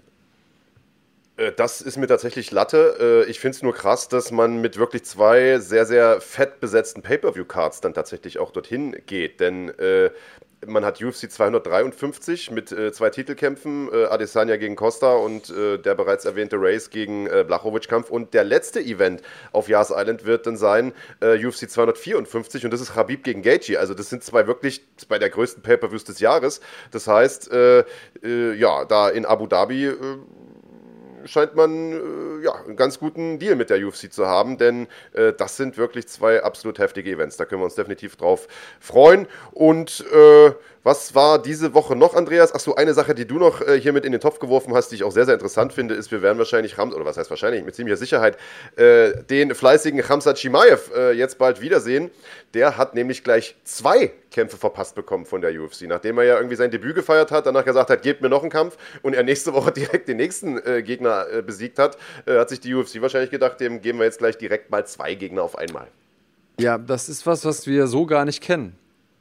[1.40, 3.26] Äh, das ist mir tatsächlich Latte.
[3.28, 7.02] Äh, ich finde es nur krass, dass man mit wirklich zwei sehr, sehr fett besetzten
[7.02, 9.40] Pay-Per-View-Cards dann tatsächlich auch dorthin geht.
[9.40, 10.12] Denn äh,
[10.68, 15.96] man hat UFC 253 mit äh, zwei Titelkämpfen, äh, Adesanya gegen Costa und äh, der
[15.96, 18.10] bereits erwähnte Race gegen äh, Blachowicz-Kampf.
[18.10, 19.22] Und der letzte Event
[19.54, 20.92] auf Yas Island wird dann sein
[21.22, 23.80] äh, UFC 254 und das ist Habib gegen Gaethje.
[23.80, 26.60] Also das sind zwei wirklich zwei der größten Pay-Per-Views des Jahres.
[26.92, 29.94] Das heißt, ja, da in Abu Dhabi
[31.26, 35.34] scheint man äh, ja, einen ganz guten Deal mit der UFC zu haben, denn äh,
[35.34, 37.38] das sind wirklich zwei absolut heftige Events.
[37.38, 38.48] Da können wir uns definitiv drauf
[38.80, 39.28] freuen.
[39.52, 40.52] Und äh,
[40.84, 42.54] was war diese Woche noch, Andreas?
[42.54, 44.96] Achso, eine Sache, die du noch äh, hier mit in den Topf geworfen hast, die
[44.96, 47.64] ich auch sehr, sehr interessant finde, ist, wir werden wahrscheinlich Rams, oder was heißt wahrscheinlich,
[47.64, 48.38] mit ziemlicher Sicherheit,
[48.78, 52.12] äh, den fleißigen Hamza Chimaev äh, jetzt bald wiedersehen.
[52.54, 55.82] Der hat nämlich gleich zwei Kämpfe verpasst bekommen von der UFC.
[55.84, 58.52] Nachdem er ja irgendwie sein Debüt gefeiert hat, danach gesagt hat, gebt mir noch einen
[58.52, 62.50] Kampf und er nächste Woche direkt den nächsten äh, Gegner äh, besiegt hat, äh, hat
[62.50, 65.58] sich die UFC wahrscheinlich gedacht, dem geben wir jetzt gleich direkt mal zwei Gegner auf
[65.58, 65.88] einmal.
[66.60, 68.76] Ja, das ist was, was wir so gar nicht kennen.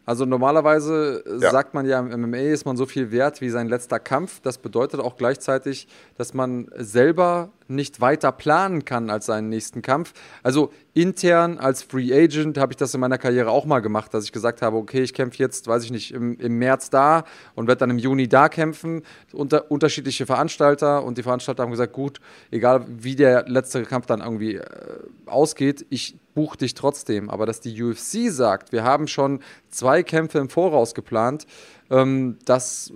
[0.05, 1.51] Also normalerweise ja.
[1.51, 4.41] sagt man ja, im MMA ist man so viel wert wie sein letzter Kampf.
[4.41, 5.87] Das bedeutet auch gleichzeitig,
[6.17, 10.13] dass man selber nicht weiter planen kann als seinen nächsten Kampf.
[10.43, 14.25] Also intern als Free Agent habe ich das in meiner Karriere auch mal gemacht, dass
[14.25, 17.25] ich gesagt habe, okay, ich kämpfe jetzt, weiß ich nicht, im, im März da
[17.55, 19.03] und werde dann im Juni da kämpfen.
[19.33, 22.21] Unter, unterschiedliche Veranstalter und die Veranstalter haben gesagt, gut,
[22.51, 24.65] egal wie der letzte Kampf dann irgendwie äh,
[25.27, 27.31] ausgeht, ich buche dich trotzdem.
[27.31, 29.41] Aber dass die UFC sagt, wir haben schon
[29.71, 31.47] zwei Kämpfe im Voraus geplant,
[31.91, 32.93] ähm, das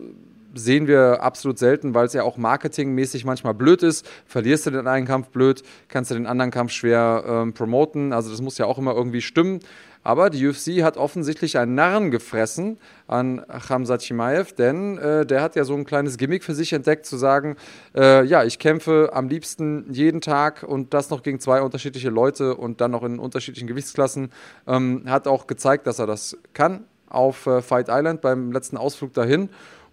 [0.54, 4.08] sehen wir absolut selten, weil es ja auch marketingmäßig manchmal blöd ist.
[4.26, 8.12] Verlierst du den einen Kampf blöd, kannst du den anderen Kampf schwer ähm, promoten.
[8.12, 9.60] Also das muss ja auch immer irgendwie stimmen.
[10.04, 15.54] Aber die UFC hat offensichtlich einen Narren gefressen an Hamza Chimaev, denn äh, der hat
[15.54, 17.56] ja so ein kleines Gimmick für sich entdeckt, zu sagen,
[17.94, 22.56] äh, ja, ich kämpfe am liebsten jeden Tag und das noch gegen zwei unterschiedliche Leute
[22.56, 24.32] und dann noch in unterschiedlichen Gewichtsklassen.
[24.66, 29.12] Ähm, hat auch gezeigt, dass er das kann auf äh, Fight Island beim letzten Ausflug
[29.12, 29.50] dahin.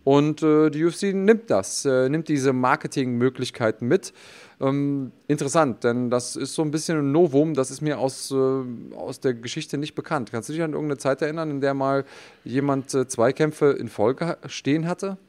[0.10, 4.12] Und äh, die UFC nimmt das, äh, nimmt diese Marketingmöglichkeiten mit.
[4.60, 8.96] Ähm, interessant, denn das ist so ein bisschen ein Novum, das ist mir aus, äh,
[8.96, 10.32] aus der Geschichte nicht bekannt.
[10.32, 12.06] Kannst du dich an irgendeine Zeit erinnern, in der mal
[12.44, 15.20] jemand äh, Zweikämpfe in Folge stehen hatte?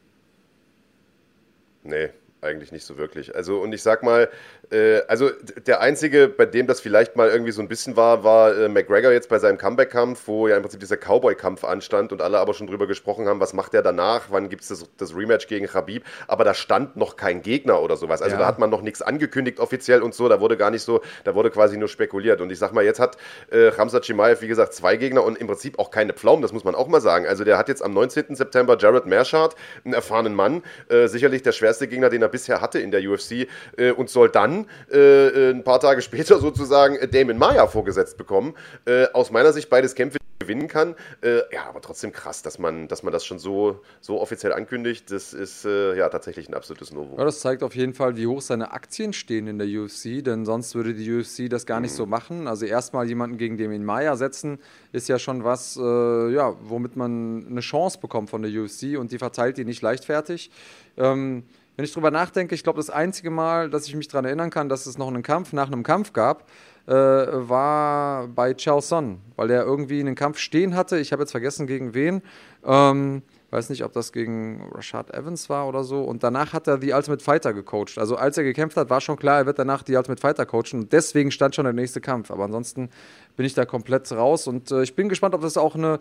[1.83, 2.09] Nee,
[2.43, 3.35] eigentlich nicht so wirklich.
[3.35, 4.29] Also, und ich sag mal,
[4.71, 5.31] äh, also
[5.67, 9.13] der einzige, bei dem das vielleicht mal irgendwie so ein bisschen war, war äh, McGregor
[9.13, 12.67] jetzt bei seinem Comeback-Kampf, wo ja im Prinzip dieser Cowboy-Kampf anstand und alle aber schon
[12.67, 16.05] drüber gesprochen haben, was macht er danach, wann gibt es das, das, Rematch gegen Khabib,
[16.29, 18.23] aber da stand noch kein Gegner oder sowas.
[18.23, 18.41] Also ja.
[18.41, 21.35] da hat man noch nichts angekündigt offiziell und so, da wurde gar nicht so, da
[21.35, 22.41] wurde quasi nur spekuliert.
[22.41, 23.17] Und ich sag mal, jetzt hat
[23.51, 26.65] äh, Ramsat Chimaev, wie gesagt, zwei Gegner und im Prinzip auch keine Pflaumen, das muss
[26.65, 27.27] man auch mal sagen.
[27.27, 28.35] Also der hat jetzt am 19.
[28.35, 32.79] September Jared Mershard, einen erfahrenen Mann, äh, sicherlich der schwerste Gegner, den er bisher hatte
[32.79, 37.39] in der UFC äh, und soll dann äh, äh, ein paar Tage später sozusagen Damon
[37.39, 38.55] Maya vorgesetzt bekommen.
[38.87, 40.97] Äh, aus meiner Sicht beides Kämpfe gewinnen kann.
[41.21, 45.11] Äh, ja, aber trotzdem krass, dass man, dass man das schon so, so offiziell ankündigt.
[45.11, 47.19] Das ist äh, ja tatsächlich ein absolutes Novum.
[47.19, 50.45] Ja, das zeigt auf jeden Fall, wie hoch seine Aktien stehen in der UFC, denn
[50.45, 51.97] sonst würde die UFC das gar nicht mhm.
[51.97, 52.49] so machen.
[52.49, 54.59] Also erstmal jemanden gegen Damien Maya setzen,
[54.93, 59.13] ist ja schon was, äh, ja, womit man eine Chance bekommt von der UFC und
[59.13, 60.51] die verteilt die nicht leichtfertig.
[60.97, 61.45] Ähm,
[61.81, 64.69] wenn ich drüber nachdenke, ich glaube, das einzige Mal, dass ich mich daran erinnern kann,
[64.69, 66.47] dass es noch einen Kampf nach einem Kampf gab,
[66.87, 70.99] äh, war bei Son, weil er irgendwie einen Kampf stehen hatte.
[70.99, 72.21] Ich habe jetzt vergessen, gegen wen.
[72.67, 76.03] Ähm, weiß nicht, ob das gegen Rashad Evans war oder so.
[76.05, 77.99] Und danach hat er die Ultimate Fighter gecoacht.
[77.99, 80.81] Also als er gekämpft hat, war schon klar, er wird danach die Ultimate Fighter coachen.
[80.81, 82.31] Und deswegen stand schon der nächste Kampf.
[82.31, 82.91] Aber ansonsten
[83.37, 84.47] bin ich da komplett raus.
[84.47, 85.99] Und äh, ich bin gespannt, ob das auch eine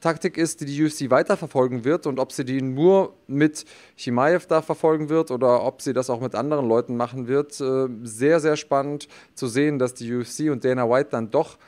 [0.00, 3.64] Taktik ist, die die UFC weiterverfolgen wird und ob sie die nur mit
[3.96, 7.60] Chimaev da verfolgen wird oder ob sie das auch mit anderen Leuten machen wird.
[7.60, 11.58] Äh, sehr, sehr spannend zu sehen, dass die UFC und Dana White dann doch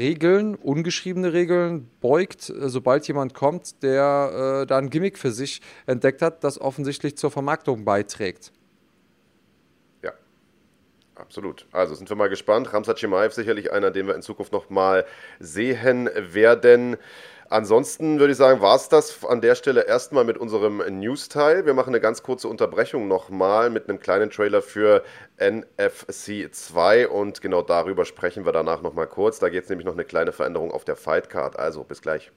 [0.00, 5.60] Regeln, ungeschriebene Regeln beugt, äh, sobald jemand kommt, der äh, da ein Gimmick für sich
[5.86, 8.50] entdeckt hat, das offensichtlich zur Vermarktung beiträgt.
[11.20, 11.66] Absolut.
[11.72, 12.72] Also sind wir mal gespannt.
[12.72, 15.04] Ramsat Chimaev sicherlich einer, den wir in Zukunft noch mal
[15.38, 16.96] sehen werden.
[17.50, 21.66] Ansonsten würde ich sagen, war es das an der Stelle erstmal mit unserem News-Teil.
[21.66, 25.02] Wir machen eine ganz kurze Unterbrechung nochmal mit einem kleinen Trailer für
[25.38, 29.40] NFC 2 und genau darüber sprechen wir danach nochmal kurz.
[29.40, 31.58] Da geht es nämlich noch eine kleine Veränderung auf der Fightcard.
[31.58, 32.30] Also bis gleich.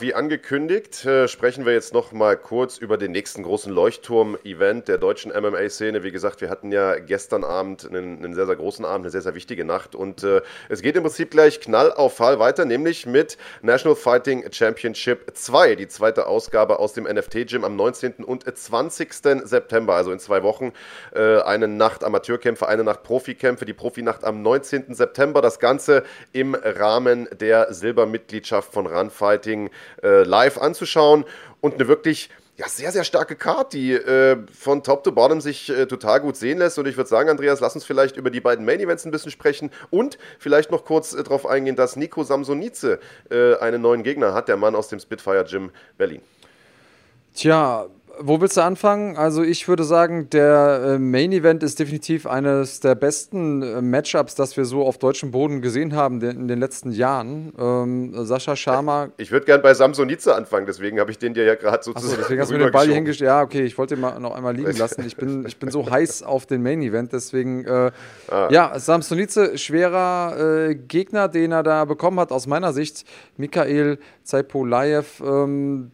[0.00, 4.98] Wie angekündigt, äh, sprechen wir jetzt noch mal kurz über den nächsten großen Leuchtturm-Event der
[4.98, 6.02] deutschen MMA-Szene.
[6.02, 9.22] Wie gesagt, wir hatten ja gestern Abend einen, einen, sehr, sehr großen Abend, eine sehr,
[9.22, 9.94] sehr wichtige Nacht.
[9.94, 14.44] Und äh, es geht im Prinzip gleich knall auf Fall weiter, nämlich mit National Fighting
[14.50, 18.24] Championship 2, die zweite Ausgabe aus dem NFT-Gym am 19.
[18.24, 19.12] und 20.
[19.44, 20.72] September, also in zwei Wochen.
[21.14, 24.94] Äh, eine Nacht Amateurkämpfe, eine Nacht Profikämpfe, die Profinacht am 19.
[24.94, 25.42] September.
[25.42, 29.70] Das Ganze im Rahmen der Silbermitgliedschaft von Run Fighting
[30.02, 31.24] äh, live anzuschauen
[31.60, 32.30] und eine wirklich
[32.60, 36.36] ja, sehr, sehr starke Card, die äh, von Top to Bottom sich äh, total gut
[36.36, 36.78] sehen lässt.
[36.78, 39.30] Und ich würde sagen, Andreas, lass uns vielleicht über die beiden Main Events ein bisschen
[39.30, 42.98] sprechen und vielleicht noch kurz äh, darauf eingehen, dass Nico Samsonice
[43.30, 46.20] äh, einen neuen Gegner hat, der Mann aus dem Spitfire Gym Berlin.
[47.34, 47.86] Tja,
[48.22, 49.16] wo willst du anfangen?
[49.16, 54.34] Also ich würde sagen, der äh, Main Event ist definitiv eines der besten äh, Matchups,
[54.34, 57.52] das wir so auf deutschem Boden gesehen haben in den letzten Jahren.
[57.58, 59.08] Ähm, Sascha Sharma.
[59.16, 62.12] Ich würde gern bei Samsonice anfangen, deswegen habe ich den dir ja gerade sozusagen.
[62.12, 63.28] Achso, deswegen hast du mir den Ball hingestellt.
[63.28, 65.04] Ja, okay, ich wollte ihn mal noch einmal liegen lassen.
[65.06, 67.64] Ich bin, ich bin so heiß auf den Main Event, deswegen.
[67.64, 67.90] Äh,
[68.28, 68.48] ah.
[68.50, 73.04] Ja, Samsonice, schwerer äh, Gegner, den er da bekommen hat, aus meiner Sicht.
[73.36, 75.22] Mikhail Zaipolaev.
[75.24, 75.90] Ähm,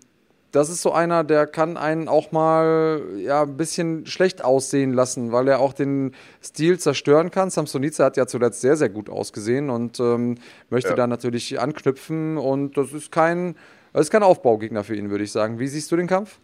[0.56, 5.30] das ist so einer, der kann einen auch mal ja, ein bisschen schlecht aussehen lassen,
[5.30, 6.12] weil er auch den
[6.42, 7.50] Stil zerstören kann.
[7.50, 10.36] Samsonice hat ja zuletzt sehr, sehr gut ausgesehen und ähm,
[10.70, 10.96] möchte ja.
[10.96, 12.38] da natürlich anknüpfen.
[12.38, 13.54] Und das ist kein,
[13.92, 15.58] das ist kein Aufbaugegner für ihn, würde ich sagen.
[15.58, 16.38] Wie siehst du den Kampf?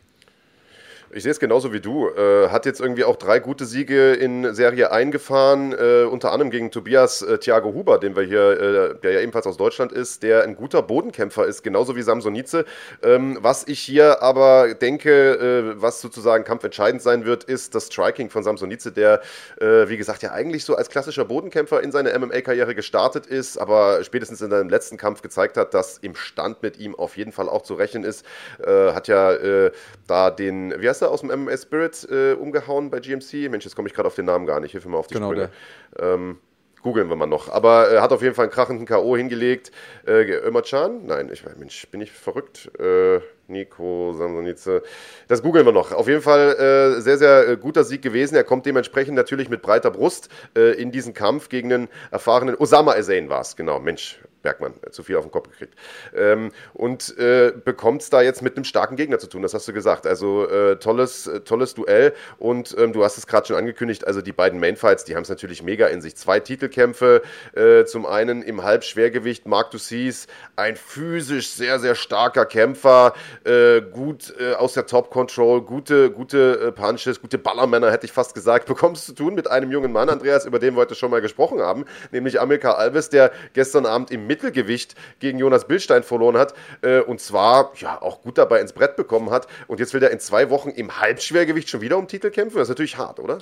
[1.15, 2.09] Ich sehe es genauso wie du.
[2.09, 6.71] Äh, hat jetzt irgendwie auch drei gute Siege in Serie eingefahren, äh, unter anderem gegen
[6.71, 10.45] Tobias äh, Thiago Huber, den wir hier, äh, der ja ebenfalls aus Deutschland ist, der
[10.45, 12.65] ein guter Bodenkämpfer ist, genauso wie Samsonice.
[13.03, 18.31] Ähm, was ich hier aber denke, äh, was sozusagen kampfentscheidend sein wird, ist das Striking
[18.31, 19.21] von Samsonice, der,
[19.61, 24.03] äh, wie gesagt, ja eigentlich so als klassischer Bodenkämpfer in seine MMA-Karriere gestartet ist, aber
[24.03, 27.51] spätestens in seinem letzten Kampf gezeigt hat, dass im Stand mit ihm auf jeden Fall
[27.51, 28.25] auch zu rechnen ist.
[28.65, 29.71] hat ja
[30.07, 33.51] da den, wie heißt Meister aus dem MMA Spirit äh, umgehauen bei GMC.
[33.51, 34.73] Mensch, jetzt komme ich gerade auf den Namen gar nicht.
[34.73, 35.51] Hilf mir mal auf die genau Sprünge.
[35.99, 36.39] Ähm,
[36.83, 37.49] googeln wir mal noch.
[37.49, 39.17] Aber er äh, hat auf jeden Fall einen krachenden K.O.
[39.17, 39.73] hingelegt.
[40.07, 41.07] Äh, Ömercan?
[41.07, 42.71] Nein, ich Mensch, bin ich verrückt?
[42.79, 44.83] Äh, Nico Samsonice.
[45.29, 45.93] Das googeln wir noch.
[45.93, 46.55] Auf jeden Fall
[46.97, 48.37] äh, sehr, sehr äh, guter Sieg gewesen.
[48.37, 52.95] Er kommt dementsprechend natürlich mit breiter Brust äh, in diesen Kampf gegen den erfahrenen Osama
[52.97, 53.57] Ezain war es.
[53.57, 55.75] Genau, Mensch, Bergmann, äh, zu viel auf den Kopf gekriegt.
[56.15, 59.67] Ähm, und äh, bekommt es da jetzt mit einem starken Gegner zu tun, das hast
[59.69, 60.07] du gesagt.
[60.07, 64.21] Also äh, tolles, äh, tolles Duell und ähm, du hast es gerade schon angekündigt, also
[64.21, 66.17] die beiden Mainfights, die haben es natürlich mega in sich.
[66.17, 67.23] Zwei Titelkämpfe,
[67.55, 73.15] äh, zum einen im Halbschwergewicht, Mark Dussis, ein physisch sehr, sehr starker Kämpfer,
[73.45, 79.07] äh, gut aus der Top-Control, gute, gute Punches, gute Ballermänner, hätte ich fast gesagt, bekommst
[79.07, 81.85] zu tun mit einem jungen Mann, Andreas, über den wir heute schon mal gesprochen haben,
[82.11, 87.21] nämlich Amilcar Alves, der gestern Abend im Mittelgewicht gegen Jonas Billstein verloren hat äh, und
[87.21, 89.47] zwar ja auch gut dabei ins Brett bekommen hat.
[89.69, 92.57] Und jetzt will er in zwei Wochen im Halbschwergewicht schon wieder um Titel kämpfen.
[92.57, 93.39] Das ist natürlich hart, oder?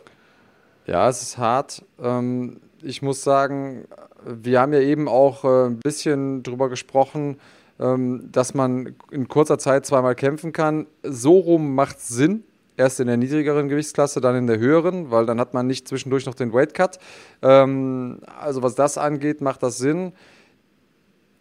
[0.87, 1.85] Ja, es ist hart.
[2.03, 3.85] Ähm, ich muss sagen,
[4.25, 7.39] wir haben ja eben auch äh, ein bisschen drüber gesprochen,
[7.79, 10.87] ähm, dass man in kurzer Zeit zweimal kämpfen kann.
[11.03, 12.45] So rum macht Sinn.
[12.77, 16.25] Erst in der niedrigeren Gewichtsklasse, dann in der höheren, weil dann hat man nicht zwischendurch
[16.25, 16.99] noch den Weight Cut.
[17.43, 20.13] Ähm, also was das angeht, macht das Sinn.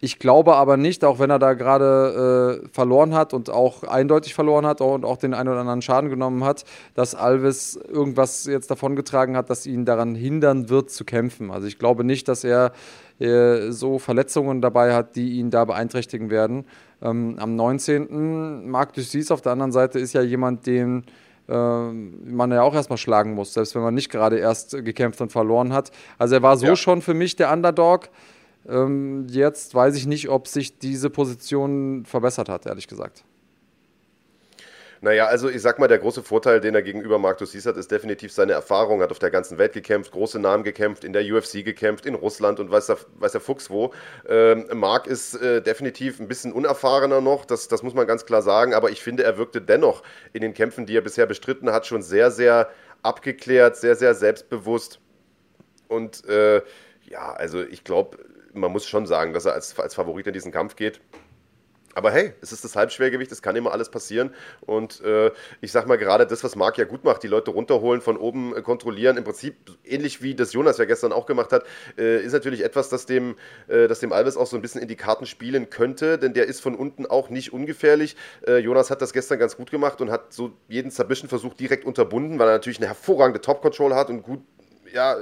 [0.01, 4.33] Ich glaube aber nicht, auch wenn er da gerade äh, verloren hat und auch eindeutig
[4.33, 6.63] verloren hat und auch den einen oder anderen Schaden genommen hat,
[6.93, 11.51] dass Alves irgendwas jetzt davongetragen hat, das ihn daran hindern wird zu kämpfen.
[11.51, 12.71] Also ich glaube nicht, dass er
[13.19, 16.65] äh, so Verletzungen dabei hat, die ihn da beeinträchtigen werden.
[17.01, 18.69] Ähm, am 19.
[18.69, 21.03] Marc Dussis auf der anderen Seite ist ja jemand, den
[21.49, 25.33] äh, man ja auch erstmal schlagen muss, selbst wenn man nicht gerade erst gekämpft und
[25.33, 25.91] verloren hat.
[26.17, 26.75] Also er war so ja.
[26.77, 28.09] schon für mich der Underdog.
[28.69, 33.23] Ähm, jetzt weiß ich nicht, ob sich diese Position verbessert hat, ehrlich gesagt.
[35.01, 37.89] Naja, also ich sag mal, der große Vorteil, den er gegenüber Mark Dussis hat, ist
[37.89, 39.01] definitiv seine Erfahrung.
[39.01, 42.59] Hat auf der ganzen Welt gekämpft, große Namen gekämpft, in der UFC gekämpft, in Russland
[42.59, 43.93] und weiß der, weiß der Fuchs wo.
[44.27, 48.41] Ähm, Mark ist äh, definitiv ein bisschen unerfahrener noch, das, das muss man ganz klar
[48.41, 51.85] sagen, aber ich finde, er wirkte dennoch in den Kämpfen, die er bisher bestritten hat,
[51.85, 52.69] schon sehr, sehr
[53.01, 54.99] abgeklärt, sehr, sehr selbstbewusst.
[55.87, 56.61] Und äh,
[57.05, 58.17] ja, also ich glaube,
[58.53, 61.01] man muss schon sagen, dass er als, als Favorit in diesen Kampf geht.
[61.95, 64.33] Aber hey, es ist das Halbschwergewicht, es kann immer alles passieren.
[64.61, 68.01] Und äh, ich sag mal, gerade das, was Marc ja gut macht, die Leute runterholen,
[68.01, 71.65] von oben äh, kontrollieren, im Prinzip ähnlich wie das Jonas ja gestern auch gemacht hat,
[71.97, 73.35] äh, ist natürlich etwas, das dem,
[73.67, 76.45] äh, das dem Alves auch so ein bisschen in die Karten spielen könnte, denn der
[76.45, 78.15] ist von unten auch nicht ungefährlich.
[78.47, 82.39] Äh, Jonas hat das gestern ganz gut gemacht und hat so jeden Submission-Versuch direkt unterbunden,
[82.39, 84.41] weil er natürlich eine hervorragende Top-Control hat und gut
[84.93, 85.17] ja,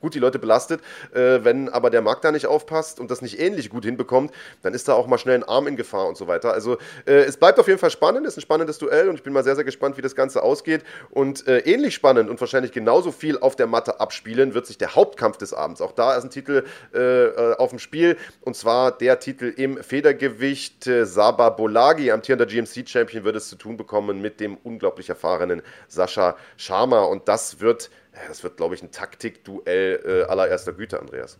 [0.00, 0.80] gut die Leute belastet.
[1.12, 4.74] Äh, wenn aber der Markt da nicht aufpasst und das nicht ähnlich gut hinbekommt, dann
[4.74, 6.52] ist da auch mal schnell ein Arm in Gefahr und so weiter.
[6.52, 9.22] Also äh, es bleibt auf jeden Fall spannend, es ist ein spannendes Duell und ich
[9.22, 10.82] bin mal sehr, sehr gespannt, wie das Ganze ausgeht.
[11.10, 14.94] Und äh, ähnlich spannend und wahrscheinlich genauso viel auf der Matte abspielen wird sich der
[14.94, 15.80] Hauptkampf des Abends.
[15.80, 16.64] Auch da ist ein Titel
[16.94, 20.86] äh, äh, auf dem Spiel und zwar der Titel im Federgewicht.
[20.86, 26.36] Äh, Saba Bolagi, amtierender GMC-Champion, wird es zu tun bekommen mit dem unglaublich erfahrenen Sascha
[26.56, 27.90] Sharma und das wird
[28.28, 31.38] das wird, glaube ich, ein Taktikduell äh, allererster Güte, Andreas.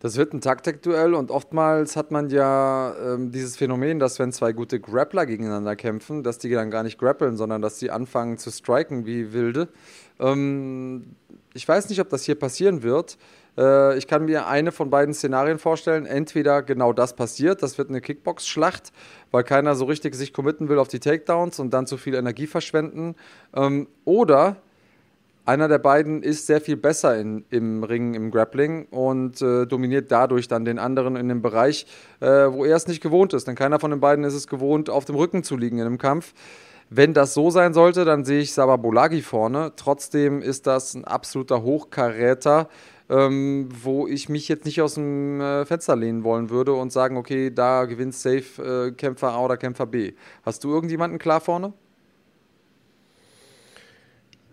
[0.00, 4.52] Das wird ein Taktikduell und oftmals hat man ja ähm, dieses Phänomen, dass wenn zwei
[4.52, 8.50] gute Grappler gegeneinander kämpfen, dass die dann gar nicht grappeln, sondern dass die anfangen zu
[8.50, 9.68] striken wie wilde.
[10.20, 11.16] Ähm,
[11.54, 13.16] ich weiß nicht, ob das hier passieren wird.
[13.56, 16.04] Äh, ich kann mir eine von beiden Szenarien vorstellen.
[16.04, 18.92] Entweder genau das passiert, das wird eine Kickbox-Schlacht,
[19.30, 22.46] weil keiner so richtig sich committen will auf die Takedowns und dann zu viel Energie
[22.46, 23.14] verschwenden.
[23.54, 24.56] Ähm, oder
[25.46, 30.10] einer der beiden ist sehr viel besser in, im Ring, im Grappling und äh, dominiert
[30.10, 31.86] dadurch dann den anderen in dem Bereich,
[32.20, 33.46] äh, wo er es nicht gewohnt ist.
[33.46, 35.98] Denn keiner von den beiden ist es gewohnt, auf dem Rücken zu liegen in einem
[35.98, 36.34] Kampf.
[36.90, 39.72] Wenn das so sein sollte, dann sehe ich Sababolagi vorne.
[39.76, 42.68] Trotzdem ist das ein absoluter Hochkaräter,
[43.08, 47.16] ähm, wo ich mich jetzt nicht aus dem äh, Fenster lehnen wollen würde und sagen,
[47.16, 50.14] okay, da gewinnt safe äh, Kämpfer A oder Kämpfer B.
[50.44, 51.72] Hast du irgendjemanden klar vorne?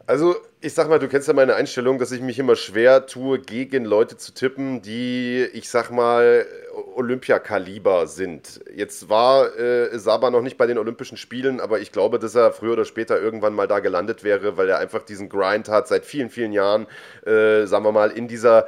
[0.06, 3.40] Also, ich sag mal, du kennst ja meine Einstellung, dass ich mich immer schwer tue,
[3.40, 6.46] gegen Leute zu tippen, die, ich sag mal,
[6.96, 8.62] Olympiakaliber sind.
[8.74, 12.54] Jetzt war äh, Saba noch nicht bei den Olympischen Spielen, aber ich glaube, dass er
[12.54, 16.06] früher oder später irgendwann mal da gelandet wäre, weil er einfach diesen Grind hat seit
[16.06, 16.88] vielen, vielen Jahren,
[17.26, 18.68] äh, sagen wir mal, in dieser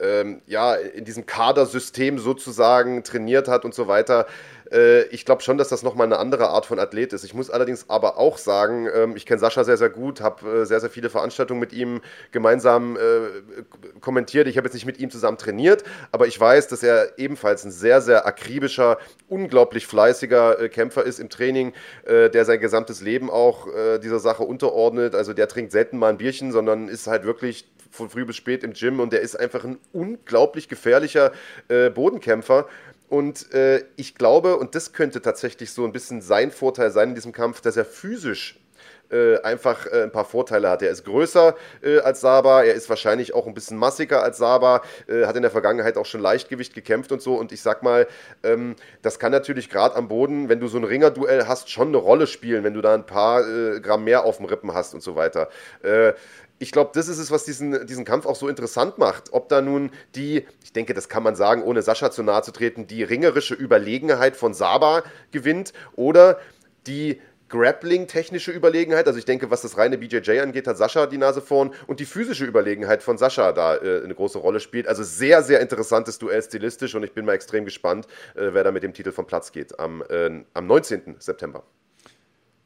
[0.00, 4.26] ähm, ja, in diesem Kadersystem sozusagen trainiert hat und so weiter.
[4.72, 7.24] Äh, ich glaube schon, dass das nochmal eine andere Art von Athlet ist.
[7.24, 10.64] Ich muss allerdings aber auch sagen, ähm, ich kenne Sascha sehr, sehr gut, habe äh,
[10.64, 12.00] sehr, sehr viele Veranstaltungen mit ihm
[12.30, 13.62] gemeinsam äh,
[14.00, 14.48] kommentiert.
[14.48, 17.70] Ich habe jetzt nicht mit ihm zusammen trainiert, aber ich weiß, dass er ebenfalls ein
[17.70, 21.72] sehr, sehr akribischer, unglaublich fleißiger äh, Kämpfer ist im Training,
[22.04, 25.14] äh, der sein gesamtes Leben auch äh, dieser Sache unterordnet.
[25.14, 28.64] Also der trinkt selten mal ein Bierchen, sondern ist halt wirklich von früh bis spät
[28.64, 31.30] im Gym und der ist einfach ein unglaublich gefährlicher
[31.94, 32.66] Bodenkämpfer.
[33.12, 37.14] Und äh, ich glaube, und das könnte tatsächlich so ein bisschen sein Vorteil sein in
[37.14, 38.58] diesem Kampf, dass er physisch
[39.12, 40.82] äh, einfach äh, ein paar Vorteile hat.
[40.82, 44.82] Er ist größer äh, als Saba, er ist wahrscheinlich auch ein bisschen massiger als Saba,
[45.06, 47.34] äh, hat in der Vergangenheit auch schon Leichtgewicht gekämpft und so.
[47.34, 48.06] Und ich sag mal,
[48.42, 51.98] ähm, das kann natürlich gerade am Boden, wenn du so ein Ringerduell hast, schon eine
[51.98, 55.02] Rolle spielen, wenn du da ein paar äh, Gramm mehr auf dem Rippen hast und
[55.02, 55.48] so weiter
[56.62, 59.32] ich glaube, das ist es, was diesen, diesen Kampf auch so interessant macht.
[59.32, 62.52] Ob da nun die, ich denke, das kann man sagen, ohne Sascha zu nahe zu
[62.52, 65.02] treten, die ringerische Überlegenheit von Saba
[65.32, 66.38] gewinnt oder
[66.86, 67.20] die
[67.52, 69.06] Grappling-technische Überlegenheit.
[69.06, 72.06] Also ich denke, was das reine BJJ angeht, hat Sascha die Nase vorn und die
[72.06, 74.88] physische Überlegenheit von Sascha da äh, eine große Rolle spielt.
[74.88, 78.72] Also sehr, sehr interessantes Duell stilistisch und ich bin mal extrem gespannt, äh, wer da
[78.72, 81.16] mit dem Titel vom Platz geht am, äh, am 19.
[81.18, 81.62] September.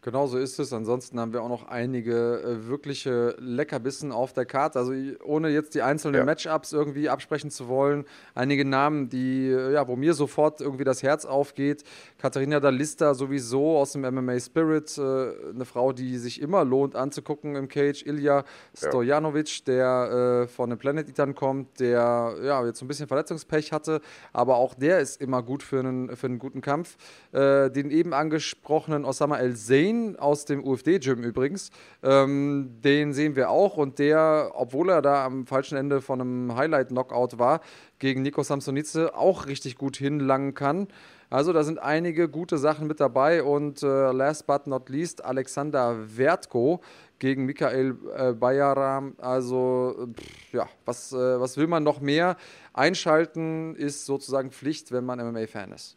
[0.06, 0.72] Genau so ist es.
[0.72, 4.78] Ansonsten haben wir auch noch einige äh, wirkliche Leckerbissen auf der Karte.
[4.78, 4.92] Also
[5.24, 6.24] ohne jetzt die einzelnen ja.
[6.24, 11.02] Matchups irgendwie absprechen zu wollen, einige Namen, die äh, ja, wo mir sofort irgendwie das
[11.02, 11.82] Herz aufgeht.
[12.18, 15.02] Katharina Dalista sowieso aus dem MMA Spirit, äh,
[15.50, 18.06] eine Frau, die sich immer lohnt anzugucken im Cage.
[18.06, 18.44] Ilya
[18.76, 24.00] Stojanovic, der äh, von den Planet Eatern kommt, der ja jetzt ein bisschen Verletzungspech hatte,
[24.32, 26.96] aber auch der ist immer gut für einen, für einen guten Kampf.
[27.32, 31.70] Äh, den eben angesprochenen Osama El Zain Green aus dem UFD-Gym übrigens.
[32.02, 36.56] Ähm, den sehen wir auch und der, obwohl er da am falschen Ende von einem
[36.56, 37.60] Highlight-Knockout war,
[37.98, 40.88] gegen Nico Samsonice auch richtig gut hinlangen kann.
[41.28, 45.96] Also da sind einige gute Sachen mit dabei und äh, last but not least Alexander
[46.16, 46.80] Wertko
[47.18, 49.14] gegen Michael äh, Bayaram.
[49.18, 52.36] Also pff, ja, was, äh, was will man noch mehr?
[52.72, 55.96] Einschalten ist sozusagen Pflicht, wenn man MMA-Fan ist.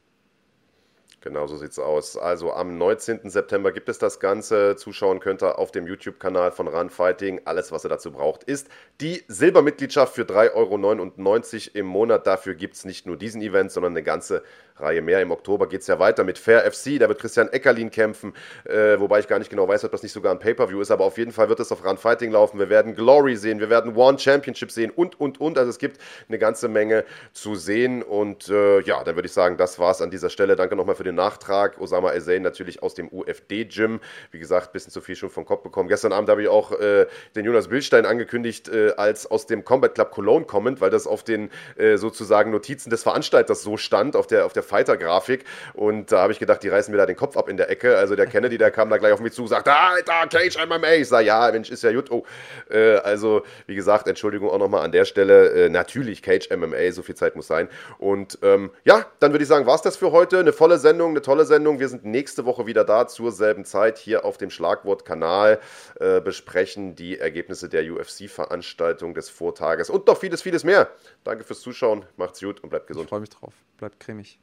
[1.21, 2.17] Genau so sieht es aus.
[2.17, 3.29] Also am 19.
[3.29, 4.77] September gibt es das Ganze.
[4.77, 7.41] Zuschauen könnt ihr auf dem YouTube-Kanal von Run Fighting.
[7.43, 8.69] Alles, was ihr dazu braucht, ist
[9.01, 12.25] die Silbermitgliedschaft für 3,99 Euro im Monat.
[12.25, 14.43] Dafür gibt es nicht nur diesen Event, sondern eine ganze
[14.80, 15.22] Reihe mehr.
[15.22, 16.99] Im Oktober geht es ja weiter mit Fair FC.
[16.99, 18.34] Da wird Christian Eckerlin kämpfen.
[18.65, 20.91] Äh, wobei ich gar nicht genau weiß, ob das nicht sogar ein Pay-Per-View ist.
[20.91, 22.60] Aber auf jeden Fall wird es auf Run Fighting laufen.
[22.60, 23.60] Wir werden Glory sehen.
[23.60, 25.57] Wir werden One Championship sehen und, und, und.
[25.57, 28.03] Also es gibt eine ganze Menge zu sehen.
[28.03, 30.56] Und äh, ja, dann würde ich sagen, das war es an dieser Stelle.
[30.56, 31.80] Danke nochmal für den Nachtrag.
[31.80, 33.99] Osama Ezain natürlich aus dem UFD-Gym.
[34.31, 35.89] Wie gesagt, ein bisschen zu viel schon vom Kopf bekommen.
[35.89, 39.93] Gestern Abend habe ich auch äh, den Jonas Bildstein angekündigt, äh, als aus dem Combat
[39.93, 44.27] Club Cologne kommend, weil das auf den äh, sozusagen Notizen des Veranstalters so stand, auf
[44.27, 45.43] der, auf der Fighter-Grafik.
[45.73, 47.97] Und da habe ich gedacht, die reißen mir da den Kopf ab in der Ecke.
[47.97, 50.93] Also der Kennedy, der kam da gleich auf mich zu, sagt, ah, da, Cage MMA.
[50.93, 52.11] Ich sage, ja, Mensch, ist ja gut.
[52.11, 52.23] Oh.
[52.69, 55.65] Äh, also, wie gesagt, Entschuldigung auch nochmal an der Stelle.
[55.65, 57.67] Äh, natürlich Cage MMA, so viel Zeit muss sein.
[57.97, 60.39] Und ähm, ja, dann würde ich sagen, war es das für heute.
[60.39, 60.99] Eine volle Sendung.
[60.99, 61.79] Sendung, eine tolle Sendung.
[61.79, 65.59] Wir sind nächste Woche wieder da zur selben Zeit hier auf dem Schlagwort-Kanal,
[65.99, 70.89] äh, besprechen die Ergebnisse der UFC-Veranstaltung des Vortages und noch vieles, vieles mehr.
[71.23, 73.05] Danke fürs Zuschauen, macht's gut und bleibt gesund.
[73.05, 73.53] Ich freue mich drauf.
[73.77, 74.39] Bleibt cremig.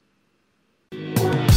[0.92, 1.55] Thank you.